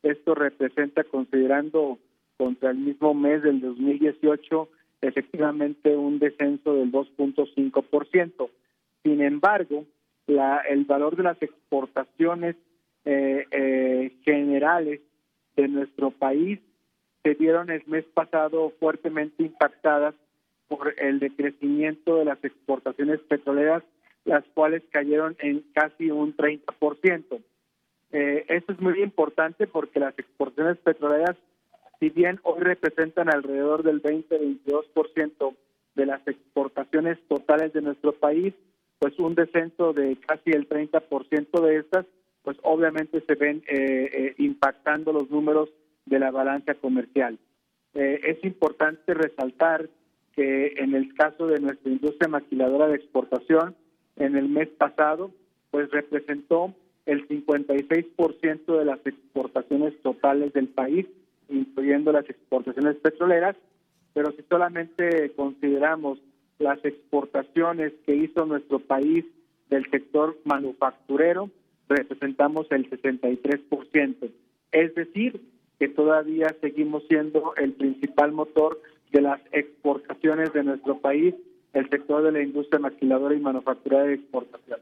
Esto 0.02 0.34
representa, 0.34 1.02
considerando 1.04 1.98
contra 2.36 2.72
el 2.72 2.78
mismo 2.78 3.14
mes 3.14 3.42
del 3.42 3.60
2018, 3.62 4.68
efectivamente 5.00 5.96
un 5.96 6.18
descenso 6.18 6.74
del 6.74 6.92
2.5%. 6.92 8.50
Sin 9.02 9.22
embargo, 9.22 9.86
la, 10.26 10.58
el 10.68 10.84
valor 10.84 11.16
de 11.16 11.22
las 11.22 11.40
exportaciones 11.40 12.56
eh, 13.06 13.46
eh, 13.50 14.12
generales 14.24 15.00
de 15.56 15.68
nuestro 15.68 16.10
país 16.10 16.60
se 17.22 17.32
vieron 17.34 17.70
el 17.70 17.82
mes 17.86 18.04
pasado 18.12 18.72
fuertemente 18.78 19.42
impactadas 19.42 20.14
por 20.68 20.94
el 20.98 21.18
decrecimiento 21.18 22.16
de 22.16 22.24
las 22.24 22.42
exportaciones 22.44 23.20
petroleras, 23.20 23.82
las 24.24 24.44
cuales 24.54 24.82
cayeron 24.90 25.36
en 25.40 25.64
casi 25.74 26.10
un 26.10 26.36
30%. 26.36 27.40
Eh, 28.12 28.44
esto 28.48 28.72
es 28.72 28.80
muy 28.80 29.02
importante 29.02 29.66
porque 29.66 30.00
las 30.00 30.18
exportaciones 30.18 30.78
petroleras, 30.78 31.36
si 32.00 32.10
bien 32.10 32.40
hoy 32.42 32.60
representan 32.60 33.28
alrededor 33.28 33.82
del 33.82 34.02
20-22% 34.02 35.54
de 35.94 36.06
las 36.06 36.26
exportaciones 36.26 37.18
totales 37.28 37.72
de 37.72 37.82
nuestro 37.82 38.12
país, 38.12 38.54
pues 38.98 39.18
un 39.18 39.34
descenso 39.34 39.92
de 39.92 40.16
casi 40.26 40.50
el 40.50 40.68
30% 40.68 41.60
de 41.60 41.76
estas, 41.76 42.06
pues 42.42 42.56
obviamente 42.62 43.22
se 43.26 43.34
ven 43.34 43.62
eh, 43.68 44.10
eh, 44.12 44.34
impactando 44.38 45.12
los 45.12 45.30
números 45.30 45.70
de 46.06 46.18
la 46.18 46.30
balanza 46.30 46.74
comercial. 46.74 47.38
Eh, 47.94 48.20
es 48.22 48.44
importante 48.44 49.14
resaltar 49.14 49.88
que 50.34 50.74
en 50.78 50.94
el 50.94 51.14
caso 51.14 51.46
de 51.46 51.60
nuestra 51.60 51.90
industria 51.90 52.28
maquiladora 52.28 52.88
de 52.88 52.96
exportación, 52.96 53.74
en 54.16 54.36
el 54.36 54.48
mes 54.48 54.68
pasado, 54.68 55.30
pues 55.70 55.90
representó 55.90 56.74
el 57.06 57.26
56% 57.28 58.78
de 58.78 58.84
las 58.84 59.00
exportaciones 59.04 60.00
totales 60.02 60.52
del 60.52 60.68
país, 60.68 61.06
incluyendo 61.48 62.12
las 62.12 62.28
exportaciones 62.28 62.96
petroleras, 62.96 63.56
pero 64.12 64.32
si 64.32 64.42
solamente 64.48 65.32
consideramos 65.34 66.18
las 66.58 66.82
exportaciones 66.84 67.92
que 68.06 68.14
hizo 68.14 68.46
nuestro 68.46 68.78
país 68.78 69.24
del 69.68 69.88
sector 69.90 70.38
manufacturero, 70.44 71.50
representamos 71.88 72.66
el 72.70 72.88
63%. 72.88 74.30
Es 74.72 74.94
decir, 74.94 75.40
que 75.78 75.88
todavía 75.88 76.54
seguimos 76.60 77.02
siendo 77.08 77.54
el 77.56 77.72
principal 77.72 78.32
motor 78.32 78.80
de 79.14 79.22
las 79.22 79.40
exportaciones 79.52 80.52
de 80.52 80.64
nuestro 80.64 80.98
país, 80.98 81.36
el 81.72 81.88
sector 81.88 82.24
de 82.24 82.32
la 82.32 82.42
industria 82.42 82.80
maquiladora 82.80 83.36
y 83.36 83.40
manufacturera 83.40 84.02
de 84.02 84.14
exportación. 84.14 84.80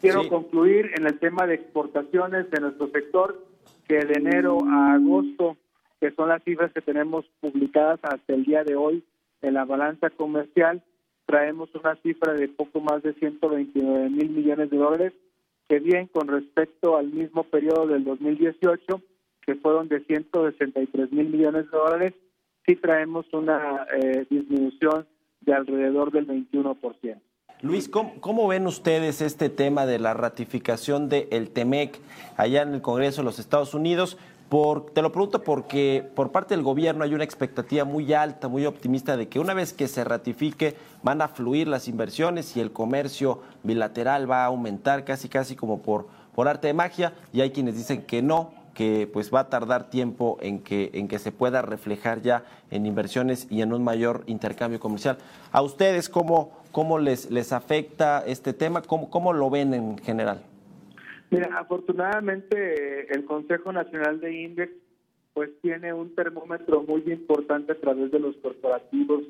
Quiero 0.00 0.22
Sí. 0.22 0.28
concluir 0.28 0.92
en 0.96 1.06
el 1.06 1.18
tema 1.18 1.44
de 1.44 1.54
exportaciones 1.54 2.48
de 2.52 2.60
nuestro 2.60 2.88
sector, 2.90 3.44
que 3.88 3.96
de 4.04 4.12
enero 4.14 4.58
a 4.64 4.92
agosto, 4.94 5.56
que 6.00 6.12
son 6.12 6.28
las 6.28 6.40
cifras 6.44 6.72
que 6.72 6.82
tenemos 6.82 7.24
publicadas 7.40 7.98
hasta 8.04 8.32
el 8.32 8.44
día 8.44 8.62
de 8.62 8.76
hoy 8.76 9.02
en 9.42 9.54
la 9.54 9.64
balanza 9.64 10.10
comercial, 10.10 10.80
traemos 11.26 11.68
una 11.74 11.96
cifra 11.96 12.34
de 12.34 12.46
poco 12.46 12.80
más 12.80 13.02
de 13.02 13.12
129 13.14 14.08
mil 14.08 14.30
millones 14.30 14.70
de 14.70 14.76
dólares, 14.76 15.12
que 15.68 15.80
bien 15.80 16.06
con 16.06 16.28
respecto 16.28 16.96
al 16.96 17.08
mismo 17.08 17.42
periodo 17.42 17.88
del 17.88 18.04
2018, 18.04 19.02
que 19.44 19.56
fueron 19.56 19.88
de 19.88 19.98
163 20.04 21.10
mil 21.10 21.28
millones 21.28 21.68
de 21.68 21.76
dólares, 21.76 22.14
sí 22.68 22.76
traemos 22.76 23.24
una 23.32 23.86
eh, 23.94 24.26
disminución 24.28 25.06
de 25.40 25.54
alrededor 25.54 26.12
del 26.12 26.26
21%. 26.26 27.18
Luis, 27.62 27.88
¿cómo, 27.88 28.20
cómo 28.20 28.46
ven 28.46 28.66
ustedes 28.66 29.22
este 29.22 29.48
tema 29.48 29.86
de 29.86 29.98
la 29.98 30.12
ratificación 30.12 31.08
del 31.08 31.50
TEMEC 31.50 31.98
allá 32.36 32.62
en 32.62 32.74
el 32.74 32.82
Congreso 32.82 33.22
de 33.22 33.24
los 33.24 33.38
Estados 33.38 33.72
Unidos? 33.72 34.18
Por, 34.50 34.90
te 34.92 35.02
lo 35.02 35.12
pregunto 35.12 35.42
porque 35.42 36.04
por 36.14 36.30
parte 36.30 36.54
del 36.54 36.62
gobierno 36.62 37.04
hay 37.04 37.14
una 37.14 37.24
expectativa 37.24 37.84
muy 37.84 38.12
alta, 38.12 38.48
muy 38.48 38.64
optimista 38.66 39.16
de 39.16 39.28
que 39.28 39.40
una 39.40 39.54
vez 39.54 39.72
que 39.72 39.88
se 39.88 40.04
ratifique 40.04 40.74
van 41.02 41.20
a 41.22 41.28
fluir 41.28 41.68
las 41.68 41.88
inversiones 41.88 42.56
y 42.56 42.60
el 42.60 42.70
comercio 42.70 43.40
bilateral 43.62 44.30
va 44.30 44.44
a 44.44 44.46
aumentar 44.46 45.04
casi 45.04 45.28
casi 45.28 45.56
como 45.56 45.82
por, 45.82 46.06
por 46.34 46.48
arte 46.48 46.68
de 46.68 46.74
magia 46.74 47.14
y 47.32 47.40
hay 47.40 47.50
quienes 47.50 47.76
dicen 47.76 48.02
que 48.02 48.22
no, 48.22 48.52
que 48.78 49.08
pues 49.12 49.34
va 49.34 49.40
a 49.40 49.48
tardar 49.48 49.90
tiempo 49.90 50.38
en 50.40 50.62
que, 50.62 50.90
en 50.92 51.08
que 51.08 51.18
se 51.18 51.32
pueda 51.32 51.62
reflejar 51.62 52.22
ya 52.22 52.44
en 52.70 52.86
inversiones 52.86 53.48
y 53.50 53.62
en 53.62 53.72
un 53.72 53.82
mayor 53.82 54.22
intercambio 54.26 54.78
comercial. 54.78 55.18
¿A 55.50 55.62
ustedes 55.62 56.08
cómo, 56.08 56.62
cómo 56.70 57.00
les, 57.00 57.28
les 57.32 57.52
afecta 57.52 58.22
este 58.24 58.52
tema? 58.52 58.82
¿Cómo, 58.82 59.10
¿Cómo 59.10 59.32
lo 59.32 59.50
ven 59.50 59.74
en 59.74 59.98
general? 59.98 60.42
Mira, 61.30 61.58
afortunadamente 61.58 63.12
el 63.12 63.24
Consejo 63.24 63.72
Nacional 63.72 64.20
de 64.20 64.42
Index 64.42 64.72
pues 65.34 65.50
tiene 65.60 65.92
un 65.92 66.14
termómetro 66.14 66.84
muy 66.84 67.02
importante 67.06 67.72
a 67.72 67.80
través 67.80 68.12
de 68.12 68.20
los 68.20 68.36
corporativos 68.36 69.24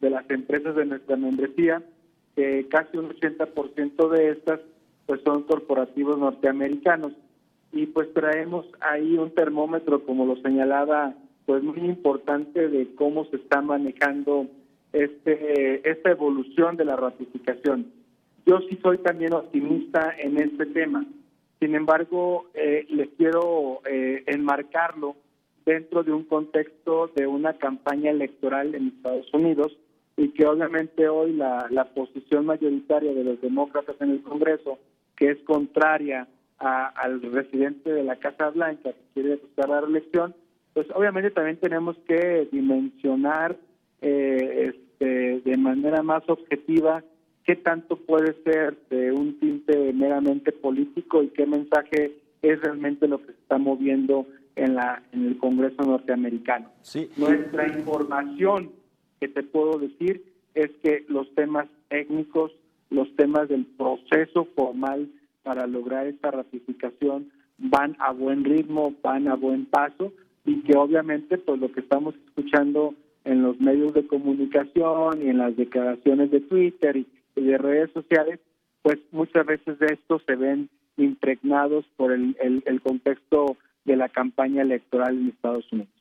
de 0.00 0.08
las 0.08 0.28
empresas 0.30 0.76
de 0.76 0.86
nuestra 0.86 1.16
membresía, 1.16 1.82
que 2.34 2.66
casi 2.70 2.96
un 2.96 3.10
80% 3.10 4.08
de 4.08 4.30
estas 4.30 4.60
pues 5.04 5.20
son 5.26 5.42
corporativos 5.42 6.18
norteamericanos 6.18 7.12
y 7.74 7.86
pues 7.86 8.12
traemos 8.14 8.66
ahí 8.80 9.18
un 9.18 9.34
termómetro 9.34 10.04
como 10.04 10.24
lo 10.24 10.36
señalaba 10.36 11.14
pues 11.44 11.62
muy 11.62 11.78
importante 11.78 12.68
de 12.68 12.94
cómo 12.94 13.26
se 13.26 13.36
está 13.36 13.60
manejando 13.60 14.46
este 14.92 15.88
esta 15.90 16.10
evolución 16.10 16.76
de 16.76 16.84
la 16.84 16.96
ratificación. 16.96 17.92
Yo 18.46 18.60
sí 18.68 18.78
soy 18.82 18.98
también 18.98 19.34
optimista 19.34 20.14
en 20.18 20.38
este 20.38 20.66
tema. 20.66 21.04
Sin 21.60 21.74
embargo, 21.74 22.46
eh, 22.54 22.86
les 22.90 23.08
quiero 23.16 23.80
eh, 23.86 24.22
enmarcarlo 24.26 25.16
dentro 25.64 26.02
de 26.04 26.12
un 26.12 26.24
contexto 26.24 27.10
de 27.16 27.26
una 27.26 27.54
campaña 27.54 28.10
electoral 28.10 28.74
en 28.74 28.88
Estados 28.88 29.32
Unidos 29.32 29.76
y 30.16 30.28
que 30.28 30.46
obviamente 30.46 31.08
hoy 31.08 31.32
la, 31.32 31.66
la 31.70 31.86
posición 31.86 32.46
mayoritaria 32.46 33.12
de 33.12 33.24
los 33.24 33.40
demócratas 33.40 33.96
en 34.00 34.10
el 34.10 34.22
Congreso, 34.22 34.78
que 35.16 35.30
es 35.30 35.38
contraria 35.44 36.28
a- 36.58 36.86
al 36.88 37.20
residente 37.20 37.92
de 37.92 38.04
la 38.04 38.16
Casa 38.16 38.50
Blanca 38.50 38.90
que 38.92 39.04
quiere 39.14 39.36
buscar 39.36 39.68
la 39.68 39.80
reelección, 39.80 40.34
pues 40.72 40.86
obviamente 40.94 41.30
también 41.30 41.56
tenemos 41.58 41.96
que 42.06 42.48
dimensionar 42.50 43.56
eh, 44.00 44.72
este, 44.74 45.40
de 45.40 45.56
manera 45.56 46.02
más 46.02 46.22
objetiva 46.28 47.02
qué 47.44 47.56
tanto 47.56 47.96
puede 47.96 48.34
ser 48.42 48.76
de 48.90 49.12
un 49.12 49.38
tinte 49.38 49.92
meramente 49.92 50.52
político 50.52 51.22
y 51.22 51.28
qué 51.28 51.46
mensaje 51.46 52.12
es 52.42 52.60
realmente 52.60 53.08
lo 53.08 53.18
que 53.20 53.26
se 53.26 53.32
está 53.32 53.58
moviendo 53.58 54.26
en 54.56 54.74
la 54.74 55.02
en 55.12 55.26
el 55.26 55.38
Congreso 55.38 55.82
norteamericano. 55.84 56.70
Sí. 56.82 57.08
Nuestra 57.16 57.66
información 57.68 58.70
que 59.20 59.28
te 59.28 59.42
puedo 59.42 59.78
decir 59.78 60.22
es 60.54 60.70
que 60.82 61.04
los 61.08 61.32
temas 61.34 61.66
técnicos, 61.88 62.52
los 62.90 63.14
temas 63.16 63.48
del 63.48 63.64
proceso 63.66 64.46
formal 64.54 65.08
para 65.44 65.68
lograr 65.68 66.08
esta 66.08 66.32
ratificación 66.32 67.30
van 67.58 67.96
a 68.00 68.10
buen 68.10 68.42
ritmo, 68.42 68.92
van 69.02 69.28
a 69.28 69.36
buen 69.36 69.66
paso 69.66 70.12
y 70.44 70.60
que 70.62 70.76
obviamente 70.76 71.38
pues 71.38 71.60
lo 71.60 71.70
que 71.70 71.80
estamos 71.80 72.14
escuchando 72.26 72.94
en 73.24 73.42
los 73.42 73.60
medios 73.60 73.94
de 73.94 74.06
comunicación 74.06 75.22
y 75.22 75.28
en 75.28 75.38
las 75.38 75.56
declaraciones 75.56 76.30
de 76.30 76.40
Twitter 76.40 76.96
y, 76.96 77.06
de 77.36 77.58
redes 77.58 77.90
sociales, 77.92 78.38
pues 78.82 78.98
muchas 79.10 79.44
veces 79.44 79.78
de 79.78 79.86
esto 79.86 80.20
se 80.24 80.36
ven 80.36 80.68
impregnados 80.96 81.84
por 81.96 82.12
el, 82.12 82.36
el, 82.40 82.62
el 82.66 82.80
contexto 82.80 83.56
de 83.84 83.96
la 83.96 84.08
campaña 84.08 84.62
electoral 84.62 85.16
en 85.16 85.28
Estados 85.28 85.70
Unidos. 85.72 85.93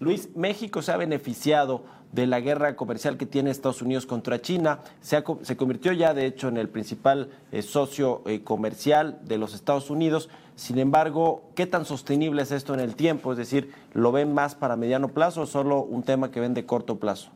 Luis, 0.00 0.34
México 0.36 0.80
se 0.82 0.92
ha 0.92 0.96
beneficiado 0.96 1.84
de 2.12 2.26
la 2.26 2.40
guerra 2.40 2.76
comercial 2.76 3.18
que 3.18 3.26
tiene 3.26 3.50
Estados 3.50 3.82
Unidos 3.82 4.06
contra 4.06 4.40
China. 4.40 4.80
Se, 5.00 5.16
ha 5.16 5.24
se 5.42 5.56
convirtió 5.56 5.92
ya, 5.92 6.14
de 6.14 6.26
hecho, 6.26 6.48
en 6.48 6.56
el 6.56 6.68
principal 6.68 7.30
eh, 7.52 7.62
socio 7.62 8.22
eh, 8.26 8.42
comercial 8.42 9.18
de 9.24 9.38
los 9.38 9.54
Estados 9.54 9.90
Unidos. 9.90 10.30
Sin 10.54 10.78
embargo, 10.78 11.50
¿qué 11.54 11.66
tan 11.66 11.84
sostenible 11.84 12.42
es 12.42 12.52
esto 12.52 12.74
en 12.74 12.80
el 12.80 12.96
tiempo? 12.96 13.32
Es 13.32 13.38
decir, 13.38 13.72
¿lo 13.92 14.12
ven 14.12 14.32
más 14.32 14.54
para 14.54 14.76
mediano 14.76 15.08
plazo 15.08 15.42
o 15.42 15.46
solo 15.46 15.82
un 15.82 16.02
tema 16.02 16.30
que 16.30 16.40
ven 16.40 16.54
de 16.54 16.64
corto 16.64 16.98
plazo? 16.98 17.30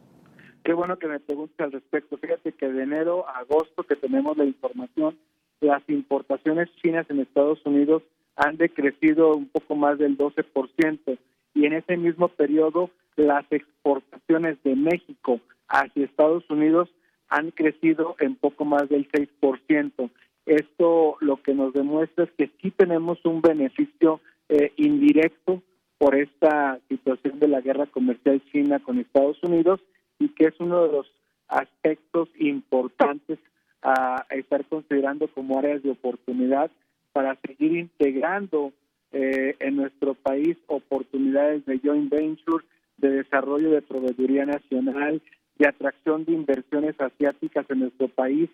Qué 0.64 0.72
bueno 0.72 0.96
que 0.98 1.08
me 1.08 1.18
preguntes 1.18 1.58
al 1.58 1.72
respecto. 1.72 2.16
Fíjate 2.16 2.52
que 2.52 2.68
de 2.68 2.84
enero 2.84 3.28
a 3.28 3.38
agosto 3.38 3.82
que 3.82 3.96
tenemos 3.96 4.36
la 4.36 4.44
información, 4.44 5.18
las 5.60 5.82
importaciones 5.88 6.68
chinas 6.80 7.06
en 7.10 7.20
Estados 7.20 7.58
Unidos 7.66 8.02
han 8.36 8.56
decrecido 8.56 9.34
un 9.34 9.48
poco 9.48 9.74
más 9.74 9.98
del 9.98 10.16
12% 10.16 11.18
y 11.54 11.66
en 11.66 11.74
ese 11.74 11.96
mismo 11.96 12.28
periodo 12.28 12.90
las 13.16 13.44
exportaciones 13.50 14.62
de 14.62 14.74
México 14.74 15.40
hacia 15.68 16.04
Estados 16.04 16.48
Unidos 16.50 16.88
han 17.28 17.50
crecido 17.50 18.16
en 18.20 18.36
poco 18.36 18.64
más 18.64 18.88
del 18.88 19.10
6%. 19.10 20.10
Esto 20.46 21.16
lo 21.20 21.42
que 21.42 21.54
nos 21.54 21.72
demuestra 21.72 22.24
es 22.24 22.30
que 22.32 22.50
sí 22.60 22.70
tenemos 22.70 23.24
un 23.24 23.40
beneficio 23.40 24.20
eh, 24.48 24.72
indirecto 24.76 25.62
por 25.98 26.16
esta 26.16 26.80
situación 26.88 27.38
de 27.38 27.48
la 27.48 27.60
guerra 27.60 27.86
comercial 27.86 28.42
china 28.50 28.80
con 28.80 28.98
Estados 28.98 29.42
Unidos 29.42 29.80
y 30.18 30.28
que 30.30 30.46
es 30.46 30.54
uno 30.58 30.82
de 30.82 30.92
los 30.92 31.06
aspectos 31.48 32.28
importantes 32.38 33.38
a 33.82 34.26
estar 34.30 34.64
considerando 34.66 35.28
como 35.28 35.58
áreas 35.58 35.82
de 35.82 35.90
oportunidad 35.90 36.70
para 37.12 37.36
seguir 37.46 37.76
integrando 37.76 38.72
eh, 39.12 39.56
en 39.60 39.76
nuestro 39.76 40.14
país 40.14 40.56
oportunidades 40.66 41.64
de 41.66 41.78
joint 41.78 42.10
venture, 42.10 42.64
de 42.96 43.10
desarrollo 43.10 43.70
de 43.70 43.82
proveeduría 43.82 44.46
nacional, 44.46 45.20
de 45.58 45.68
atracción 45.68 46.24
de 46.24 46.32
inversiones 46.32 46.98
asiáticas 47.00 47.66
en 47.70 47.80
nuestro 47.80 48.08
país, 48.08 48.48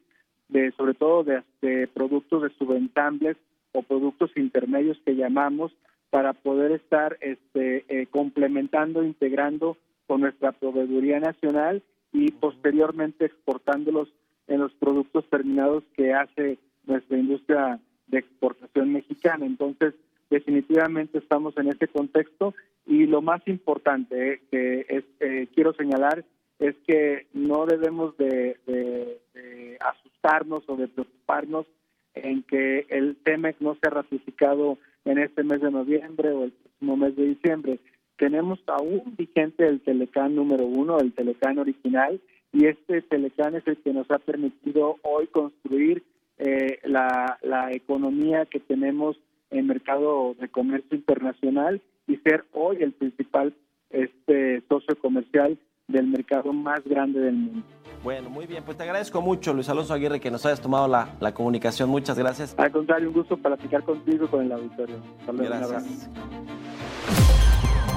de 0.49 0.73
sobre 0.73 0.94
todo 0.94 1.25
de, 1.25 1.42
de 1.61 1.87
productos 1.88 2.42
de 2.42 2.51
subensambles 2.59 3.37
o 3.73 3.83
productos 3.83 4.31
intermedios 4.37 4.99
que 5.05 5.14
llamamos 5.14 5.73
para 6.11 6.33
poder 6.33 6.73
estar 6.73 7.18
este, 7.21 7.85
eh, 7.88 8.07
complementando, 8.07 9.05
integrando 9.05 9.77
con 10.07 10.23
nuestra 10.23 10.53
proveeduría 10.53 11.21
nacional 11.21 11.83
y 12.12 12.31
posteriormente 12.31 13.27
exportándolos 13.27 14.09
en 14.47 14.61
los 14.61 14.73
productos 14.73 15.29
terminados 15.29 15.85
que 15.94 16.14
hace 16.14 16.59
nuestra 16.87 17.18
industria 17.18 17.79
de 18.07 18.18
exportación 18.18 18.92
mexicana. 18.92 19.44
Entonces, 19.44 19.94
definitivamente 20.31 21.19
estamos 21.19 21.57
en 21.57 21.69
ese 21.69 21.88
contexto 21.88 22.55
y 22.87 23.07
lo 23.07 23.23
más 23.23 23.47
importante 23.47 24.41
que 24.51 24.87
es, 24.88 25.05
eh, 25.21 25.49
quiero 25.55 25.73
señalar 25.75 26.25
es 26.59 26.75
que 26.87 27.27
no 27.33 27.67
debemos 27.67 28.17
de, 28.17 28.57
de, 28.67 29.21
de 29.35 29.79
asustarnos 29.81 30.64
o 30.67 30.77
de 30.77 30.88
preocuparnos 30.88 31.67
en 32.14 32.43
que 32.43 32.87
el 32.88 33.17
TEMEC 33.23 33.57
no 33.61 33.77
sea 33.81 33.91
ratificado 33.91 34.79
en 35.05 35.19
este 35.19 35.45
mes 35.45 35.61
de 35.61 35.71
noviembre 35.71 36.31
o 36.31 36.45
el 36.45 36.53
próximo 36.53 36.97
mes 36.97 37.17
de 37.17 37.27
diciembre. 37.27 37.79
Tenemos 38.17 38.59
aún 38.67 39.14
vigente 39.17 39.67
el 39.67 39.81
Telecán 39.81 40.35
número 40.35 40.67
uno, 40.67 40.99
el 40.99 41.12
Telecán 41.12 41.59
original, 41.59 42.21
y 42.53 42.67
este 42.67 43.03
Telecán 43.03 43.55
es 43.55 43.67
el 43.67 43.77
que 43.77 43.93
nos 43.93 44.11
ha 44.11 44.19
permitido 44.19 44.97
hoy 45.03 45.29
construir 45.29 46.03
eh, 46.38 46.81
la, 46.85 47.38
la 47.43 47.73
economía 47.73 48.47
que 48.47 48.59
tenemos 48.59 49.17
en 49.51 49.67
mercado 49.67 50.35
de 50.41 50.49
comercio 50.49 50.97
internacional 50.97 51.81
y 52.07 52.17
ser 52.19 52.45
hoy 52.53 52.79
el 52.83 52.93
principal 52.93 53.55
este 53.91 54.63
socio 54.69 54.99
comercial 55.01 55.59
del 55.87 56.07
mercado 56.07 56.53
más 56.53 56.85
grande 56.85 57.21
del 57.21 57.35
mundo. 57.35 57.67
Bueno, 58.05 58.31
muy 58.31 58.47
bien, 58.47 58.63
pues 58.65 58.77
te 58.77 58.85
agradezco 58.85 59.21
mucho, 59.23 59.53
Luis 59.55 59.69
Alonso 59.69 59.95
Aguirre, 59.95 60.21
que 60.21 60.31
nos 60.31 60.45
hayas 60.47 60.61
tomado 60.61 60.87
la, 60.87 61.17
la 61.21 61.33
comunicación. 61.35 61.89
Muchas 61.89 62.19
gracias. 62.19 62.55
Al 62.59 62.71
contrario, 62.71 63.09
un 63.09 63.15
gusto 63.15 63.37
platicar 63.37 63.83
contigo 63.83 64.27
y 64.27 64.29
con 64.29 64.45
el 64.45 64.53
auditorio. 64.53 64.97
Abrazo. 65.27 65.69
Gracias. 65.71 66.11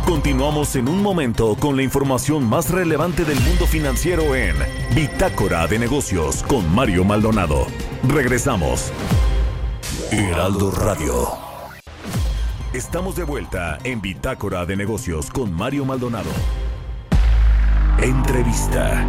Continuamos 0.05 0.75
en 0.75 0.89
un 0.89 1.01
momento 1.01 1.55
con 1.59 1.77
la 1.77 1.83
información 1.83 2.43
más 2.43 2.71
relevante 2.71 3.23
del 3.23 3.39
mundo 3.41 3.65
financiero 3.65 4.35
en 4.35 4.55
Bitácora 4.95 5.67
de 5.67 5.79
Negocios 5.79 6.43
con 6.43 6.73
Mario 6.73 7.05
Maldonado. 7.05 7.67
Regresamos. 8.07 8.91
Heraldo 10.11 10.71
Radio. 10.71 11.29
Estamos 12.73 13.15
de 13.15 13.23
vuelta 13.23 13.77
en 13.85 14.01
Bitácora 14.01 14.65
de 14.65 14.75
Negocios 14.75 15.29
con 15.29 15.53
Mario 15.53 15.85
Maldonado. 15.85 16.29
Entrevista. 17.97 19.07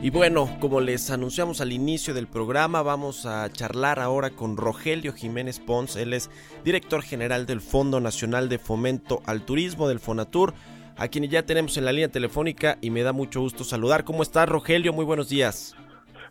Y 0.00 0.10
bueno, 0.10 0.56
como 0.60 0.80
les 0.80 1.10
anunciamos 1.10 1.60
al 1.60 1.72
inicio 1.72 2.14
del 2.14 2.28
programa, 2.28 2.80
vamos 2.82 3.26
a 3.26 3.50
charlar 3.50 3.98
ahora 3.98 4.30
con 4.30 4.56
Rogelio 4.56 5.12
Jiménez 5.12 5.58
Pons. 5.58 5.96
Él 5.96 6.12
es 6.12 6.30
director 6.64 7.02
general 7.02 7.44
del 7.44 7.60
Fondo 7.60 7.98
Nacional 7.98 8.48
de 8.48 8.60
Fomento 8.60 9.20
al 9.26 9.42
Turismo 9.42 9.88
del 9.88 9.98
Fonatur, 9.98 10.54
a 10.96 11.08
quien 11.08 11.28
ya 11.28 11.44
tenemos 11.44 11.76
en 11.76 11.86
la 11.86 11.92
línea 11.92 12.12
telefónica 12.12 12.78
y 12.80 12.90
me 12.90 13.02
da 13.02 13.12
mucho 13.12 13.40
gusto 13.40 13.64
saludar. 13.64 14.04
¿Cómo 14.04 14.22
estás, 14.22 14.48
Rogelio? 14.48 14.92
Muy 14.92 15.04
buenos 15.04 15.28
días. 15.28 15.74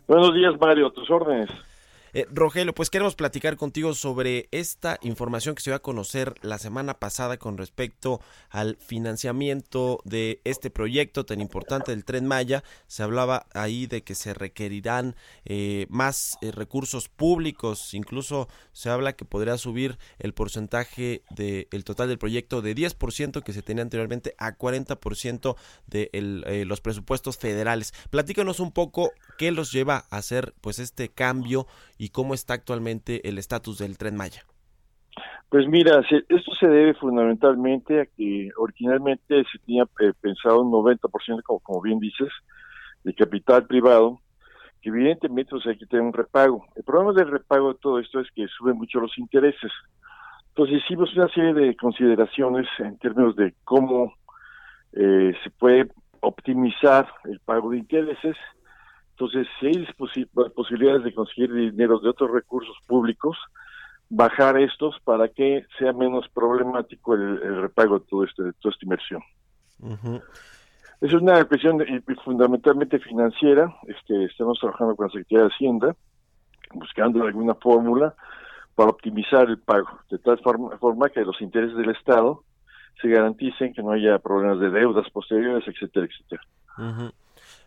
Buenos 0.06 0.34
días, 0.34 0.54
Mario, 0.60 0.90
tus 0.90 1.08
órdenes. 1.10 1.48
Eh, 2.14 2.26
Rogelio, 2.30 2.74
pues 2.74 2.90
queremos 2.90 3.14
platicar 3.14 3.56
contigo 3.56 3.94
sobre 3.94 4.48
esta 4.50 4.98
información 5.00 5.54
que 5.54 5.62
se 5.62 5.70
dio 5.70 5.76
a 5.76 5.82
conocer 5.82 6.34
la 6.42 6.58
semana 6.58 6.98
pasada 6.98 7.38
con 7.38 7.56
respecto 7.56 8.20
al 8.50 8.76
financiamiento 8.76 10.00
de 10.04 10.42
este 10.44 10.68
proyecto 10.68 11.24
tan 11.24 11.40
importante 11.40 11.90
del 11.90 12.04
Tren 12.04 12.26
Maya. 12.26 12.64
Se 12.86 13.02
hablaba 13.02 13.46
ahí 13.54 13.86
de 13.86 14.02
que 14.02 14.14
se 14.14 14.34
requerirán 14.34 15.16
eh, 15.46 15.86
más 15.88 16.36
eh, 16.42 16.50
recursos 16.50 17.08
públicos, 17.08 17.94
incluso 17.94 18.46
se 18.72 18.90
habla 18.90 19.14
que 19.14 19.24
podría 19.24 19.56
subir 19.56 19.98
el 20.18 20.34
porcentaje 20.34 21.22
del 21.30 21.84
total 21.84 22.08
del 22.08 22.18
proyecto 22.18 22.60
de 22.60 22.74
10% 22.76 23.42
que 23.42 23.52
se 23.54 23.62
tenía 23.62 23.84
anteriormente 23.84 24.34
a 24.36 24.58
40% 24.58 25.56
de 25.86 26.10
eh, 26.12 26.64
los 26.66 26.82
presupuestos 26.82 27.38
federales. 27.38 27.94
Platícanos 28.10 28.60
un 28.60 28.70
poco 28.70 29.12
qué 29.38 29.50
los 29.50 29.72
lleva 29.72 30.04
a 30.10 30.18
hacer 30.18 30.54
pues 30.60 30.78
este 30.78 31.08
cambio 31.08 31.66
y 32.02 32.08
cómo 32.08 32.34
está 32.34 32.54
actualmente 32.54 33.28
el 33.28 33.38
estatus 33.38 33.78
del 33.78 33.96
Tren 33.96 34.16
Maya. 34.16 34.42
Pues 35.48 35.68
mira, 35.68 36.00
esto 36.10 36.52
se 36.58 36.66
debe 36.66 36.94
fundamentalmente 36.94 38.00
a 38.00 38.06
que 38.06 38.48
originalmente 38.56 39.44
se 39.44 39.58
tenía 39.64 39.84
eh, 40.00 40.12
pensado 40.20 40.62
un 40.62 40.72
90%, 40.72 40.98
como, 41.44 41.60
como 41.60 41.80
bien 41.80 42.00
dices, 42.00 42.28
de 43.04 43.14
capital 43.14 43.68
privado, 43.68 44.18
que 44.80 44.88
evidentemente 44.88 45.50
pues, 45.50 45.64
hay 45.68 45.78
que 45.78 45.86
tener 45.86 46.04
un 46.04 46.12
repago. 46.12 46.66
El 46.74 46.82
problema 46.82 47.12
del 47.12 47.30
repago 47.30 47.72
de 47.72 47.78
todo 47.78 48.00
esto 48.00 48.18
es 48.18 48.26
que 48.34 48.48
suben 48.48 48.78
mucho 48.78 48.98
los 48.98 49.16
intereses. 49.16 49.70
Entonces 50.48 50.82
hicimos 50.82 51.14
una 51.14 51.28
serie 51.28 51.54
de 51.54 51.76
consideraciones 51.76 52.66
en 52.80 52.98
términos 52.98 53.36
de 53.36 53.54
cómo 53.62 54.12
eh, 54.92 55.34
se 55.44 55.50
puede 55.50 55.88
optimizar 56.18 57.06
el 57.26 57.38
pago 57.38 57.70
de 57.70 57.78
intereses. 57.78 58.36
Entonces, 59.22 59.46
si 59.60 59.66
hay 59.66 59.86
posi- 59.96 60.28
posibilidades 60.52 61.04
de 61.04 61.14
conseguir 61.14 61.52
dinero 61.52 62.00
de 62.00 62.08
otros 62.08 62.28
recursos 62.32 62.76
públicos, 62.88 63.38
bajar 64.10 64.58
estos 64.58 64.98
para 65.04 65.28
que 65.28 65.64
sea 65.78 65.92
menos 65.92 66.28
problemático 66.30 67.14
el, 67.14 67.40
el 67.40 67.62
repago 67.62 68.00
de 68.00 68.06
todo 68.06 68.24
este, 68.24 68.42
de 68.42 68.52
toda 68.54 68.72
esta 68.72 68.84
inversión. 68.84 69.22
Ujú. 69.78 70.20
Es 71.00 71.12
una 71.12 71.44
cuestión 71.44 71.78
de- 71.78 72.02
fundamentalmente 72.24 72.98
financiera. 72.98 73.72
Este, 73.86 74.24
estamos 74.24 74.58
trabajando 74.58 74.96
con 74.96 75.06
la 75.06 75.12
Secretaría 75.12 75.44
de 75.44 75.50
Hacienda, 75.54 75.96
buscando 76.74 77.22
alguna 77.22 77.54
fórmula 77.54 78.14
para 78.74 78.90
optimizar 78.90 79.48
el 79.48 79.58
pago, 79.58 80.00
de 80.10 80.18
tal 80.18 80.38
forma, 80.40 80.76
forma 80.78 81.10
que 81.10 81.20
los 81.24 81.40
intereses 81.40 81.76
del 81.76 81.90
Estado 81.90 82.42
se 83.00 83.08
garanticen 83.08 83.72
que 83.72 83.82
no 83.84 83.92
haya 83.92 84.18
problemas 84.18 84.58
de 84.58 84.70
deudas 84.70 85.08
posteriores, 85.10 85.62
etcétera, 85.68 86.06
etcétera. 86.06 86.42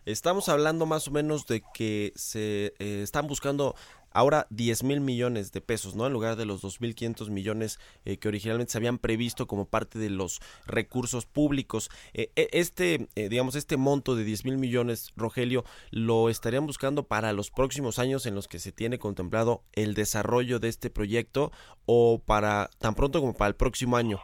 Estamos 0.06 0.48
hablando 0.48 0.86
más 0.86 1.08
o 1.08 1.10
menos 1.10 1.48
de 1.48 1.64
que 1.74 2.12
se 2.14 2.74
eh, 2.78 3.00
están 3.02 3.26
buscando 3.26 3.74
ahora 4.12 4.46
10 4.50 4.84
mil 4.84 5.00
millones 5.00 5.50
de 5.50 5.60
pesos, 5.60 5.96
¿no? 5.96 6.06
En 6.06 6.12
lugar 6.12 6.36
de 6.36 6.46
los 6.46 6.62
2.500 6.62 7.28
millones 7.28 7.80
eh, 8.04 8.16
que 8.16 8.28
originalmente 8.28 8.70
se 8.70 8.78
habían 8.78 8.98
previsto 8.98 9.48
como 9.48 9.64
parte 9.64 9.98
de 9.98 10.08
los 10.08 10.38
recursos 10.64 11.26
públicos. 11.26 11.90
Eh, 12.14 12.30
e, 12.36 12.48
este, 12.52 13.08
digamos, 13.16 13.56
este 13.56 13.76
monto 13.76 14.14
de 14.14 14.22
10 14.22 14.44
mil 14.44 14.58
millones, 14.58 15.12
Rogelio, 15.16 15.64
lo 15.90 16.30
estarían 16.30 16.66
buscando 16.66 17.08
para 17.08 17.32
los 17.32 17.50
próximos 17.50 17.98
años 17.98 18.26
en 18.26 18.36
los 18.36 18.46
que 18.46 18.60
se 18.60 18.70
tiene 18.70 19.00
contemplado 19.00 19.64
el 19.72 19.94
desarrollo 19.94 20.60
de 20.60 20.68
este 20.68 20.88
proyecto 20.88 21.50
o 21.84 22.22
para 22.24 22.70
tan 22.78 22.94
pronto 22.94 23.20
como 23.20 23.34
para 23.34 23.48
el 23.48 23.56
próximo 23.56 23.96
año. 23.96 24.20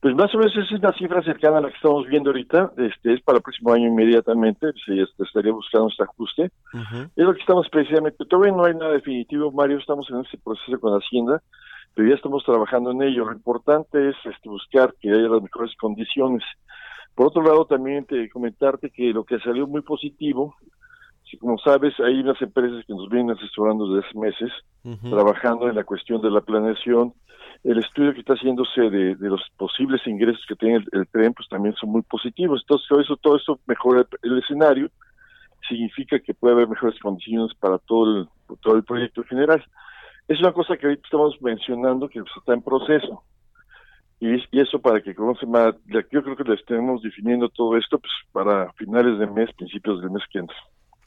Pues 0.00 0.14
más 0.14 0.32
o 0.34 0.38
menos 0.38 0.52
esa 0.52 0.62
es 0.62 0.72
una 0.72 0.92
cifra 0.92 1.22
cercana 1.22 1.58
a 1.58 1.60
la 1.62 1.68
que 1.68 1.76
estamos 1.76 2.06
viendo 2.06 2.30
ahorita, 2.30 2.72
este 2.76 3.14
es 3.14 3.22
para 3.22 3.38
el 3.38 3.42
próximo 3.42 3.72
año 3.72 3.88
inmediatamente, 3.88 4.68
se 4.84 5.02
estaría 5.24 5.52
buscando 5.52 5.88
este 5.88 6.04
ajuste. 6.04 6.50
Es 7.16 7.24
lo 7.24 7.34
que 7.34 7.40
estamos 7.40 7.68
precisamente, 7.70 8.24
todavía 8.26 8.52
no 8.52 8.64
hay 8.64 8.74
nada 8.74 8.92
definitivo, 8.92 9.50
Mario, 9.50 9.78
estamos 9.78 10.08
en 10.10 10.20
ese 10.20 10.38
proceso 10.38 10.78
con 10.78 10.92
Hacienda, 10.92 11.42
pero 11.94 12.08
ya 12.08 12.14
estamos 12.14 12.44
trabajando 12.44 12.90
en 12.90 13.02
ello. 13.02 13.24
Lo 13.24 13.32
importante 13.32 14.10
es 14.10 14.16
este, 14.24 14.48
buscar 14.50 14.94
que 15.00 15.10
haya 15.10 15.28
las 15.28 15.42
mejores 15.42 15.74
condiciones. 15.76 16.44
Por 17.14 17.28
otro 17.28 17.42
lado, 17.42 17.64
también 17.64 18.04
te 18.04 18.28
comentarte 18.28 18.90
que 18.90 19.14
lo 19.14 19.24
que 19.24 19.38
salió 19.40 19.66
muy 19.66 19.80
positivo, 19.80 20.54
si 21.30 21.36
como 21.38 21.58
sabes, 21.58 21.98
hay 22.00 22.20
unas 22.20 22.40
empresas 22.40 22.84
que 22.86 22.92
nos 22.92 23.08
vienen 23.08 23.36
asesorando 23.36 23.88
desde 23.88 24.08
hace 24.08 24.18
meses, 24.18 24.52
trabajando 25.10 25.68
en 25.68 25.74
la 25.74 25.82
cuestión 25.82 26.22
de 26.22 26.30
la 26.30 26.40
planeación, 26.40 27.12
el 27.64 27.78
estudio 27.78 28.14
que 28.14 28.20
está 28.20 28.34
haciéndose 28.34 28.80
de, 28.82 29.16
los 29.18 29.42
posibles 29.56 30.06
ingresos 30.06 30.44
que 30.48 30.54
tiene 30.54 30.84
el, 30.92 31.08
tren, 31.08 31.34
pues 31.34 31.48
también 31.48 31.74
son 31.74 31.90
muy 31.90 32.02
positivos. 32.02 32.60
Entonces, 32.62 32.88
todo 32.88 33.00
eso, 33.00 33.16
todo 33.16 33.36
eso 33.36 33.60
mejora 33.66 34.06
el, 34.22 34.38
escenario, 34.38 34.88
significa 35.68 36.20
que 36.20 36.34
puede 36.34 36.54
haber 36.54 36.68
mejores 36.68 36.98
condiciones 37.00 37.52
para 37.58 37.78
todo 37.78 38.20
el, 38.20 38.28
todo 38.60 38.76
el 38.76 38.84
proyecto 38.84 39.24
general. 39.24 39.64
Es 40.28 40.38
una 40.38 40.52
cosa 40.52 40.76
que 40.76 40.86
ahorita 40.86 41.02
estamos 41.04 41.42
mencionando 41.42 42.08
que 42.08 42.20
pues, 42.20 42.32
está 42.36 42.54
en 42.54 42.62
proceso. 42.62 43.22
Y, 44.20 44.40
eso 44.58 44.80
para 44.80 45.02
que 45.02 45.14
conozcan 45.14 45.50
más, 45.50 45.74
yo 45.86 46.22
creo 46.22 46.36
que 46.36 46.44
les 46.44 46.60
estemos 46.60 47.02
definiendo 47.02 47.48
todo 47.48 47.76
esto 47.76 47.98
pues 47.98 48.12
para 48.32 48.72
finales 48.74 49.18
de 49.18 49.26
mes, 49.26 49.52
principios 49.54 50.00
del 50.00 50.10
mes 50.10 50.22
que 50.30 50.38
entra. 50.38 50.56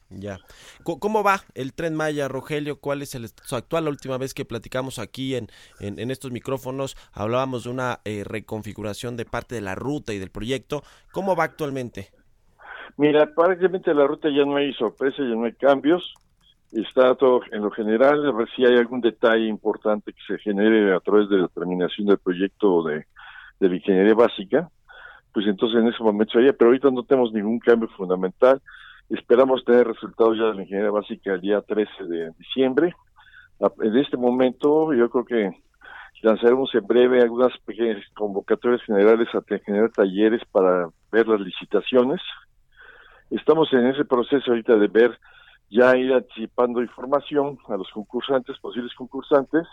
Ya. 0.09 0.39
¿Cómo 0.83 1.23
va 1.23 1.41
el 1.53 1.73
tren 1.73 1.95
Maya, 1.95 2.27
Rogelio? 2.27 2.79
¿Cuál 2.79 3.03
es 3.03 3.13
el 3.13 3.25
estado 3.25 3.57
actual? 3.57 3.83
La 3.83 3.91
última 3.91 4.17
vez 4.17 4.33
que 4.33 4.43
platicamos 4.43 4.97
aquí 4.97 5.35
en, 5.35 5.47
en, 5.79 6.09
estos 6.09 6.31
micrófonos 6.31 6.97
hablábamos 7.13 7.65
de 7.65 7.69
una 7.69 7.99
eh, 8.05 8.23
reconfiguración 8.25 9.17
de 9.17 9.25
parte 9.25 9.53
de 9.53 9.61
la 9.61 9.75
ruta 9.75 10.11
y 10.11 10.17
del 10.17 10.31
proyecto. 10.31 10.81
¿Cómo 11.11 11.35
va 11.35 11.43
actualmente? 11.43 12.09
Mira, 12.97 13.27
prácticamente 13.35 13.93
la 13.93 14.07
ruta 14.07 14.29
ya 14.29 14.45
no 14.45 14.55
hay 14.55 14.73
sorpresa, 14.73 15.17
ya 15.19 15.35
no 15.35 15.45
hay 15.45 15.53
cambios. 15.53 16.11
Está 16.71 17.13
todo 17.13 17.41
en 17.51 17.61
lo 17.61 17.69
general. 17.69 18.25
A 18.25 18.31
ver 18.31 18.49
si 18.55 18.65
hay 18.65 18.77
algún 18.77 19.01
detalle 19.01 19.45
importante 19.45 20.11
que 20.11 20.21
se 20.27 20.39
genere 20.39 20.91
a 20.95 20.99
través 21.01 21.29
de 21.29 21.37
la 21.37 21.47
terminación 21.49 22.07
del 22.07 22.17
proyecto 22.17 22.81
de, 22.81 23.05
de 23.59 23.69
la 23.69 23.75
ingeniería 23.75 24.15
básica. 24.15 24.69
Pues 25.31 25.45
entonces 25.45 25.79
en 25.79 25.87
ese 25.87 26.01
momento 26.01 26.33
sería, 26.33 26.53
pero 26.53 26.69
ahorita 26.69 26.89
no 26.89 27.03
tenemos 27.03 27.31
ningún 27.31 27.59
cambio 27.59 27.87
fundamental 27.89 28.59
Esperamos 29.09 29.65
tener 29.65 29.87
resultados 29.87 30.37
ya 30.37 30.45
de 30.45 30.53
la 30.55 30.61
ingeniería 30.61 30.91
básica 30.91 31.33
el 31.33 31.41
día 31.41 31.61
13 31.61 32.03
de 32.05 32.31
diciembre. 32.37 32.93
En 33.81 33.97
este 33.97 34.17
momento 34.17 34.93
yo 34.93 35.09
creo 35.09 35.25
que 35.25 35.51
lanzaremos 36.21 36.73
en 36.75 36.85
breve 36.85 37.21
algunas 37.21 37.57
pequeñas 37.65 38.03
convocatorias 38.13 38.81
generales 38.83 39.27
a 39.33 39.41
generar 39.65 39.89
talleres 39.91 40.41
para 40.51 40.89
ver 41.11 41.27
las 41.27 41.41
licitaciones. 41.41 42.21
Estamos 43.31 43.71
en 43.73 43.87
ese 43.87 44.05
proceso 44.05 44.51
ahorita 44.51 44.75
de 44.75 44.87
ver, 44.87 45.17
ya 45.69 45.95
ir 45.97 46.13
anticipando 46.13 46.81
información 46.81 47.57
a 47.67 47.77
los 47.77 47.89
concursantes, 47.91 48.57
posibles 48.59 48.93
concursantes, 48.95 49.67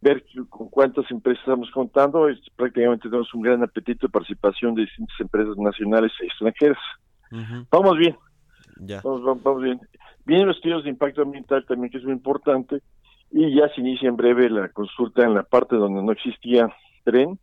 ver 0.00 0.24
con 0.48 0.68
cuántas 0.68 1.08
empresas 1.10 1.42
estamos 1.42 1.70
contando. 1.70 2.28
prácticamente 2.56 3.08
tenemos 3.08 3.32
un 3.34 3.42
gran 3.42 3.62
apetito 3.62 4.06
de 4.06 4.12
participación 4.12 4.74
de 4.74 4.82
distintas 4.82 5.20
empresas 5.20 5.56
nacionales 5.56 6.12
e 6.20 6.26
extranjeras. 6.26 6.78
Vamos 7.70 7.96
bien, 7.98 8.16
ya. 8.80 9.00
Vamos, 9.02 9.62
bien. 9.62 9.80
Vienen 10.24 10.46
los 10.46 10.56
estudios 10.56 10.84
de 10.84 10.90
impacto 10.90 11.22
ambiental 11.22 11.64
también, 11.66 11.90
que 11.90 11.98
es 11.98 12.04
muy 12.04 12.12
importante, 12.12 12.80
y 13.30 13.54
ya 13.54 13.68
se 13.74 13.80
inicia 13.80 14.08
en 14.08 14.16
breve 14.16 14.50
la 14.50 14.68
consulta 14.68 15.24
en 15.24 15.34
la 15.34 15.42
parte 15.42 15.76
donde 15.76 16.02
no 16.02 16.12
existía 16.12 16.68
tren, 17.04 17.38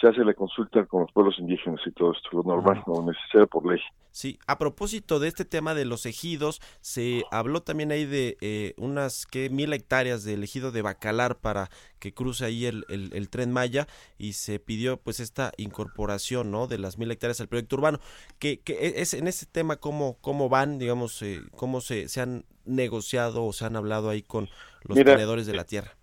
se 0.00 0.08
hace 0.08 0.24
la 0.24 0.34
consulta 0.34 0.84
con 0.86 1.02
los 1.02 1.12
pueblos 1.12 1.38
indígenas 1.38 1.80
y 1.86 1.92
todo 1.92 2.12
esto, 2.12 2.28
lo 2.32 2.42
normal, 2.42 2.82
lo 2.86 3.02
necesario 3.02 3.46
por 3.46 3.66
ley. 3.66 3.80
Sí, 4.10 4.38
a 4.46 4.58
propósito 4.58 5.20
de 5.20 5.28
este 5.28 5.44
tema 5.44 5.74
de 5.74 5.84
los 5.84 6.06
ejidos, 6.06 6.60
se 6.80 7.24
habló 7.30 7.62
también 7.62 7.92
ahí 7.92 8.06
de 8.06 8.36
eh, 8.40 8.74
unas 8.78 9.26
que 9.26 9.50
mil 9.50 9.72
hectáreas 9.72 10.24
del 10.24 10.42
ejido 10.42 10.70
de 10.72 10.82
Bacalar 10.82 11.36
para 11.38 11.70
que 11.98 12.14
cruce 12.14 12.44
ahí 12.44 12.66
el, 12.66 12.84
el, 12.88 13.28
tren 13.28 13.52
Maya 13.52 13.86
y 14.16 14.32
se 14.32 14.58
pidió 14.58 14.96
pues 14.98 15.20
esta 15.20 15.52
incorporación 15.58 16.50
no 16.50 16.66
de 16.66 16.78
las 16.78 16.98
mil 16.98 17.10
hectáreas 17.10 17.40
al 17.40 17.48
proyecto 17.48 17.76
urbano. 17.76 17.98
que, 18.38 18.60
que 18.60 18.94
es 18.96 19.14
en 19.14 19.28
ese 19.28 19.46
tema 19.46 19.76
cómo, 19.76 20.16
cómo 20.20 20.48
van, 20.48 20.78
digamos, 20.78 21.20
eh, 21.22 21.40
cómo 21.54 21.80
se, 21.80 22.08
se 22.08 22.20
han 22.20 22.44
negociado 22.64 23.44
o 23.44 23.52
se 23.52 23.64
han 23.64 23.76
hablado 23.76 24.10
ahí 24.10 24.22
con 24.22 24.48
los 24.82 24.96
tenedores 24.96 25.46
de 25.46 25.54
la 25.54 25.64
tierra? 25.64 25.95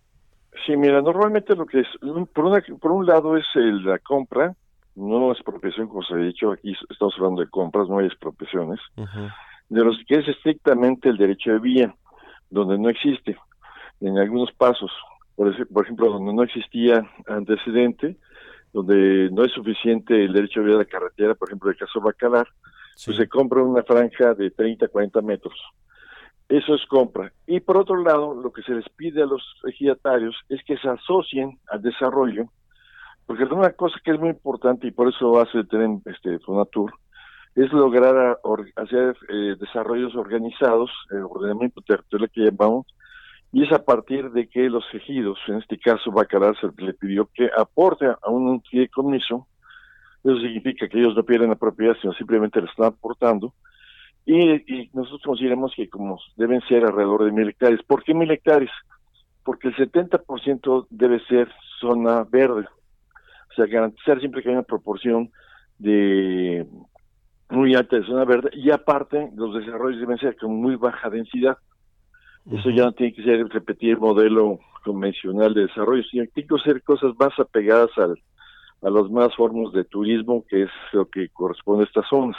Sí, 0.66 0.78
mira, 0.78 1.02
normalmente 1.02 1.56
lo 1.56 1.66
que 1.66 1.82
es, 1.82 1.88
por, 2.34 2.46
una, 2.46 2.63
por 2.80 2.92
un 2.92 3.06
lado 3.06 3.38
es 3.38 3.46
la 3.56 4.00
compra, 4.00 4.56
no 4.96 5.32
es 5.32 5.39
expropiación, 5.39 5.88
como 5.88 6.04
se 6.04 6.13
ha 6.13 6.18
dicho, 6.18 6.52
aquí 6.52 6.76
estamos 6.89 7.16
hablando 7.18 7.42
de 7.42 7.50
compras, 7.50 7.89
no 7.89 8.00
hay 8.00 8.06
expropiaciones, 8.06 8.80
de 9.70 9.84
los 9.84 9.98
que 10.08 10.16
es 10.16 10.28
estrictamente 10.28 11.10
el 11.10 11.18
derecho 11.18 11.52
de 11.52 11.60
vía, 11.60 11.96
donde 12.50 12.78
no 12.78 12.89
existe, 12.89 13.36
en 14.00 14.18
algunos 14.18 14.52
pasos, 14.52 14.92
por, 15.36 15.68
por 15.68 15.84
ejemplo, 15.84 16.12
donde 16.12 16.34
no 16.34 16.44
existía 16.44 17.04
antecedente, 17.28 18.18
donde 18.72 19.30
no 19.32 19.44
es 19.44 19.52
suficiente 19.52 20.26
el 20.26 20.34
derecho 20.34 20.60
de 20.60 20.68
vía 20.68 20.78
de 20.78 20.84
la 20.84 20.89
carretera, 20.89 21.36
por 21.36 21.50
ejemplo, 21.50 21.72
el 21.72 21.78
caso 21.78 22.00
Bacalar, 22.00 22.48
pues 23.06 23.18
se 23.18 23.28
compra 23.28 23.63
una 23.63 23.84
franja 23.84 24.34
de 24.36 24.52
30, 24.52 24.88
40 24.88 25.22
metros 25.22 25.56
eso 26.49 26.75
es 26.75 26.86
compra. 26.88 27.32
Y 27.47 27.60
por 27.60 27.77
otro 27.77 27.97
lado, 27.97 28.34
lo 28.36 28.51
que 28.51 28.63
se 28.63 28.73
les 28.73 28.88
pide 28.89 29.23
a 29.23 29.25
los 29.25 29.41
ejidatarios 29.67 30.36
es 30.49 30.63
que 30.63 30.77
se 30.77 30.89
asocien 30.89 31.60
al 31.67 31.82
desarrollo, 31.82 32.45
porque 33.25 33.45
una 33.45 33.71
cosa 33.71 33.99
que 34.03 34.12
es 34.12 34.19
muy 34.19 34.29
importante 34.29 34.88
y 34.88 34.91
por 34.91 35.08
eso 35.10 35.39
hace 35.39 35.63
tren 35.63 36.01
este 36.06 36.39
Fonatur 36.39 36.93
es 37.56 37.71
lograr 37.71 38.39
hacer 38.75 39.15
eh, 39.29 39.56
desarrollos 39.60 40.15
organizados, 40.15 40.89
el 41.12 41.23
ordenamiento 41.23 41.82
territorial 41.82 42.29
que 42.32 42.41
llamamos, 42.41 42.88
y 43.51 43.63
es 43.63 43.71
a 43.71 43.84
partir 43.84 44.32
de 44.32 44.47
que 44.47 44.67
los 44.69 44.84
ejidos, 44.93 45.38
en 45.47 45.58
este 45.58 45.77
caso 45.77 46.12
Bacalar, 46.12 46.56
se 46.60 46.67
le 46.84 46.93
pidió 46.93 47.29
que 47.34 47.49
aporte 47.56 48.08
a 48.08 48.29
un 48.29 48.62
fideicomiso, 48.63 49.47
eso 50.23 50.38
significa 50.38 50.88
que 50.88 50.97
ellos 50.97 51.15
no 51.15 51.23
pierden 51.23 51.49
la 51.49 51.56
propiedad, 51.56 51.95
sino 52.01 52.13
simplemente 52.13 52.60
le 52.60 52.67
están 52.67 52.88
aportando, 52.88 53.53
y, 54.26 54.90
nosotros 54.94 55.22
consideramos 55.24 55.74
que 55.76 55.90
como 55.90 56.20
deben 56.38 56.62
ser 56.62 56.86
alrededor 56.86 57.26
de 57.26 57.32
mil 57.32 57.50
hectáreas. 57.50 57.82
¿Por 57.84 58.04
qué 58.04 58.14
mil 58.14 58.32
hectáreas? 58.32 58.72
Porque 59.44 59.70
el 59.70 59.76
70% 59.76 60.88
debe 60.90 61.20
ser 61.26 61.52
zona 61.80 62.24
verde. 62.24 62.66
O 63.52 63.54
sea, 63.56 63.66
garantizar 63.66 64.20
siempre 64.20 64.42
que 64.42 64.50
haya 64.50 64.60
una 64.60 64.68
proporción 64.68 65.30
de 65.78 66.66
muy 67.50 67.76
alta 67.76 67.98
de 67.98 68.06
zona 68.06 68.26
verde 68.26 68.50
y 68.54 68.72
aparte 68.72 69.30
los 69.36 69.54
desarrollos 69.54 70.00
deben 70.00 70.18
ser 70.18 70.36
con 70.38 70.56
muy 70.56 70.76
baja 70.76 71.10
densidad. 71.10 71.58
Eso 72.52 72.70
ya 72.72 72.84
no 72.84 72.92
tiene 72.92 73.14
que 73.14 73.24
ser 73.24 73.46
repetir 73.48 73.92
el 73.92 74.00
modelo 74.00 74.60
convencional 74.84 75.54
de 75.54 75.68
desarrollo, 75.68 76.04
sino 76.04 76.26
que 76.26 76.32
tiene 76.32 76.50
que 76.50 76.64
ser 76.64 76.84
cosas 76.84 77.14
más 77.18 77.38
apegadas 77.40 77.90
al, 77.98 78.18
a 78.82 78.90
los 78.90 79.10
más 79.12 79.34
formas 79.36 79.72
de 79.74 79.86
turismo, 79.86 80.44
que 80.50 80.64
es 80.64 80.70
lo 80.92 81.06
que 81.06 81.30
corresponde 81.30 81.84
a 81.84 81.88
estas 81.88 82.08
zonas, 82.10 82.38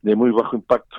de 0.00 0.16
muy 0.16 0.30
bajo 0.30 0.56
impacto. 0.56 0.96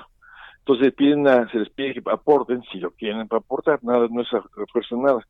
Entonces 0.66 0.94
piden 0.94 1.26
se 1.50 1.58
les 1.58 1.68
pide 1.68 1.92
que 1.92 2.02
aporten, 2.10 2.62
si 2.72 2.78
lo 2.78 2.90
quieren 2.92 3.28
para 3.28 3.40
aportar, 3.40 3.84
nada, 3.84 4.08
no 4.10 4.22
es 4.22 4.28
refuerzo 4.56 4.96
nada. 4.96 5.20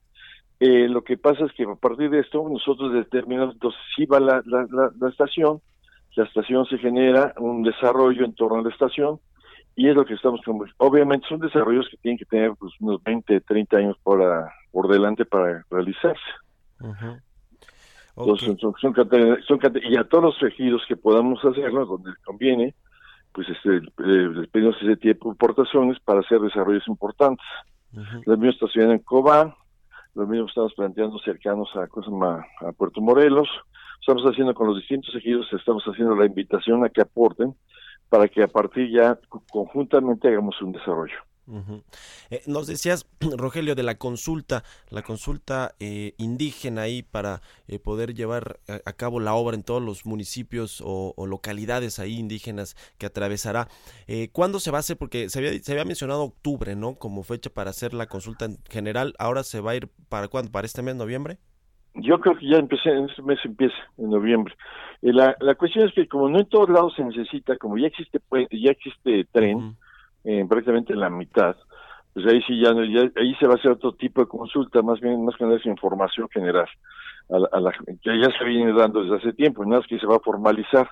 Eh, 0.61 0.87
lo 0.89 1.03
que 1.03 1.19
pasa 1.19 1.45
es 1.45 1.53
que 1.53 1.65
a 1.65 1.75
partir 1.75 2.09
de 2.09 2.21
esto 2.21 2.49
nosotros 2.49 2.93
determinamos, 2.93 3.55
entonces 3.55 3.81
si 3.97 4.07
va 4.07 4.21
la, 4.21 4.41
la, 4.47 4.65
la, 4.97 5.09
estación, 5.09 5.61
la 6.15 6.25
estación 6.25 6.67
se 6.67 6.79
genera 6.79 7.35
un 7.39 7.65
desarrollo 7.65 8.25
en 8.25 8.37
torno 8.37 8.61
a 8.61 8.63
la 8.63 8.69
estación 8.69 9.19
y 9.75 9.89
es 9.89 9.97
lo 9.97 10.05
que 10.05 10.15
estamos 10.15 10.41
obviamente 10.77 11.27
son 11.29 11.41
desarrollos 11.41 11.89
que 11.91 11.97
tienen 11.97 12.19
que 12.19 12.27
tener 12.27 12.53
pues, 12.57 12.73
unos 12.79 13.03
20, 13.03 13.41
30 13.41 13.77
años 13.77 13.97
por, 14.05 14.23
por 14.71 14.89
delante 14.89 15.25
para 15.25 15.65
realizarse. 15.69 16.23
Entonces, 18.17 18.57
son, 18.61 18.75
son, 18.77 18.95
son, 18.95 19.61
y 19.83 19.97
a 19.97 20.05
todos 20.05 20.25
los 20.25 20.43
ejidos 20.45 20.85
que 20.87 20.95
podamos 20.97 21.45
hacerlo, 21.45 21.85
donde 21.87 22.13
conviene, 22.25 22.77
pues 23.35 23.49
este, 23.49 23.77
eh, 23.77 24.31
les 24.33 24.49
pedimos 24.49 24.77
ese 24.81 24.97
tipo 24.97 25.29
de 25.29 25.35
aportaciones 25.35 25.99
para 26.01 26.21
hacer 26.21 26.41
desarrollos 26.41 26.87
importantes. 26.87 27.45
Los 28.27 28.39
mismos 28.39 28.55
estacionan 28.55 28.93
en 28.93 28.99
Cobán, 29.01 29.55
los 30.15 30.29
mismos 30.29 30.51
estamos 30.51 30.75
planteando 30.75 31.19
cercanos 31.19 31.69
a, 31.75 31.87
a 32.67 32.73
Puerto 32.73 33.01
Morelos, 33.01 33.49
estamos 34.01 34.23
haciendo 34.25 34.55
con 34.55 34.69
los 34.69 34.77
distintos 34.77 35.15
ejidos, 35.15 35.47
estamos 35.53 35.85
haciendo 35.85 36.15
la 36.17 36.27
invitación 36.27 36.85
a 36.85 36.89
que 36.89 37.03
aporten 37.03 37.55
para 38.09 38.29
que 38.29 38.43
a 38.43 38.49
partir 38.49 38.91
ya 38.91 39.19
conjuntamente 39.51 40.29
hagamos 40.29 40.61
un 40.63 40.73
desarrollo. 40.73 41.17
Eh, 42.31 42.43
nos 42.47 42.67
decías, 42.67 43.07
Rogelio, 43.37 43.75
de 43.75 43.83
la 43.83 43.97
consulta, 43.97 44.65
la 44.91 45.03
consulta 45.03 45.75
eh, 45.79 46.15
indígena 46.19 46.83
ahí 46.83 47.03
para 47.03 47.43
eh, 47.69 47.79
poder 47.79 48.15
llevar 48.15 48.61
a, 48.69 48.81
a 48.89 48.93
cabo 48.95 49.21
la 49.21 49.35
obra 49.35 49.55
en 49.57 49.63
todos 49.63 49.83
los 49.83 50.07
municipios 50.07 50.81
o, 50.85 51.13
o 51.17 51.27
localidades 51.27 51.99
ahí 51.99 52.19
indígenas 52.19 52.77
que 52.99 53.07
atravesará. 53.07 53.69
Eh, 54.07 54.29
¿Cuándo 54.33 54.59
se 54.61 54.71
va 54.71 54.79
a 54.79 54.81
hacer? 54.81 54.97
Porque 54.97 55.29
se 55.29 55.39
había, 55.39 55.53
se 55.63 55.73
había 55.73 55.85
mencionado 55.85 56.23
octubre, 56.23 56.77
¿no? 56.77 56.95
Como 56.97 57.23
fecha 57.23 57.51
para 57.51 57.71
hacer 57.71 57.95
la 57.95 58.07
consulta 58.07 58.47
en 58.47 58.59
general. 58.71 59.15
Ahora 59.19 59.43
se 59.45 59.61
va 59.61 59.73
a 59.73 59.77
ir 59.77 59.89
para 60.09 60.29
cuándo? 60.29 60.51
¿Para 60.51 60.67
este 60.67 60.83
mes, 60.83 60.97
noviembre? 60.97 61.39
Yo 61.97 62.19
creo 62.19 62.37
que 62.37 62.49
ya 62.49 62.57
empecé, 62.57 62.91
en 62.91 63.09
este 63.09 63.23
mes 63.23 63.39
empieza, 63.45 63.77
en 63.99 64.11
noviembre. 64.11 64.55
Eh, 65.03 65.13
la, 65.13 65.37
la 65.41 65.55
cuestión 65.55 65.87
es 65.87 65.95
que 65.95 66.09
como 66.09 66.29
no 66.29 66.41
en 66.41 66.49
todos 66.49 66.69
lados 66.69 66.93
se 66.97 67.05
necesita, 67.05 67.57
como 67.57 67.79
ya 67.79 67.87
existe 67.87 68.19
pue- 68.19 68.49
ya 68.51 68.73
existe 68.73 69.25
tren. 69.31 69.77
Eh, 70.25 70.45
prácticamente 70.49 70.93
en 70.93 71.01
la 71.01 71.11
mitad, 71.11 71.57
pues 72.13 72.27
ahí 72.27 72.41
sí 72.47 72.61
ya, 72.61 72.71
ya- 72.73 73.11
ahí 73.21 73.35
se 73.37 73.47
va 73.47 73.55
a 73.55 73.57
hacer 73.57 73.73
otro 73.73 73.93
tipo 73.95 74.21
de 74.21 74.29
consulta, 74.29 74.83
más 74.83 75.01
bien 75.01 75.25
más 75.25 75.37
que 75.37 75.45
nada 75.45 75.57
es 75.57 75.67
información 75.67 76.29
general, 76.31 76.69
a 77.31 77.39
la, 77.39 77.49
a 77.53 77.61
la- 77.61 77.73
que 77.73 78.21
ya 78.21 78.31
se 78.39 78.45
viene 78.45 78.73
dando 78.73 79.03
desde 79.03 79.17
hace 79.17 79.33
tiempo, 79.33 79.65
nada 79.65 79.81
más 79.81 79.89
que 79.89 79.99
se 79.99 80.07
va 80.07 80.17
a 80.17 80.21
formalizar. 80.21 80.89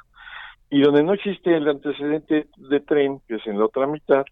Y 0.71 0.81
donde 0.81 1.03
no 1.03 1.13
existe 1.13 1.55
el 1.55 1.69
antecedente 1.69 2.49
de 2.57 2.81
tren, 2.81 3.21
que 3.29 3.35
es 3.37 3.47
en 3.47 3.59
la 3.59 3.67
otra 3.67 3.87
mitad, 3.87 4.25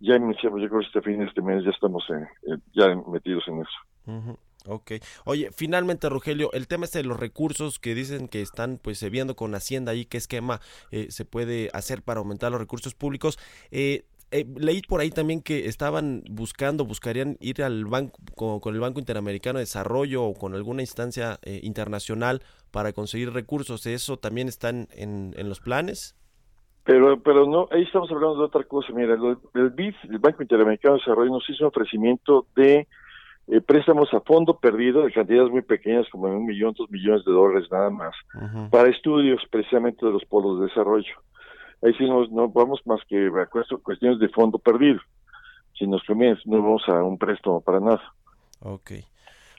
ya 0.00 0.14
iniciamos, 0.14 0.62
yo 0.62 0.68
creo 0.68 0.80
que 0.80 0.86
este 0.86 1.02
fin 1.02 1.18
de 1.18 1.24
este 1.26 1.42
mes 1.42 1.64
ya 1.64 1.70
estamos 1.70 2.04
eh, 2.10 2.56
ya 2.72 2.94
metidos 3.10 3.42
en 3.48 3.60
eso. 3.62 3.70
Ujú, 4.06 4.38
Ok. 4.66 4.92
Oye, 5.24 5.50
finalmente, 5.52 6.08
Rogelio, 6.08 6.52
el 6.52 6.68
tema 6.68 6.84
este 6.84 6.98
de 6.98 7.04
los 7.04 7.18
recursos 7.18 7.80
que 7.80 7.96
dicen 7.96 8.28
que 8.28 8.40
están 8.42 8.78
pues 8.80 9.02
viendo 9.10 9.34
con 9.34 9.52
Hacienda 9.56 9.90
ahí 9.90 10.04
qué 10.04 10.18
esquema 10.18 10.60
eh, 10.92 11.06
se 11.10 11.24
puede 11.24 11.68
hacer 11.72 12.02
para 12.02 12.20
aumentar 12.20 12.52
los 12.52 12.60
recursos 12.60 12.94
públicos. 12.94 13.38
Eh, 13.72 14.04
eh, 14.30 14.44
leí 14.56 14.82
por 14.82 15.00
ahí 15.00 15.10
también 15.10 15.40
que 15.42 15.66
estaban 15.66 16.22
buscando, 16.30 16.84
buscarían 16.84 17.36
ir 17.40 17.62
al 17.62 17.84
banco 17.86 18.18
con, 18.34 18.60
con 18.60 18.74
el 18.74 18.80
Banco 18.80 19.00
Interamericano 19.00 19.58
de 19.58 19.62
Desarrollo 19.64 20.24
o 20.24 20.34
con 20.34 20.54
alguna 20.54 20.82
instancia 20.82 21.38
eh, 21.42 21.60
internacional 21.62 22.42
para 22.70 22.92
conseguir 22.92 23.32
recursos. 23.32 23.86
¿Eso 23.86 24.16
también 24.18 24.48
está 24.48 24.68
en, 24.70 24.88
en, 24.92 25.34
en 25.36 25.48
los 25.48 25.60
planes? 25.60 26.14
Pero, 26.84 27.20
pero 27.22 27.46
no, 27.46 27.68
ahí 27.70 27.82
estamos 27.82 28.10
hablando 28.10 28.36
de 28.38 28.44
otra 28.44 28.64
cosa. 28.64 28.92
Mira, 28.94 29.14
lo- 29.16 29.40
el 29.54 29.70
BID, 29.70 29.94
el 30.10 30.18
Banco 30.18 30.42
Interamericano 30.42 30.94
de 30.94 31.00
Desarrollo, 31.00 31.30
nos 31.32 31.48
hizo 31.50 31.64
un 31.64 31.68
ofrecimiento 31.68 32.46
de 32.56 32.86
eh, 33.48 33.60
préstamos 33.60 34.12
a 34.14 34.20
fondo 34.20 34.58
perdido 34.58 35.04
de 35.04 35.12
cantidades 35.12 35.50
muy 35.50 35.62
pequeñas, 35.62 36.06
como 36.10 36.28
de 36.28 36.36
un 36.36 36.46
millón, 36.46 36.74
dos 36.76 36.90
millones 36.90 37.24
de 37.24 37.32
dólares 37.32 37.68
nada 37.70 37.90
más, 37.90 38.14
para 38.70 38.88
estudios 38.90 39.40
precisamente 39.50 40.04
de 40.04 40.12
los 40.12 40.24
polos 40.26 40.60
de 40.60 40.66
desarrollo. 40.66 41.14
Ahí 41.82 41.94
sí 41.94 42.04
no, 42.06 42.26
no 42.26 42.48
vamos 42.48 42.80
más 42.86 43.00
que 43.08 43.26
a 43.26 43.48
cuest- 43.48 43.80
cuestiones 43.82 44.18
de 44.18 44.28
fondo 44.28 44.58
perdido. 44.58 45.00
Si 45.78 45.86
nos 45.86 46.02
conviene, 46.04 46.38
no 46.44 46.62
vamos 46.62 46.82
a 46.88 47.02
un 47.04 47.18
préstamo 47.18 47.60
para 47.60 47.78
nada. 47.80 48.02
Ok. 48.60 48.92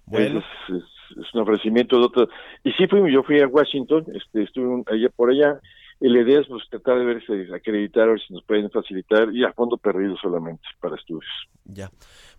Bueno, 0.06 0.40
Es, 0.40 0.76
es- 0.76 1.18
es 1.18 1.34
un 1.34 1.42
ofrecimiento 1.42 1.98
de 1.98 2.06
otro. 2.06 2.30
Y 2.64 2.72
sí 2.74 2.88
fui, 2.88 3.12
yo 3.12 3.24
fui 3.24 3.40
a 3.40 3.48
Washington, 3.48 4.06
este, 4.14 4.44
estuve 4.44 4.68
un- 4.68 4.84
allá 4.88 5.10
por 5.16 5.30
allá, 5.32 5.60
y 6.02 6.08
la 6.08 6.22
idea 6.22 6.40
es 6.40 6.48
pues, 6.48 6.64
tratar 6.70 7.00
de 7.00 7.06
ver 7.06 7.26
si 7.26 7.54
acreditar, 7.54 8.04
a 8.04 8.12
ver 8.12 8.22
si 8.26 8.34
nos 8.34 8.44
pueden 8.44 8.70
facilitar, 8.72 9.34
y 9.34 9.44
a 9.44 9.54
fondo 9.54 9.78
perdido 9.78 10.16
solamente 10.18 10.64
para 10.80 10.96
estudios. 10.96 11.26
Ya. 11.66 11.92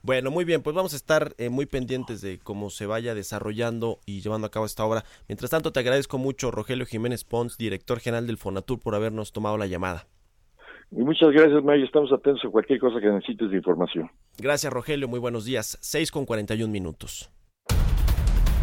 Bueno, 0.02 0.30
muy 0.30 0.44
bien, 0.44 0.62
pues 0.62 0.74
vamos 0.74 0.94
a 0.94 0.96
estar 0.96 1.32
eh, 1.38 1.50
muy 1.50 1.66
pendientes 1.66 2.22
de 2.22 2.38
cómo 2.38 2.70
se 2.70 2.86
vaya 2.86 3.14
desarrollando 3.14 3.98
y 4.06 4.20
llevando 4.22 4.46
a 4.46 4.50
cabo 4.50 4.64
esta 4.64 4.84
obra. 4.84 5.04
Mientras 5.28 5.50
tanto, 5.50 5.72
te 5.72 5.80
agradezco 5.80 6.16
mucho, 6.16 6.50
Rogelio 6.50 6.86
Jiménez 6.86 7.24
Pons, 7.24 7.58
director 7.58 8.00
general 8.00 8.26
del 8.26 8.38
Fonatur, 8.38 8.80
por 8.80 8.94
habernos 8.94 9.32
tomado 9.32 9.58
la 9.58 9.66
llamada. 9.66 10.06
Y 10.90 11.02
muchas 11.02 11.30
gracias, 11.30 11.62
Mayo, 11.62 11.84
estamos 11.84 12.12
atentos 12.12 12.44
a 12.44 12.48
cualquier 12.48 12.80
cosa 12.80 12.98
que 12.98 13.06
necesites 13.06 13.50
de 13.50 13.56
información. 13.58 14.10
Gracias, 14.38 14.72
Rogelio, 14.72 15.06
muy 15.06 15.20
buenos 15.20 15.44
días. 15.44 15.78
6 15.82 16.10
con 16.10 16.24
41 16.24 16.72
minutos. 16.72 17.30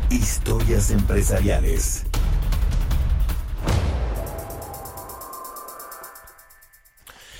Historias 0.09 0.91
empresariales. 0.91 2.05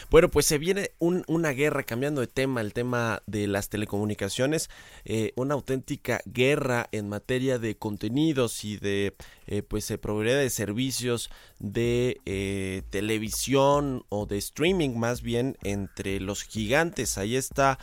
Bueno, 0.10 0.30
pues 0.32 0.46
se 0.46 0.58
viene 0.58 0.92
un- 1.00 1.26
una 1.28 1.50
guerra, 1.50 1.84
cambiando 1.84 2.22
de 2.22 2.28
tema, 2.28 2.62
el 2.62 2.72
tema 2.72 3.22
de 3.28 3.46
las 3.46 3.68
telecomunicaciones, 3.68 4.70
eh, 5.04 5.34
una 5.36 5.54
auténtica 5.56 6.22
guerra 6.26 6.88
en 6.94 7.10
materia 7.10 7.60
de 7.60 7.76
contenidos 7.76 8.64
y 8.64 8.78
de 8.78 9.16
eh, 9.50 9.64
pues 9.64 9.90
eh, 9.92 9.98
proveeduría 9.98 10.38
de 10.38 10.50
servicios 10.50 11.30
de 11.60 12.20
eh, 12.26 12.84
televisión 12.90 14.06
o 14.10 14.26
de 14.26 14.38
streaming 14.38 14.92
más 14.98 15.22
bien 15.22 15.58
entre 15.64 16.20
los 16.22 16.44
gigantes. 16.44 17.18
Ahí 17.18 17.36
está 17.36 17.78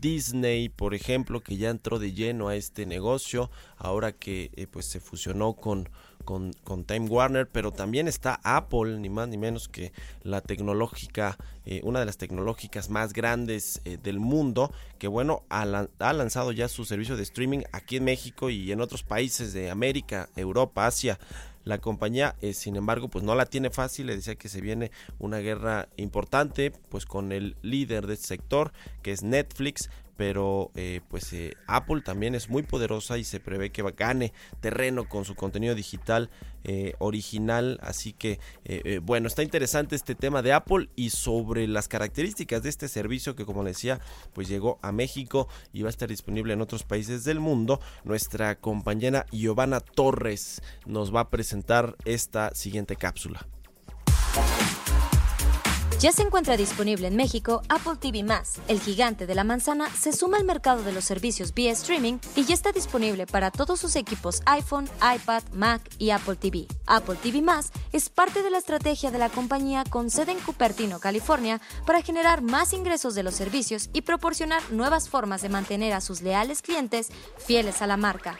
Disney, 0.00 0.68
por 0.68 0.94
ejemplo, 0.94 1.40
que 1.40 1.56
ya 1.56 1.70
entró 1.70 1.98
de 1.98 2.12
lleno 2.12 2.48
a 2.48 2.56
este 2.56 2.86
negocio, 2.86 3.50
ahora 3.78 4.12
que 4.12 4.50
eh, 4.56 4.66
pues 4.66 4.86
se 4.86 5.00
fusionó 5.00 5.54
con 5.54 5.88
con, 6.24 6.52
con 6.62 6.84
Time 6.84 7.08
Warner, 7.08 7.48
pero 7.48 7.72
también 7.72 8.06
está 8.06 8.38
Apple, 8.42 8.98
ni 8.98 9.08
más 9.08 9.28
ni 9.28 9.38
menos 9.38 9.66
que 9.66 9.92
la 10.22 10.42
tecnológica, 10.42 11.38
eh, 11.64 11.80
una 11.84 12.00
de 12.00 12.04
las 12.04 12.18
tecnológicas 12.18 12.90
más 12.90 13.14
grandes 13.14 13.80
eh, 13.86 13.96
del 13.96 14.20
mundo, 14.20 14.70
que 14.98 15.08
bueno, 15.08 15.44
ha, 15.48 15.64
lan- 15.64 15.88
ha 15.98 16.12
lanzado 16.12 16.52
ya 16.52 16.68
su 16.68 16.84
servicio 16.84 17.16
de 17.16 17.22
streaming 17.22 17.60
aquí 17.72 17.96
en 17.96 18.04
México 18.04 18.50
y 18.50 18.70
en 18.72 18.82
otros 18.82 19.04
países 19.04 19.54
de 19.54 19.70
América, 19.70 20.28
Europa, 20.36 20.86
Asia. 20.86 21.18
La 21.64 21.78
compañía, 21.78 22.34
sin 22.52 22.76
embargo, 22.76 23.08
pues 23.08 23.24
no 23.24 23.34
la 23.34 23.46
tiene 23.46 23.70
fácil. 23.70 24.06
Le 24.06 24.16
decía 24.16 24.36
que 24.36 24.48
se 24.50 24.60
viene 24.60 24.90
una 25.18 25.38
guerra 25.38 25.88
importante, 25.96 26.72
pues 26.90 27.06
con 27.06 27.32
el 27.32 27.56
líder 27.62 28.06
de 28.06 28.14
este 28.14 28.26
sector, 28.26 28.72
que 29.02 29.12
es 29.12 29.22
Netflix. 29.22 29.88
Pero 30.18 30.72
eh, 30.74 31.00
pues 31.08 31.32
eh, 31.32 31.54
Apple 31.68 32.02
también 32.02 32.34
es 32.34 32.50
muy 32.50 32.64
poderosa 32.64 33.18
y 33.18 33.24
se 33.24 33.38
prevé 33.38 33.70
que 33.70 33.84
gane 33.96 34.32
terreno 34.60 35.08
con 35.08 35.24
su 35.24 35.36
contenido 35.36 35.76
digital 35.76 36.28
eh, 36.64 36.94
original. 36.98 37.78
Así 37.80 38.12
que 38.12 38.40
bueno, 39.02 39.28
está 39.28 39.44
interesante 39.44 39.94
este 39.94 40.16
tema 40.16 40.42
de 40.42 40.52
Apple 40.52 40.90
y 40.96 41.10
sobre 41.10 41.68
las 41.68 41.86
características 41.86 42.64
de 42.64 42.68
este 42.68 42.88
servicio 42.88 43.36
que 43.36 43.46
como 43.46 43.62
decía, 43.62 44.00
pues 44.34 44.48
llegó 44.48 44.80
a 44.82 44.90
México 44.90 45.48
y 45.72 45.82
va 45.82 45.88
a 45.88 45.90
estar 45.90 46.08
disponible 46.08 46.52
en 46.52 46.60
otros 46.60 46.82
países 46.82 47.22
del 47.22 47.38
mundo. 47.38 47.80
Nuestra 48.02 48.56
compañera 48.56 49.24
Giovanna 49.30 49.78
Torres 49.78 50.60
nos 50.84 51.14
va 51.14 51.20
a 51.20 51.30
presentar 51.30 51.96
esta 52.04 52.52
siguiente 52.56 52.96
cápsula. 52.96 53.46
Ya 56.00 56.12
se 56.12 56.22
encuentra 56.22 56.56
disponible 56.56 57.08
en 57.08 57.16
México 57.16 57.60
Apple 57.68 57.96
TV 57.98 58.24
El 58.68 58.80
gigante 58.80 59.26
de 59.26 59.34
la 59.34 59.42
manzana 59.42 59.90
se 59.90 60.12
suma 60.12 60.36
al 60.36 60.44
mercado 60.44 60.84
de 60.84 60.92
los 60.92 61.04
servicios 61.04 61.52
vía 61.52 61.72
streaming 61.72 62.18
y 62.36 62.44
ya 62.44 62.54
está 62.54 62.70
disponible 62.70 63.26
para 63.26 63.50
todos 63.50 63.80
sus 63.80 63.96
equipos 63.96 64.40
iPhone, 64.46 64.88
iPad, 65.02 65.42
Mac 65.52 65.82
y 65.98 66.10
Apple 66.10 66.36
TV. 66.36 66.68
Apple 66.86 67.16
TV 67.20 67.42
es 67.92 68.10
parte 68.10 68.44
de 68.44 68.50
la 68.50 68.58
estrategia 68.58 69.10
de 69.10 69.18
la 69.18 69.28
compañía 69.28 69.82
con 69.90 70.08
sede 70.08 70.30
en 70.30 70.38
Cupertino, 70.38 71.00
California, 71.00 71.60
para 71.84 72.00
generar 72.00 72.42
más 72.42 72.72
ingresos 72.74 73.16
de 73.16 73.24
los 73.24 73.34
servicios 73.34 73.90
y 73.92 74.02
proporcionar 74.02 74.62
nuevas 74.70 75.08
formas 75.08 75.42
de 75.42 75.48
mantener 75.48 75.94
a 75.94 76.00
sus 76.00 76.22
leales 76.22 76.62
clientes 76.62 77.08
fieles 77.38 77.82
a 77.82 77.88
la 77.88 77.96
marca. 77.96 78.38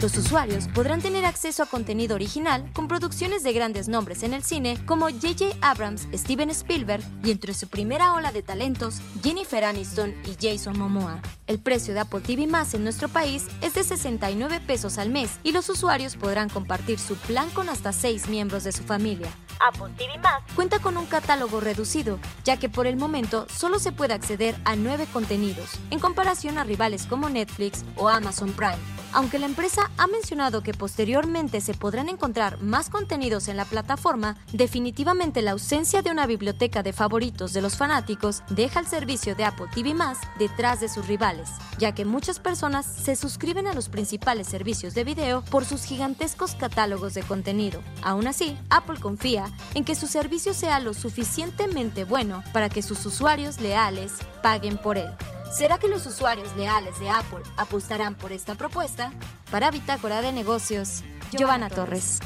Los 0.00 0.16
usuarios 0.16 0.68
podrán 0.68 1.02
tener 1.02 1.24
acceso 1.24 1.64
a 1.64 1.66
contenido 1.66 2.14
original 2.14 2.70
con 2.72 2.86
producciones 2.86 3.42
de 3.42 3.52
grandes 3.52 3.88
nombres 3.88 4.22
en 4.22 4.32
el 4.32 4.44
cine 4.44 4.78
como 4.86 5.06
J.J. 5.06 5.56
Abrams, 5.60 6.06
Steven 6.14 6.50
Spielberg 6.50 7.02
y 7.24 7.32
entre 7.32 7.52
su 7.52 7.66
primera 7.66 8.14
ola 8.14 8.30
de 8.30 8.42
talentos, 8.42 9.00
Jennifer 9.24 9.64
Aniston 9.64 10.14
y 10.24 10.36
Jason 10.40 10.78
Momoa. 10.78 11.20
El 11.48 11.58
precio 11.58 11.94
de 11.94 12.00
Apple 12.00 12.20
TV 12.20 12.46
Más 12.46 12.74
en 12.74 12.84
nuestro 12.84 13.08
país 13.08 13.48
es 13.60 13.74
de 13.74 13.82
69 13.82 14.60
pesos 14.64 14.98
al 14.98 15.10
mes 15.10 15.40
y 15.42 15.50
los 15.50 15.68
usuarios 15.68 16.14
podrán 16.14 16.48
compartir 16.48 17.00
su 17.00 17.16
plan 17.16 17.50
con 17.50 17.68
hasta 17.68 17.92
6 17.92 18.28
miembros 18.28 18.62
de 18.62 18.70
su 18.70 18.84
familia. 18.84 19.32
Apple 19.60 19.92
TV 19.96 20.18
Más 20.18 20.42
cuenta 20.54 20.78
con 20.78 20.96
un 20.96 21.06
catálogo 21.06 21.60
reducido, 21.60 22.18
ya 22.44 22.56
que 22.56 22.68
por 22.68 22.86
el 22.86 22.96
momento 22.96 23.46
solo 23.48 23.78
se 23.78 23.92
puede 23.92 24.14
acceder 24.14 24.56
a 24.64 24.76
9 24.76 25.06
contenidos, 25.12 25.78
en 25.90 25.98
comparación 25.98 26.58
a 26.58 26.64
rivales 26.64 27.06
como 27.06 27.28
Netflix 27.28 27.84
o 27.96 28.08
Amazon 28.08 28.52
Prime. 28.52 28.98
Aunque 29.12 29.38
la 29.38 29.46
empresa 29.46 29.90
ha 29.96 30.06
mencionado 30.06 30.62
que 30.62 30.74
posteriormente 30.74 31.62
se 31.62 31.72
podrán 31.72 32.10
encontrar 32.10 32.60
más 32.60 32.90
contenidos 32.90 33.48
en 33.48 33.56
la 33.56 33.64
plataforma, 33.64 34.36
definitivamente 34.52 35.40
la 35.40 35.52
ausencia 35.52 36.02
de 36.02 36.10
una 36.10 36.26
biblioteca 36.26 36.82
de 36.82 36.92
favoritos 36.92 37.54
de 37.54 37.62
los 37.62 37.76
fanáticos 37.76 38.42
deja 38.50 38.80
el 38.80 38.86
servicio 38.86 39.34
de 39.34 39.44
Apple 39.44 39.68
TV 39.74 39.94
Más 39.94 40.18
detrás 40.38 40.80
de 40.80 40.90
sus 40.90 41.06
rivales, 41.06 41.48
ya 41.78 41.92
que 41.92 42.04
muchas 42.04 42.38
personas 42.38 42.84
se 42.84 43.16
suscriben 43.16 43.66
a 43.66 43.72
los 43.72 43.88
principales 43.88 44.46
servicios 44.46 44.94
de 44.94 45.04
video 45.04 45.42
por 45.42 45.64
sus 45.64 45.84
gigantescos 45.84 46.54
catálogos 46.54 47.14
de 47.14 47.22
contenido. 47.22 47.80
Aún 48.02 48.26
así, 48.26 48.58
Apple 48.68 49.00
confía 49.00 49.47
en 49.74 49.84
que 49.84 49.94
su 49.94 50.06
servicio 50.06 50.54
sea 50.54 50.80
lo 50.80 50.94
suficientemente 50.94 52.04
bueno 52.04 52.42
para 52.52 52.68
que 52.68 52.82
sus 52.82 53.04
usuarios 53.06 53.60
leales 53.60 54.12
paguen 54.42 54.78
por 54.78 54.98
él. 54.98 55.10
¿Será 55.52 55.78
que 55.78 55.88
los 55.88 56.06
usuarios 56.06 56.54
leales 56.56 56.98
de 57.00 57.08
Apple 57.08 57.42
apostarán 57.56 58.14
por 58.14 58.32
esta 58.32 58.54
propuesta? 58.54 59.12
Para 59.50 59.70
Bitácora 59.70 60.20
de 60.20 60.32
Negocios, 60.32 61.02
Giovanna 61.32 61.70
Torres. 61.70 62.20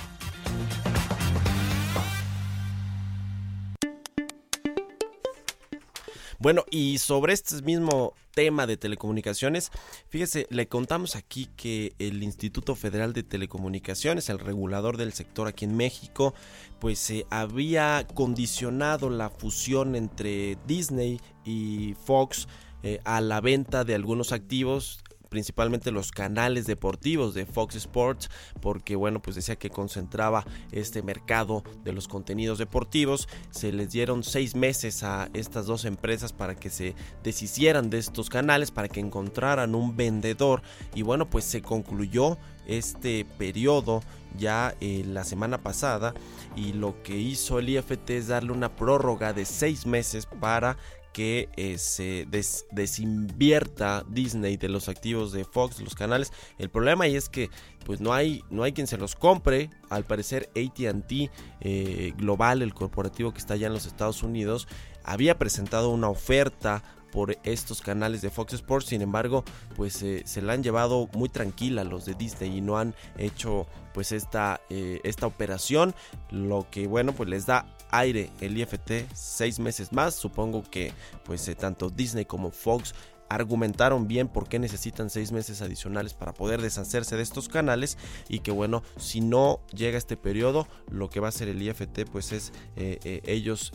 Bueno, 6.43 6.65
y 6.73 6.99
sobre 6.99 7.35
este 7.35 7.63
mismo 7.63 8.15
tema 8.35 8.67
de 8.67 8.77
telecomunicaciones, 8.77 9.71
fíjese, 10.09 10.49
le 10.51 10.67
contamos 10.67 11.15
aquí 11.15 11.49
que 11.57 11.93
el 12.01 12.21
Instituto 12.25 12.75
Federal 12.75 13.13
de 13.13 13.23
Telecomunicaciones, 13.23 14.29
el 14.29 14.41
regulador 14.41 14.97
del 14.97 15.13
sector 15.13 15.47
aquí 15.47 15.67
en 15.67 15.77
México, 15.77 16.35
pues 16.81 16.99
se 16.99 17.27
había 17.31 18.05
condicionado 18.13 19.09
la 19.09 19.31
fusión 19.31 19.95
entre 19.95 20.59
Disney 20.67 21.21
y 21.45 21.95
Fox 22.05 22.49
eh, 22.83 22.99
a 23.05 23.21
la 23.21 23.41
venta 23.41 23.85
de 23.85 23.95
algunos 23.95 24.33
activos 24.33 24.99
principalmente 25.33 25.91
los 25.91 26.13
canales 26.13 26.67
deportivos 26.67 27.33
de 27.33 27.47
Fox 27.47 27.75
Sports, 27.77 28.29
porque 28.61 28.97
bueno, 28.97 29.23
pues 29.23 29.35
decía 29.35 29.57
que 29.57 29.71
concentraba 29.71 30.45
este 30.73 31.03
mercado 31.03 31.65
de 31.85 31.95
los 31.95 32.07
contenidos 32.07 32.59
deportivos. 32.59 33.31
Se 33.51 33.73
les 33.73 33.91
dieron 33.91 34.25
seis 34.25 34.55
meses 34.55 35.03
a 35.03 35.31
estas 35.33 35.65
dos 35.65 35.87
empresas 35.87 36.35
para 36.35 36.55
que 36.55 36.69
se 36.69 36.95
deshicieran 37.25 37.89
de 37.89 37.97
estos 37.97 38.29
canales, 38.29 38.71
para 38.71 38.89
que 38.89 39.01
encontraran 39.01 39.75
un 39.75 39.97
vendedor. 39.97 40.61
Y 40.95 41.01
bueno, 41.01 41.31
pues 41.31 41.47
se 41.47 41.63
concluyó 41.63 42.37
este 42.67 43.25
periodo 43.39 44.03
ya 44.37 44.75
eh, 44.81 45.03
la 45.07 45.25
semana 45.25 45.63
pasada 45.63 46.13
y 46.57 46.75
lo 46.75 47.03
que 47.03 47.17
hizo 47.17 47.59
el 47.59 47.71
IFT 47.71 48.11
es 48.11 48.29
darle 48.29 48.53
una 48.53 48.77
prórroga 48.77 49.33
de 49.33 49.47
seis 49.47 49.87
meses 49.87 50.27
para 50.27 50.77
que 51.13 51.49
eh, 51.57 51.79
se 51.79 52.27
desinvierta 52.71 54.05
Disney 54.09 54.57
de 54.57 54.69
los 54.69 54.89
activos 54.89 55.33
de 55.33 55.45
Fox, 55.45 55.81
los 55.81 55.95
canales. 55.95 56.33
El 56.59 56.71
problema 56.71 57.05
ahí 57.05 57.17
es 57.17 57.29
que 57.29 57.51
pues 57.85 58.01
no 58.01 58.13
hay, 58.13 58.43
no 58.51 58.63
hay 58.63 58.73
quien 58.73 58.87
se 58.87 58.97
los 58.97 59.15
compre. 59.15 59.71
Al 59.91 60.05
parecer 60.05 60.51
ATT 60.57 61.31
eh, 61.61 62.13
Global, 62.17 62.63
el 62.63 62.75
corporativo 62.75 63.33
que 63.33 63.39
está 63.39 63.55
allá 63.55 63.67
en 63.67 63.75
los 63.75 63.87
Estados 63.87 64.23
Unidos, 64.23 64.69
había 65.05 65.39
presentado 65.39 65.91
una 65.91 66.09
oferta 66.09 66.83
por 67.11 67.37
estos 67.45 67.83
canales 67.83 68.23
de 68.23 68.31
Fox 68.31 68.55
Sports. 68.55 68.87
Sin 68.87 69.03
embargo, 69.03 69.45
pues 69.77 70.03
eh, 70.03 70.23
se 70.25 70.41
la 70.41 70.55
han 70.55 70.63
llevado 70.63 71.11
muy 71.13 71.29
tranquila 71.29 71.85
los 71.85 72.07
de 72.07 72.15
Disney 72.15 72.57
y 72.57 72.61
no 72.63 72.79
han 72.79 72.95
hecho 73.19 73.67
pues 73.93 74.13
esta, 74.13 74.63
esta 74.71 75.27
operación. 75.27 75.95
Lo 76.31 76.67
que 76.71 76.87
bueno, 76.87 77.13
pues 77.13 77.29
les 77.29 77.45
da 77.45 77.67
aire 77.93 78.31
el 78.41 78.59
IFT 78.59 79.07
seis 79.15 79.61
meses 79.61 79.93
más. 79.93 80.15
Supongo 80.15 80.65
que 80.65 80.93
pues 81.25 81.47
eh, 81.49 81.55
tanto 81.55 81.91
Disney 81.91 82.25
como 82.25 82.51
Fox 82.51 82.95
argumentaron 83.29 84.09
bien 84.09 84.29
por 84.29 84.47
qué 84.47 84.59
necesitan 84.59 85.09
seis 85.09 85.33
meses 85.33 85.63
adicionales 85.63 86.13
para 86.13 86.35
poder 86.35 86.61
deshacerse 86.61 87.17
de 87.17 87.23
estos 87.23 87.49
canales 87.49 87.97
y 88.29 88.41
que 88.41 88.51
bueno 88.51 88.83
si 88.99 89.23
no 89.23 89.61
llega 89.75 89.97
este 89.97 90.19
periodo 90.19 90.67
lo 90.91 91.09
que 91.09 91.19
va 91.19 91.29
a 91.29 91.31
hacer 91.31 91.49
el 91.49 91.63
IFT 91.63 92.11
pues 92.11 92.33
es 92.33 92.53
eh, 92.77 92.99
eh, 93.05 93.23
ellos 93.25 93.73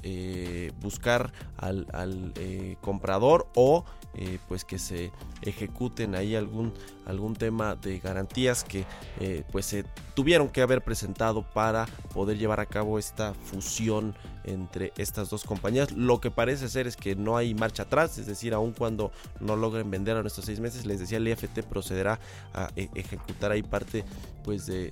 buscar 0.79 1.33
al, 1.57 1.87
al 1.91 2.33
comprador 2.81 3.49
o 3.55 3.83
pues 4.47 4.65
que 4.65 4.79
se 4.79 5.11
ejecuten 5.41 6.15
ahí 6.15 6.35
algún 6.35 6.73
algún 7.05 7.35
tema 7.35 7.75
de 7.75 7.99
garantías 7.99 8.63
que 8.63 8.85
pues 9.51 9.65
se 9.65 9.85
tuvieron 10.15 10.49
que 10.49 10.61
haber 10.61 10.83
presentado 10.83 11.43
para 11.43 11.85
poder 12.13 12.37
llevar 12.37 12.59
a 12.59 12.65
cabo 12.65 12.99
esta 12.99 13.33
fusión 13.33 14.15
entre 14.47 14.93
estas 14.97 15.29
dos 15.29 15.43
compañías. 15.43 15.91
Lo 15.91 16.19
que 16.19 16.31
parece 16.31 16.69
ser 16.69 16.87
es 16.87 16.95
que 16.95 17.15
no 17.15 17.37
hay 17.37 17.53
marcha 17.53 17.83
atrás, 17.83 18.17
es 18.17 18.25
decir, 18.25 18.53
aun 18.53 18.71
cuando 18.71 19.11
no 19.39 19.55
logren 19.55 19.91
vender 19.91 20.17
a 20.17 20.25
estos 20.25 20.45
seis 20.45 20.59
meses, 20.59 20.85
les 20.85 20.99
decía, 20.99 21.17
el 21.17 21.27
IFT 21.27 21.59
procederá 21.69 22.19
a 22.53 22.69
e, 22.75 22.89
ejecutar 22.95 23.51
ahí 23.51 23.61
parte 23.61 24.05
pues 24.43 24.65
de, 24.65 24.91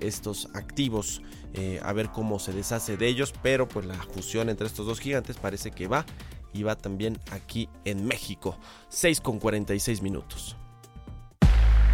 estos 0.00 0.48
activos, 0.54 1.20
eh, 1.54 1.80
a 1.82 1.92
ver 1.92 2.08
cómo 2.10 2.38
se 2.38 2.52
deshace 2.52 2.96
de 2.96 3.06
ellos, 3.08 3.34
pero 3.42 3.68
pues 3.68 3.84
la 3.84 3.94
fusión 3.94 4.48
entre 4.48 4.66
estos 4.66 4.86
dos 4.86 5.00
gigantes 5.00 5.36
parece 5.36 5.72
que 5.72 5.88
va 5.88 6.06
y 6.54 6.62
va 6.62 6.76
también 6.76 7.18
aquí 7.30 7.68
en 7.84 8.06
México. 8.06 8.56
6 8.88 9.20
con 9.20 9.38
46 9.38 10.00
minutos. 10.00 10.56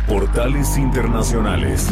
Portales 0.06 0.76
Internacionales. 0.76 1.88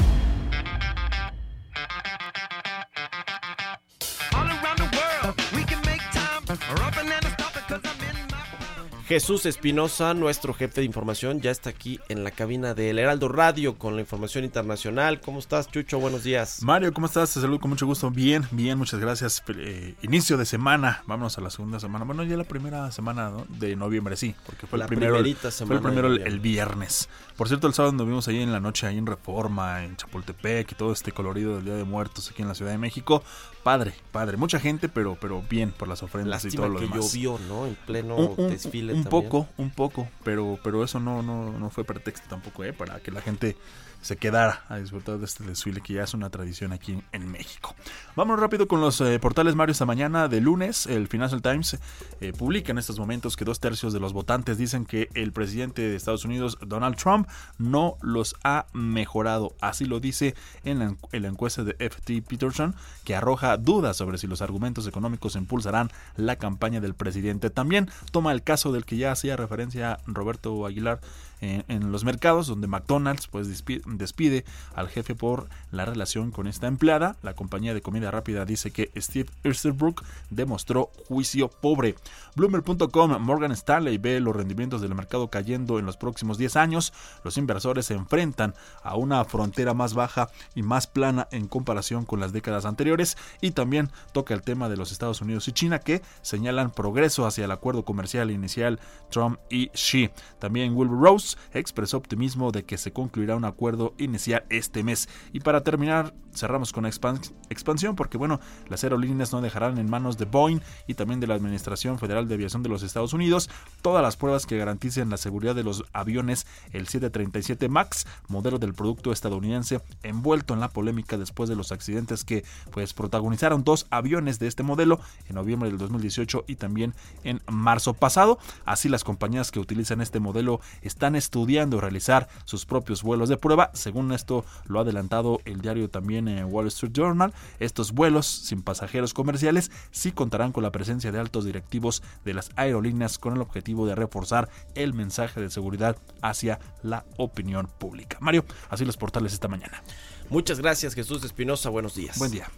Jesús 9.08 9.46
Espinosa, 9.46 10.12
nuestro 10.12 10.52
jefe 10.52 10.82
de 10.82 10.84
información, 10.84 11.40
ya 11.40 11.50
está 11.50 11.70
aquí 11.70 11.98
en 12.10 12.24
la 12.24 12.30
cabina 12.30 12.74
del 12.74 12.98
Heraldo 12.98 13.28
Radio 13.28 13.78
con 13.78 13.94
la 13.94 14.02
información 14.02 14.44
internacional. 14.44 15.22
¿Cómo 15.22 15.38
estás, 15.38 15.70
Chucho? 15.70 15.98
Buenos 15.98 16.24
días. 16.24 16.62
Mario, 16.62 16.92
¿cómo 16.92 17.06
estás? 17.06 17.32
Te 17.32 17.40
saludo 17.40 17.58
con 17.58 17.70
mucho 17.70 17.86
gusto. 17.86 18.10
Bien, 18.10 18.46
bien, 18.50 18.76
muchas 18.76 19.00
gracias. 19.00 19.42
Eh, 19.48 19.94
inicio 20.02 20.36
de 20.36 20.44
semana, 20.44 21.04
vámonos 21.06 21.38
a 21.38 21.40
la 21.40 21.48
segunda 21.48 21.80
semana. 21.80 22.04
Bueno, 22.04 22.22
ya 22.22 22.36
la 22.36 22.44
primera 22.44 22.92
semana 22.92 23.32
de 23.48 23.76
noviembre, 23.76 24.14
sí, 24.14 24.34
porque 24.44 24.66
fue 24.66 24.78
La 24.78 24.84
el 24.84 24.88
primero, 24.90 25.14
fue 25.14 25.76
el, 25.76 25.80
primero 25.80 26.08
el, 26.08 26.26
el 26.26 26.38
viernes. 26.38 27.08
Por 27.34 27.48
cierto, 27.48 27.66
el 27.66 27.72
sábado 27.72 27.94
nos 27.94 28.06
vimos 28.06 28.28
ahí 28.28 28.42
en 28.42 28.52
la 28.52 28.60
noche, 28.60 28.86
ahí 28.86 28.98
en 28.98 29.06
Reforma, 29.06 29.84
en 29.84 29.96
Chapultepec 29.96 30.70
y 30.72 30.74
todo 30.74 30.92
este 30.92 31.12
colorido 31.12 31.54
del 31.54 31.64
Día 31.64 31.76
de 31.76 31.84
Muertos 31.84 32.30
aquí 32.30 32.42
en 32.42 32.48
la 32.48 32.54
Ciudad 32.54 32.72
de 32.72 32.78
México. 32.78 33.22
Padre, 33.68 33.92
padre, 34.12 34.38
mucha 34.38 34.58
gente, 34.58 34.88
pero, 34.88 35.18
pero 35.20 35.42
bien 35.42 35.72
por 35.72 35.88
las 35.88 36.02
ofrendas 36.02 36.42
y 36.46 36.50
todo 36.50 36.70
lo 36.70 36.78
que 36.78 36.86
demás. 36.86 37.12
llovió, 37.12 37.38
¿no? 37.48 37.66
En 37.66 37.74
pleno 37.74 38.16
un, 38.16 38.34
un- 38.44 38.48
desfile 38.50 38.94
un 38.94 39.04
también. 39.04 39.24
poco, 39.24 39.46
un 39.58 39.68
poco, 39.68 40.08
pero, 40.24 40.58
pero 40.64 40.82
eso 40.82 41.00
no, 41.00 41.22
no, 41.22 41.52
no 41.58 41.68
fue 41.68 41.84
pretexto 41.84 42.26
tampoco, 42.30 42.64
¿eh? 42.64 42.72
Para 42.72 42.98
que 43.00 43.10
la 43.10 43.20
gente 43.20 43.58
se 44.00 44.16
quedara 44.16 44.64
a 44.68 44.76
disfrutar 44.76 45.18
de 45.18 45.24
este 45.24 45.44
desfile 45.44 45.80
que 45.80 45.94
ya 45.94 46.04
es 46.04 46.14
una 46.14 46.30
tradición 46.30 46.72
aquí 46.72 47.02
en 47.12 47.30
México. 47.30 47.74
Vámonos 48.16 48.40
rápido 48.40 48.68
con 48.68 48.80
los 48.80 49.00
eh, 49.00 49.18
portales 49.18 49.54
Mario 49.54 49.72
esta 49.72 49.86
mañana 49.86 50.28
de 50.28 50.40
lunes. 50.40 50.86
El 50.86 51.08
Financial 51.08 51.42
Times 51.42 51.78
eh, 52.20 52.32
publica 52.32 52.72
en 52.72 52.78
estos 52.78 52.98
momentos 52.98 53.36
que 53.36 53.44
dos 53.44 53.60
tercios 53.60 53.92
de 53.92 54.00
los 54.00 54.12
votantes 54.12 54.58
dicen 54.58 54.86
que 54.86 55.08
el 55.14 55.32
presidente 55.32 55.82
de 55.82 55.96
Estados 55.96 56.24
Unidos, 56.24 56.58
Donald 56.66 56.96
Trump, 56.96 57.28
no 57.58 57.96
los 58.00 58.36
ha 58.44 58.66
mejorado. 58.72 59.54
Así 59.60 59.84
lo 59.84 60.00
dice 60.00 60.34
en 60.64 60.78
la, 60.78 60.96
en 61.12 61.22
la 61.22 61.28
encuesta 61.28 61.64
de 61.64 61.74
FT 61.78 62.22
Peterson, 62.22 62.74
que 63.04 63.14
arroja 63.14 63.56
dudas 63.56 63.96
sobre 63.96 64.18
si 64.18 64.26
los 64.26 64.42
argumentos 64.42 64.86
económicos 64.86 65.36
impulsarán 65.36 65.90
la 66.16 66.36
campaña 66.36 66.80
del 66.80 66.94
presidente. 66.94 67.50
También 67.50 67.90
toma 68.10 68.32
el 68.32 68.42
caso 68.42 68.72
del 68.72 68.84
que 68.84 68.96
ya 68.96 69.12
hacía 69.12 69.36
referencia 69.36 69.98
Roberto 70.06 70.66
Aguilar 70.66 71.00
en, 71.40 71.92
los 71.92 72.04
mercados, 72.04 72.46
donde 72.46 72.66
McDonald's 72.66 73.26
pues 73.28 73.48
despi- 73.48 73.82
despide 73.84 74.44
al 74.74 74.88
jefe 74.88 75.14
por 75.14 75.48
la 75.70 75.84
relación 75.84 76.30
con 76.30 76.46
esta 76.46 76.66
empleada. 76.66 77.16
La 77.22 77.34
compañía 77.34 77.74
de 77.74 77.82
comida 77.82 78.10
rápida 78.10 78.44
dice 78.44 78.70
que 78.70 78.90
Steve 78.96 79.30
Easterbrook 79.44 80.04
demostró 80.30 80.90
juicio 81.06 81.48
pobre. 81.48 81.94
Bloomer.com, 82.36 83.18
Morgan 83.20 83.52
Stanley 83.52 83.98
ve 83.98 84.20
los 84.20 84.34
rendimientos 84.34 84.80
del 84.80 84.94
mercado 84.94 85.28
cayendo 85.28 85.78
en 85.78 85.86
los 85.86 85.96
próximos 85.96 86.38
10 86.38 86.56
años. 86.56 86.92
Los 87.24 87.36
inversores 87.36 87.86
se 87.86 87.94
enfrentan 87.94 88.54
a 88.82 88.96
una 88.96 89.24
frontera 89.24 89.74
más 89.74 89.94
baja 89.94 90.28
y 90.54 90.62
más 90.62 90.86
plana 90.86 91.28
en 91.30 91.48
comparación 91.48 92.04
con 92.04 92.20
las 92.20 92.32
décadas 92.32 92.64
anteriores 92.64 93.16
y 93.40 93.52
también 93.52 93.90
toca 94.12 94.34
el 94.34 94.42
tema 94.42 94.68
de 94.68 94.76
los 94.76 94.92
Estados 94.92 95.20
Unidos 95.20 95.48
y 95.48 95.52
China 95.52 95.78
que 95.78 96.02
señalan 96.22 96.70
progreso 96.70 97.26
hacia 97.26 97.44
el 97.44 97.50
acuerdo 97.50 97.84
comercial 97.84 98.30
inicial 98.30 98.78
Trump 99.10 99.38
y 99.50 99.68
Xi. 99.70 100.10
También 100.38 100.74
Wilbur 100.74 101.00
Rose 101.00 101.27
expresó 101.52 101.96
optimismo 101.96 102.52
de 102.52 102.64
que 102.64 102.78
se 102.78 102.92
concluirá 102.92 103.36
un 103.36 103.44
acuerdo 103.44 103.94
inicial 103.98 104.44
este 104.50 104.82
mes. 104.82 105.08
Y 105.32 105.40
para 105.40 105.62
terminar, 105.62 106.14
cerramos 106.38 106.72
con 106.72 106.84
expan- 106.84 107.32
expansión 107.50 107.96
porque 107.96 108.18
bueno, 108.18 108.40
las 108.68 108.84
aerolíneas 108.84 109.32
no 109.32 109.40
dejarán 109.40 109.78
en 109.78 109.90
manos 109.90 110.18
de 110.18 110.24
Boeing 110.24 110.60
y 110.86 110.94
también 110.94 111.20
de 111.20 111.26
la 111.26 111.34
Administración 111.34 111.98
Federal 111.98 112.28
de 112.28 112.34
Aviación 112.34 112.62
de 112.62 112.68
los 112.68 112.82
Estados 112.82 113.12
Unidos 113.12 113.50
todas 113.82 114.02
las 114.02 114.16
pruebas 114.16 114.46
que 114.46 114.58
garanticen 114.58 115.10
la 115.10 115.16
seguridad 115.16 115.54
de 115.54 115.64
los 115.64 115.84
aviones 115.92 116.46
el 116.72 116.86
737 116.88 117.68
MAX, 117.68 118.06
modelo 118.28 118.58
del 118.58 118.74
producto 118.74 119.12
estadounidense 119.12 119.80
envuelto 120.02 120.54
en 120.54 120.60
la 120.60 120.68
polémica 120.68 121.16
después 121.18 121.48
de 121.48 121.56
los 121.56 121.72
accidentes 121.72 122.24
que 122.24 122.44
pues 122.70 122.94
protagonizaron 122.94 123.64
dos 123.64 123.86
aviones 123.90 124.38
de 124.38 124.46
este 124.46 124.62
modelo 124.62 125.00
en 125.28 125.34
noviembre 125.36 125.68
del 125.68 125.78
2018 125.78 126.44
y 126.46 126.56
también 126.56 126.94
en 127.24 127.40
marzo 127.50 127.94
pasado. 127.94 128.38
Así 128.64 128.88
las 128.88 129.04
compañías 129.04 129.50
que 129.50 129.60
utilizan 129.60 130.00
este 130.00 130.20
modelo 130.20 130.60
están 130.82 131.16
estudiando 131.16 131.80
realizar 131.80 132.28
sus 132.44 132.66
propios 132.66 133.02
vuelos 133.02 133.28
de 133.28 133.36
prueba. 133.36 133.70
Según 133.74 134.12
esto 134.12 134.44
lo 134.66 134.78
ha 134.78 134.82
adelantado 134.82 135.40
el 135.44 135.60
diario 135.60 135.88
también 135.90 136.27
en 136.28 136.52
Wall 136.52 136.66
Street 136.68 136.92
Journal, 136.92 137.32
estos 137.58 137.92
vuelos 137.92 138.26
sin 138.26 138.62
pasajeros 138.62 139.14
comerciales 139.14 139.70
sí 139.90 140.12
contarán 140.12 140.52
con 140.52 140.62
la 140.62 140.72
presencia 140.72 141.12
de 141.12 141.18
altos 141.18 141.44
directivos 141.44 142.02
de 142.24 142.34
las 142.34 142.50
aerolíneas 142.56 143.18
con 143.18 143.34
el 143.34 143.40
objetivo 143.40 143.86
de 143.86 143.94
reforzar 143.94 144.48
el 144.74 144.94
mensaje 144.94 145.40
de 145.40 145.50
seguridad 145.50 145.96
hacia 146.22 146.58
la 146.82 147.04
opinión 147.16 147.68
pública. 147.78 148.18
Mario, 148.20 148.44
así 148.68 148.84
los 148.84 148.96
portales 148.96 149.32
esta 149.32 149.48
mañana. 149.48 149.82
Muchas 150.30 150.60
gracias, 150.60 150.94
Jesús 150.94 151.24
Espinosa. 151.24 151.70
Buenos 151.70 151.94
días. 151.94 152.18
Buen 152.18 152.30
día. 152.30 152.48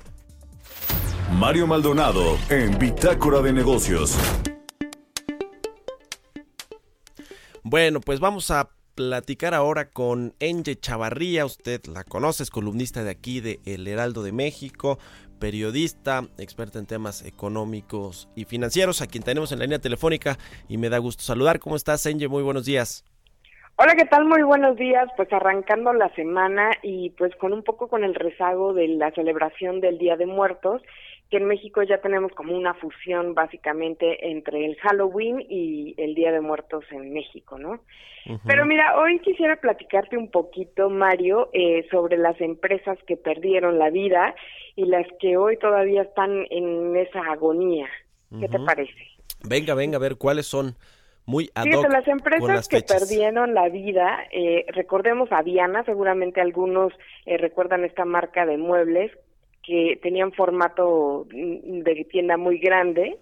Mario 1.33 1.67
Maldonado 1.67 2.37
en 2.49 2.77
Bitácora 2.79 3.41
de 3.41 3.53
Negocios. 3.53 4.17
Bueno, 7.63 8.01
pues 8.01 8.19
vamos 8.19 8.51
a 8.51 8.69
platicar 9.09 9.55
ahora 9.55 9.89
con 9.89 10.35
Enge 10.41 10.77
Chavarría, 10.79 11.47
usted 11.47 11.81
la 11.87 12.05
conoce, 12.05 12.43
es 12.43 12.51
columnista 12.51 13.03
de 13.03 13.09
aquí 13.09 13.41
de 13.41 13.59
El 13.65 13.89
Heraldo 13.89 14.23
de 14.23 14.31
México, 14.31 14.99
periodista, 15.39 16.25
experta 16.37 16.79
en 16.79 16.85
temas 16.85 17.25
económicos 17.25 18.29
y 18.37 18.45
financieros, 18.45 19.01
a 19.01 19.07
quien 19.07 19.25
tenemos 19.25 19.53
en 19.53 19.61
la 19.61 19.65
línea 19.65 19.79
telefónica 19.79 20.37
y 20.69 20.77
me 20.77 20.91
da 20.91 20.99
gusto 20.99 21.23
saludar. 21.23 21.61
¿Cómo 21.61 21.77
estás, 21.77 22.05
Enge? 22.05 22.29
Muy 22.29 22.43
buenos 22.43 22.67
días. 22.67 23.07
Hola, 23.77 23.95
¿qué 23.97 24.05
tal? 24.05 24.27
Muy 24.27 24.43
buenos 24.43 24.77
días. 24.77 25.09
Pues 25.17 25.33
arrancando 25.33 25.95
la 25.95 26.15
semana 26.15 26.69
y 26.83 27.09
pues 27.17 27.35
con 27.37 27.55
un 27.55 27.63
poco 27.63 27.89
con 27.89 28.05
el 28.05 28.15
rezago 28.15 28.75
de 28.75 28.87
la 28.89 29.13
celebración 29.13 29.81
del 29.81 29.97
Día 29.97 30.19
de 30.19 30.27
Muertos, 30.27 30.83
que 31.31 31.37
en 31.37 31.47
México 31.47 31.83
ya 31.85 32.01
tenemos 32.01 32.33
como 32.33 32.57
una 32.57 32.75
fusión 32.75 33.35
básicamente 33.35 34.31
entre 34.31 34.67
el 34.67 34.77
Halloween 34.77 35.41
y 35.49 35.95
el 35.97 36.15
Día 36.15 36.33
de 36.33 36.41
Muertos 36.41 36.85
en 36.91 37.13
México, 37.13 37.57
¿no? 37.59 37.81
Pero 38.47 38.67
mira, 38.67 39.01
hoy 39.01 39.19
quisiera 39.21 39.57
platicarte 39.57 40.17
un 40.17 40.31
poquito, 40.31 40.91
Mario, 40.91 41.49
eh, 41.53 41.87
sobre 41.91 42.19
las 42.19 42.39
empresas 42.41 42.99
que 43.07 43.17
perdieron 43.17 43.79
la 43.79 43.91
vida 43.91 44.35
y 44.77 44.85
las 44.85 45.07
que 45.21 45.37
hoy 45.37 45.57
todavía 45.57 46.03
están 46.03 46.47
en 46.51 46.97
esa 46.97 47.21
agonía. 47.21 47.89
¿Qué 48.39 48.49
te 48.49 48.59
parece? 48.59 48.93
Venga, 49.49 49.75
venga, 49.75 49.97
a 49.97 50.01
ver 50.01 50.17
cuáles 50.17 50.47
son 50.47 50.77
muy 51.25 51.51
ad 51.55 51.65
Fíjate, 51.65 51.89
las 51.89 52.09
empresas 52.09 52.49
las 52.49 52.69
que 52.69 52.79
fechas. 52.79 53.01
perdieron 53.01 53.55
la 53.55 53.69
vida, 53.69 54.19
eh, 54.33 54.67
recordemos 54.69 55.31
a 55.33 55.43
Diana, 55.43 55.85
seguramente 55.85 56.41
algunos 56.41 56.93
eh, 57.25 57.39
recuerdan 57.39 57.85
esta 57.85 58.05
marca 58.05 58.47
de 58.47 58.59
muebles 58.59 59.13
que 59.71 60.01
tenían 60.03 60.33
formato 60.33 61.29
mm, 61.33 61.83
de 61.83 62.05
tienda 62.11 62.37
muy 62.37 62.59
grande. 62.59 63.19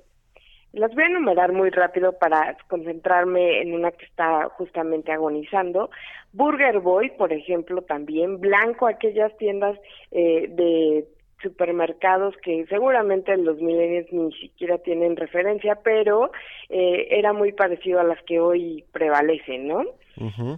Las 0.72 0.94
voy 0.94 1.04
a 1.04 1.08
enumerar 1.08 1.52
muy 1.52 1.68
rápido 1.68 2.18
para 2.18 2.56
concentrarme 2.68 3.60
en 3.60 3.74
una 3.74 3.90
que 3.90 4.06
está 4.06 4.48
justamente 4.56 5.12
agonizando. 5.12 5.90
Burger 6.32 6.80
Boy, 6.80 7.10
por 7.18 7.34
ejemplo, 7.34 7.82
también. 7.82 8.40
Blanco, 8.40 8.86
aquellas 8.86 9.36
tiendas 9.36 9.78
eh, 10.10 10.46
de 10.48 11.04
supermercados 11.42 12.34
que 12.42 12.64
seguramente 12.66 13.36
los 13.36 13.60
millennials 13.60 14.10
ni 14.10 14.32
siquiera 14.40 14.78
tienen 14.78 15.16
referencia, 15.16 15.78
pero 15.84 16.30
eh, 16.70 17.08
era 17.10 17.34
muy 17.34 17.52
parecido 17.52 18.00
a 18.00 18.04
las 18.04 18.22
que 18.22 18.40
hoy 18.40 18.84
prevalecen, 18.92 19.68
¿no? 19.68 19.80
Ujú. 20.16 20.56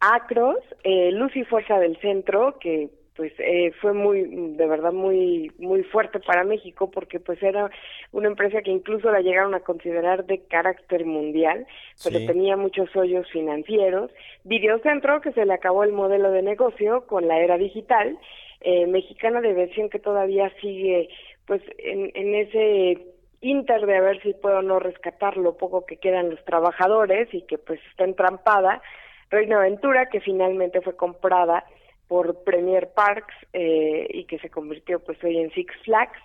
Acros, 0.00 0.58
eh, 0.82 1.12
Luz 1.12 1.34
y 1.36 1.44
Fuerza 1.44 1.78
del 1.78 1.96
Centro, 1.98 2.58
que 2.58 2.90
pues 3.18 3.32
eh, 3.38 3.72
fue 3.80 3.94
muy, 3.94 4.22
de 4.56 4.66
verdad 4.68 4.92
muy, 4.92 5.50
muy 5.58 5.82
fuerte 5.82 6.20
para 6.20 6.44
México 6.44 6.88
porque 6.88 7.18
pues 7.18 7.42
era 7.42 7.68
una 8.12 8.28
empresa 8.28 8.62
que 8.62 8.70
incluso 8.70 9.10
la 9.10 9.20
llegaron 9.20 9.56
a 9.56 9.60
considerar 9.60 10.24
de 10.26 10.44
carácter 10.44 11.04
mundial, 11.04 11.66
pero 12.04 12.20
Sí. 12.20 12.26
tenía 12.28 12.56
muchos 12.56 12.94
hoyos 12.94 13.28
financieros. 13.32 14.12
Videocentro, 14.44 15.20
que 15.20 15.32
se 15.32 15.44
le 15.44 15.52
acabó 15.52 15.82
el 15.82 15.90
modelo 15.92 16.30
de 16.30 16.42
negocio 16.42 17.08
con 17.08 17.26
la 17.26 17.40
era 17.40 17.58
digital, 17.58 18.16
eh, 18.60 18.86
mexicana 18.86 19.40
de 19.40 19.52
versión 19.52 19.90
que 19.90 19.98
todavía 19.98 20.52
sigue 20.60 21.08
pues 21.44 21.60
en, 21.78 22.12
en 22.14 22.34
ese 22.36 23.04
inter 23.40 23.84
de 23.84 23.96
a 23.96 24.00
ver 24.00 24.22
si 24.22 24.32
puedo 24.32 24.58
o 24.58 24.62
no 24.62 24.78
rescatar 24.78 25.36
lo 25.36 25.56
poco 25.56 25.84
que 25.86 25.96
quedan 25.96 26.30
los 26.30 26.44
trabajadores 26.44 27.34
y 27.34 27.42
que 27.42 27.58
pues 27.58 27.80
está 27.90 28.04
entrampada. 28.04 28.80
Reino 29.28 29.58
Aventura, 29.58 30.06
que 30.08 30.20
finalmente 30.20 30.80
fue 30.82 30.94
comprada 30.94 31.64
por 32.08 32.42
Premier 32.44 32.90
Parks 32.94 33.34
eh, 33.52 34.08
y 34.10 34.24
que 34.24 34.38
se 34.38 34.50
convirtió 34.50 34.98
pues 35.00 35.22
hoy 35.22 35.38
en 35.38 35.50
Six 35.52 35.72
Flags. 35.84 36.18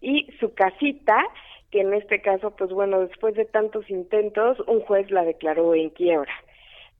Y 0.00 0.26
su 0.40 0.54
casita 0.54 1.22
que 1.70 1.80
en 1.80 1.94
este 1.94 2.20
caso 2.20 2.50
pues 2.56 2.70
bueno 2.70 3.00
después 3.00 3.34
de 3.34 3.44
tantos 3.44 3.88
intentos 3.88 4.58
un 4.66 4.80
juez 4.80 5.10
la 5.10 5.24
declaró 5.24 5.74
en 5.74 5.90
quiebra. 5.90 6.32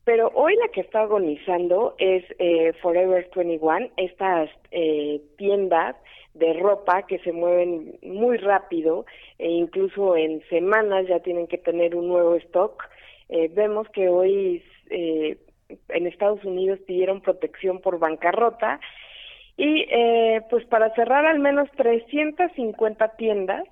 Pero 0.04 0.30
hoy 0.34 0.56
la 0.56 0.68
que 0.68 0.80
está 0.80 1.02
agonizando 1.02 1.94
es 1.98 2.24
eh, 2.38 2.72
Forever 2.80 3.28
21 3.34 3.90
estas 3.96 4.48
eh, 4.70 5.20
tiendas 5.36 5.96
de 6.34 6.52
ropa 6.54 7.02
que 7.06 7.18
se 7.18 7.32
mueven 7.32 7.98
muy 8.02 8.36
rápido 8.38 9.04
e 9.38 9.50
incluso 9.50 10.16
en 10.16 10.42
semanas 10.48 11.06
ya 11.08 11.20
tienen 11.20 11.46
que 11.46 11.58
tener 11.58 11.94
un 11.94 12.08
nuevo 12.08 12.34
stock. 12.36 12.82
Eh, 13.28 13.50
vemos 13.52 13.88
que 13.90 14.08
hoy 14.08 14.62
eh, 14.90 15.36
en 15.88 16.06
Estados 16.06 16.44
Unidos 16.44 16.78
pidieron 16.86 17.20
protección 17.20 17.80
por 17.80 17.98
bancarrota 17.98 18.80
y 19.56 19.86
eh, 19.90 20.42
pues 20.48 20.64
para 20.66 20.94
cerrar 20.94 21.26
al 21.26 21.38
menos 21.38 21.68
350 21.76 23.08
tiendas 23.16 23.64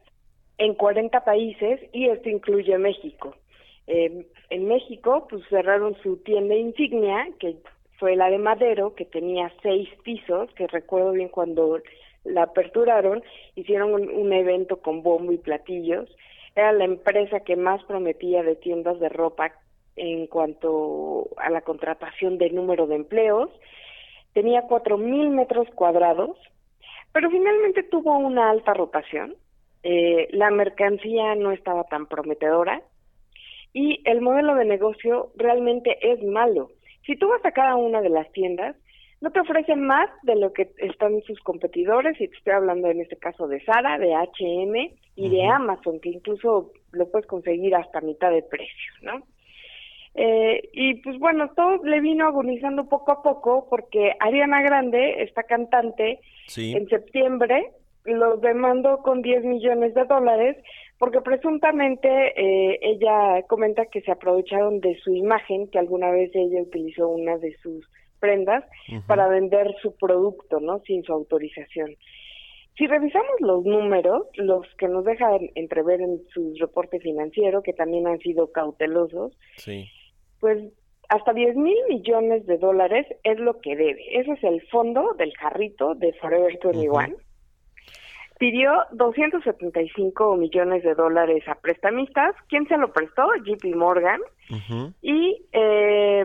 en 0.58 0.74
40 0.74 1.24
países 1.24 1.80
y 1.92 2.08
esto 2.08 2.28
incluye 2.28 2.76
México. 2.78 3.34
Eh, 3.86 4.26
en 4.50 4.68
México 4.68 5.26
pues 5.30 5.42
cerraron 5.48 5.96
su 6.02 6.18
tienda 6.18 6.54
insignia 6.54 7.28
que 7.38 7.56
fue 7.98 8.16
la 8.16 8.28
de 8.28 8.38
Madero 8.38 8.94
que 8.94 9.04
tenía 9.04 9.50
seis 9.62 9.88
pisos 10.04 10.52
que 10.54 10.66
recuerdo 10.66 11.12
bien 11.12 11.28
cuando 11.28 11.80
la 12.24 12.42
aperturaron 12.42 13.22
hicieron 13.54 13.94
un, 13.94 14.10
un 14.10 14.32
evento 14.32 14.78
con 14.82 15.02
bombo 15.02 15.32
y 15.32 15.38
platillos 15.38 16.08
era 16.54 16.72
la 16.72 16.84
empresa 16.84 17.40
que 17.40 17.56
más 17.56 17.82
prometía 17.84 18.42
de 18.42 18.56
tiendas 18.56 18.98
de 19.00 19.08
ropa 19.08 19.52
en 19.98 20.26
cuanto 20.26 21.28
a 21.36 21.50
la 21.50 21.60
contratación 21.60 22.38
de 22.38 22.50
número 22.50 22.86
de 22.86 22.96
empleos. 22.96 23.50
Tenía 24.32 24.62
cuatro 24.62 24.98
mil 24.98 25.30
metros 25.30 25.68
cuadrados, 25.74 26.36
pero 27.12 27.30
finalmente 27.30 27.82
tuvo 27.82 28.16
una 28.18 28.50
alta 28.50 28.74
rotación. 28.74 29.34
Eh, 29.82 30.28
la 30.30 30.50
mercancía 30.50 31.34
no 31.34 31.52
estaba 31.52 31.84
tan 31.84 32.06
prometedora 32.06 32.82
y 33.72 34.00
el 34.04 34.20
modelo 34.20 34.54
de 34.54 34.64
negocio 34.64 35.30
realmente 35.36 35.98
es 36.00 36.22
malo. 36.22 36.70
Si 37.06 37.16
tú 37.16 37.28
vas 37.28 37.44
a 37.44 37.52
cada 37.52 37.76
una 37.76 38.00
de 38.00 38.08
las 38.08 38.30
tiendas, 38.32 38.76
no 39.20 39.30
te 39.30 39.40
ofrecen 39.40 39.80
más 39.80 40.08
de 40.22 40.36
lo 40.36 40.52
que 40.52 40.70
están 40.78 41.20
sus 41.22 41.40
competidores, 41.40 42.20
y 42.20 42.28
te 42.28 42.36
estoy 42.36 42.52
hablando 42.52 42.88
en 42.88 43.00
este 43.00 43.16
caso 43.16 43.48
de 43.48 43.60
Zara, 43.64 43.98
de 43.98 44.14
H&M 44.14 44.94
y 45.16 45.28
de 45.28 45.46
Amazon, 45.46 45.98
que 46.00 46.10
incluso 46.10 46.70
lo 46.92 47.10
puedes 47.10 47.26
conseguir 47.26 47.74
hasta 47.74 48.00
mitad 48.00 48.30
de 48.30 48.42
precio, 48.42 48.92
¿no? 49.02 49.22
Eh, 50.20 50.68
y 50.72 50.94
pues 51.02 51.16
bueno, 51.20 51.48
todo 51.54 51.84
le 51.84 52.00
vino 52.00 52.26
agonizando 52.26 52.88
poco 52.88 53.12
a 53.12 53.22
poco 53.22 53.68
porque 53.70 54.14
Ariana 54.18 54.60
Grande, 54.62 55.22
esta 55.22 55.44
cantante, 55.44 56.18
Sí. 56.48 56.72
en 56.74 56.88
septiembre 56.88 57.70
los 58.04 58.40
demandó 58.40 58.98
con 59.02 59.22
10 59.22 59.44
millones 59.44 59.94
de 59.94 60.04
dólares 60.06 60.56
porque 60.98 61.20
presuntamente 61.20 62.08
eh, 62.36 62.78
ella 62.82 63.42
comenta 63.46 63.86
que 63.86 64.00
se 64.00 64.10
aprovecharon 64.10 64.80
de 64.80 64.96
su 65.04 65.14
imagen, 65.14 65.68
que 65.70 65.78
alguna 65.78 66.10
vez 66.10 66.30
ella 66.34 66.62
utilizó 66.62 67.08
una 67.08 67.38
de 67.38 67.54
sus 67.62 67.88
prendas 68.18 68.64
para 69.06 69.28
vender 69.28 69.72
su 69.80 69.94
producto, 69.96 70.58
¿no? 70.58 70.80
Sin 70.80 71.04
su 71.04 71.12
autorización. 71.12 71.94
Si 72.76 72.86
revisamos 72.88 73.40
los 73.40 73.64
números, 73.64 74.26
los 74.34 74.66
que 74.78 74.88
nos 74.88 75.04
dejan 75.04 75.50
entrever 75.54 76.00
en 76.00 76.20
su 76.34 76.54
reporte 76.58 76.98
financiero, 76.98 77.62
que 77.62 77.72
también 77.72 78.08
han 78.08 78.18
sido 78.18 78.50
cautelosos, 78.50 79.38
Sí. 79.56 79.88
Pues 80.40 80.72
hasta 81.08 81.32
10 81.32 81.56
mil 81.56 81.76
millones 81.88 82.46
de 82.46 82.58
dólares 82.58 83.06
es 83.24 83.38
lo 83.38 83.60
que 83.60 83.76
debe. 83.76 84.20
Ese 84.20 84.32
es 84.32 84.44
el 84.44 84.60
fondo 84.68 85.14
del 85.14 85.34
jarrito 85.36 85.94
de 85.94 86.12
Forever 86.14 86.58
21. 86.62 87.16
Pidió 88.38 88.70
275 88.92 90.36
millones 90.36 90.84
de 90.84 90.94
dólares 90.94 91.42
a 91.48 91.56
prestamistas. 91.56 92.36
¿Quién 92.48 92.68
se 92.68 92.76
lo 92.76 92.92
prestó? 92.92 93.26
JP 93.44 93.74
Morgan. 93.74 94.20
Y, 95.02 95.44
eh, 95.52 96.24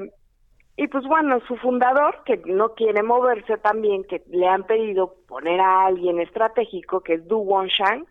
y 0.75 0.87
pues 0.89 1.05
bueno, 1.05 1.39
su 1.47 1.55
fundador, 1.57 2.23
que 2.25 2.37
no 2.45 2.75
quiere 2.75 3.01
moverse 3.01 3.57
también, 3.57 4.03
que 4.03 4.21
le 4.29 4.47
han 4.47 4.63
pedido 4.65 5.15
poner 5.27 5.59
a 5.59 5.85
alguien 5.87 6.19
estratégico, 6.19 7.01
que 7.01 7.13
es 7.15 7.27
Du 7.27 7.39
Wonshank, 7.39 8.07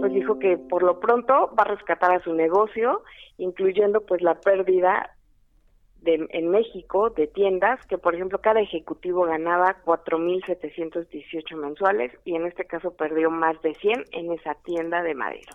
pues 0.00 0.12
dijo 0.12 0.38
que 0.38 0.56
por 0.56 0.82
lo 0.82 0.98
pronto 0.98 1.50
va 1.58 1.64
a 1.64 1.74
rescatar 1.74 2.12
a 2.12 2.20
su 2.20 2.32
negocio, 2.32 3.02
incluyendo 3.36 4.06
pues 4.06 4.22
la 4.22 4.40
pérdida 4.40 5.17
de, 6.02 6.26
en 6.30 6.50
México 6.50 7.10
de 7.10 7.26
tiendas, 7.26 7.84
que 7.86 7.98
por 7.98 8.14
ejemplo 8.14 8.40
cada 8.40 8.60
ejecutivo 8.60 9.24
ganaba 9.24 9.76
4.718 9.84 11.56
mensuales 11.56 12.12
y 12.24 12.34
en 12.36 12.46
este 12.46 12.64
caso 12.64 12.92
perdió 12.92 13.30
más 13.30 13.60
de 13.62 13.74
100 13.74 14.04
en 14.12 14.32
esa 14.32 14.54
tienda 14.54 15.02
de 15.02 15.14
Madero. 15.14 15.54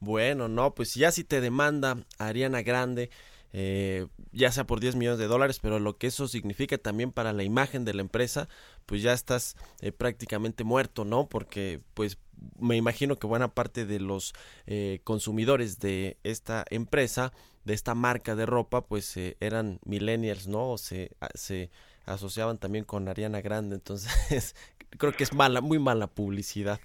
Bueno, 0.00 0.48
no, 0.48 0.74
pues 0.74 0.94
ya 0.94 1.10
si 1.10 1.24
te 1.24 1.40
demanda 1.40 1.96
Ariana 2.18 2.62
Grande, 2.62 3.10
eh, 3.58 4.06
ya 4.32 4.52
sea 4.52 4.66
por 4.66 4.80
10 4.80 4.96
millones 4.96 5.18
de 5.18 5.28
dólares, 5.28 5.60
pero 5.62 5.78
lo 5.78 5.96
que 5.96 6.08
eso 6.08 6.28
significa 6.28 6.76
también 6.76 7.10
para 7.10 7.32
la 7.32 7.42
imagen 7.42 7.86
de 7.86 7.94
la 7.94 8.02
empresa, 8.02 8.50
pues 8.84 9.00
ya 9.00 9.14
estás 9.14 9.56
eh, 9.80 9.92
prácticamente 9.92 10.62
muerto, 10.62 11.06
¿no? 11.06 11.26
Porque 11.26 11.80
pues 11.94 12.18
me 12.58 12.76
imagino 12.76 13.16
que 13.16 13.26
buena 13.26 13.54
parte 13.54 13.86
de 13.86 13.98
los 13.98 14.34
eh, 14.66 15.00
consumidores 15.04 15.78
de 15.78 16.18
esta 16.22 16.66
empresa, 16.68 17.32
de 17.64 17.72
esta 17.72 17.94
marca 17.94 18.36
de 18.36 18.44
ropa, 18.44 18.82
pues 18.82 19.16
eh, 19.16 19.38
eran 19.40 19.80
millennials, 19.86 20.48
¿no? 20.48 20.72
O 20.72 20.76
se, 20.76 21.12
se 21.32 21.70
asociaban 22.04 22.58
también 22.58 22.84
con 22.84 23.08
Ariana 23.08 23.40
Grande, 23.40 23.76
entonces 23.76 24.54
creo 24.98 25.14
que 25.14 25.24
es 25.24 25.32
mala, 25.32 25.62
muy 25.62 25.78
mala 25.78 26.08
publicidad 26.08 26.78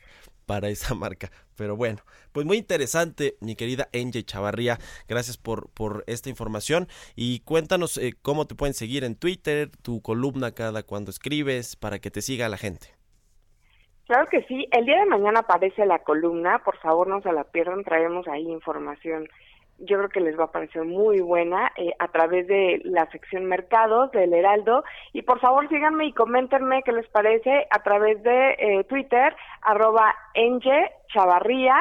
para 0.52 0.68
esa 0.68 0.93
marca. 0.95 1.30
Pero 1.56 1.78
bueno, 1.78 1.99
pues 2.34 2.45
muy 2.45 2.58
interesante, 2.58 3.36
mi 3.39 3.56
querida 3.56 3.88
Enje 3.93 4.24
Chavarría. 4.24 4.80
Gracias 5.08 5.38
por, 5.38 5.70
por 5.70 6.04
esta 6.08 6.30
información. 6.30 6.89
Y 7.16 7.39
cuéntanos 7.45 7.97
eh, 7.97 8.16
cómo 8.22 8.47
te 8.47 8.56
pueden 8.56 8.74
seguir 8.74 9.06
en 9.06 9.16
Twitter, 9.16 9.70
tu 9.82 10.02
columna 10.02 10.52
cada 10.52 10.84
cuando 10.84 11.10
escribes, 11.10 11.78
para 11.78 11.99
que 11.99 12.12
te 12.12 12.22
siga 12.22 12.49
la 12.49 12.58
gente. 12.58 12.88
Claro 14.08 14.28
que 14.30 14.43
sí, 14.43 14.68
el 14.72 14.86
día 14.86 14.99
de 14.99 15.06
mañana 15.06 15.39
aparece 15.39 15.86
la 15.86 15.99
columna, 15.99 16.60
por 16.66 16.78
favor 16.80 17.08
no 17.08 17.22
se 17.22 17.32
la 17.32 17.45
pierdan, 17.45 17.86
traemos 17.86 18.28
ahí 18.28 18.41
información 18.41 19.30
yo 19.82 19.97
creo 19.97 20.09
que 20.09 20.21
les 20.21 20.39
va 20.39 20.45
a 20.45 20.51
parecer 20.51 20.84
muy 20.84 21.19
buena 21.19 21.71
eh, 21.75 21.93
a 21.99 22.07
través 22.09 22.47
de 22.47 22.82
la 22.86 23.09
sección 23.11 23.45
mercados 23.45 24.11
del 24.11 24.34
Heraldo 24.34 24.84
y 25.13 25.23
por 25.23 25.39
favor 25.39 25.67
síganme 25.69 26.05
y 26.05 26.13
coméntenme 26.13 26.84
qué 26.84 26.91
les 26.91 27.07
parece 27.09 27.67
a 27.69 27.82
través 27.84 28.21
de 28.23 28.51
eh, 28.59 28.84
Twitter 28.86 29.36
arroba 29.61 30.13
Enge 30.34 30.91
Chavarría 31.13 31.75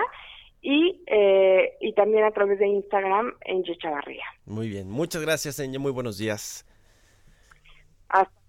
y, 0.62 1.02
eh, 1.06 1.76
y 1.80 1.92
también 1.94 2.24
a 2.24 2.30
través 2.30 2.58
de 2.58 2.68
Instagram 2.68 3.34
Enge 3.42 3.76
Chavarría. 3.78 4.24
Muy 4.46 4.68
bien, 4.68 4.90
muchas 4.90 5.22
gracias 5.22 5.58
Enge, 5.58 5.78
muy 5.78 5.92
buenos 5.92 6.18
días. 6.18 6.66
Hasta 8.08 8.39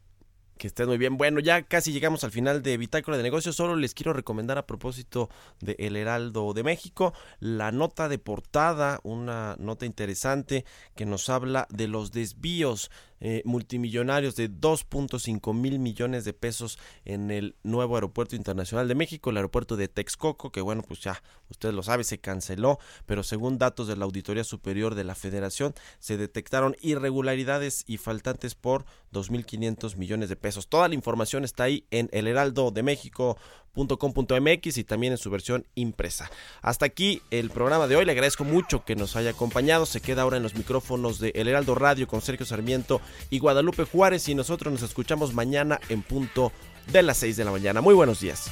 Que 0.62 0.68
estés 0.68 0.86
muy 0.86 1.00
bien. 1.00 1.18
Bueno, 1.18 1.40
ya 1.40 1.64
casi 1.64 1.92
llegamos 1.92 2.24
al 2.24 2.30
final 2.30 2.62
de 2.62 2.78
Bitácora 2.78 3.18
de 3.18 3.24
Negocios. 3.24 3.56
Solo 3.56 3.76
les 3.76 3.96
quiero 3.96 4.14
recomendar 4.14 4.60
a 4.60 4.68
propósito 4.68 5.28
de 5.60 5.76
El 5.80 5.96
Heraldo 5.96 6.54
de 6.54 6.62
México 6.62 7.16
la 7.40 7.72
nota 7.72 8.08
de 8.08 8.20
portada, 8.20 9.00
una 9.02 9.56
nota 9.58 9.88
interesante 9.88 10.64
que 10.96 11.08
nos 11.08 11.30
habla 11.30 11.66
de 11.72 11.88
los 11.88 12.12
desvíos 12.12 12.92
eh, 13.22 13.42
multimillonarios 13.46 14.36
de 14.36 14.50
2.5 14.50 15.54
mil 15.54 15.80
millones 15.80 16.26
de 16.26 16.34
pesos 16.34 16.80
en 17.06 17.32
el 17.32 17.56
nuevo 17.64 17.96
aeropuerto 17.96 18.36
internacional 18.36 18.88
de 18.88 18.96
México, 18.96 19.30
el 19.30 19.38
aeropuerto 19.38 19.78
de 19.78 19.88
Texcoco, 19.88 20.52
que 20.52 20.62
bueno, 20.62 20.82
pues 20.82 21.00
ya 21.02 21.22
usted 21.50 21.72
lo 21.72 21.84
sabe, 21.84 22.04
se 22.04 22.20
canceló, 22.20 22.80
pero 23.06 23.24
según 23.24 23.58
datos 23.58 23.88
de 23.88 23.96
la 23.96 24.06
Auditoría 24.06 24.44
Superior 24.44 24.96
de 24.96 25.04
la 25.04 25.16
Federación, 25.16 25.74
se 26.00 26.18
detectaron 26.18 26.76
irregularidades 26.82 27.84
y 27.88 27.98
faltantes 27.98 28.56
por 28.56 28.86
2.500 29.14 29.96
millones 29.96 30.30
de 30.30 30.36
pesos. 30.36 30.68
Toda 30.68 30.88
la 30.88 30.96
información 30.96 31.44
está 31.44 31.64
ahí 31.64 31.86
en 31.92 32.10
el 32.12 32.28
heraldo 32.28 32.72
de 32.72 32.84
México 32.84 33.38
.com.mx 33.74 34.78
y 34.78 34.84
también 34.84 35.14
en 35.14 35.18
su 35.18 35.30
versión 35.30 35.66
impresa. 35.76 36.30
Hasta 36.62 36.86
aquí 36.86 37.22
el 37.32 37.50
programa 37.50 37.88
de 37.88 37.96
hoy. 37.96 38.06
Le 38.06 38.12
agradezco 38.12 38.44
mucho 38.44 38.84
que 38.84 38.96
nos 38.96 39.16
haya 39.16 39.32
acompañado. 39.32 39.86
Se 39.86 40.02
queda 40.02 40.24
ahora 40.24 40.38
en 40.38 40.44
los 40.44 40.56
micrófonos 40.56 41.20
de 41.20 41.32
El 41.36 41.48
Heraldo 41.48 41.76
Radio 41.76 42.08
con 42.08 42.22
Sergio 42.22 42.46
Sarmiento 42.46 43.02
y 43.30 43.40
Guadalupe 43.40 43.86
Juárez 43.86 44.28
y 44.30 44.36
nosotros 44.36 44.72
nos 44.74 44.84
escuchamos 44.84 45.34
mañana 45.34 45.80
en 45.90 46.02
punto 46.02 46.52
de 46.92 47.04
las 47.04 47.18
6 47.18 47.38
de 47.38 47.46
la 47.46 47.52
mañana. 47.52 47.82
Muy 47.82 47.94
buenos 47.94 48.20
días. 48.20 48.52